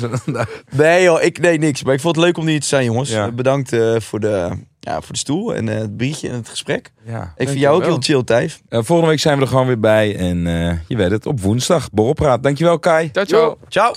Nee 0.70 1.02
joh, 1.02 1.22
ik 1.22 1.40
nee 1.40 1.58
niks. 1.58 1.84
Maar 1.84 1.94
ik 1.94 2.00
vond 2.00 2.16
het 2.16 2.24
leuk 2.24 2.38
om 2.38 2.46
hier 2.46 2.60
te 2.60 2.66
zijn 2.66 2.84
jongens. 2.84 3.10
Ja. 3.10 3.30
Bedankt 3.30 3.72
eh, 3.72 4.00
voor, 4.00 4.20
de, 4.20 4.50
ja, 4.80 5.00
voor 5.00 5.12
de 5.12 5.18
stoel 5.18 5.54
en 5.54 5.68
eh, 5.68 5.78
het 5.78 5.96
biertje 5.96 6.28
en 6.28 6.34
het 6.34 6.48
gesprek. 6.48 6.92
ja. 7.06 7.32
Ik 7.36 7.48
vind 7.48 7.60
jou 7.60 7.76
ook 7.76 7.84
heel 7.84 7.98
chill 8.00 8.22
Thijs. 8.24 8.60
Eh, 8.68 8.80
volgende 8.82 9.10
week 9.10 9.20
zijn 9.20 9.36
we 9.36 9.42
er 9.42 9.48
gewoon 9.48 9.66
weer 9.66 9.80
bij. 9.80 10.16
En 10.16 10.46
eh, 10.46 10.76
je 10.86 10.96
weet 10.96 11.10
het, 11.10 11.26
op 11.26 11.40
woensdag. 11.40 11.90
Borrelpraat. 11.90 12.42
Dankjewel 12.42 12.78
Kai. 12.78 13.10
Ciao, 13.12 13.24
ciao. 13.24 13.58
Ciao. 13.68 13.94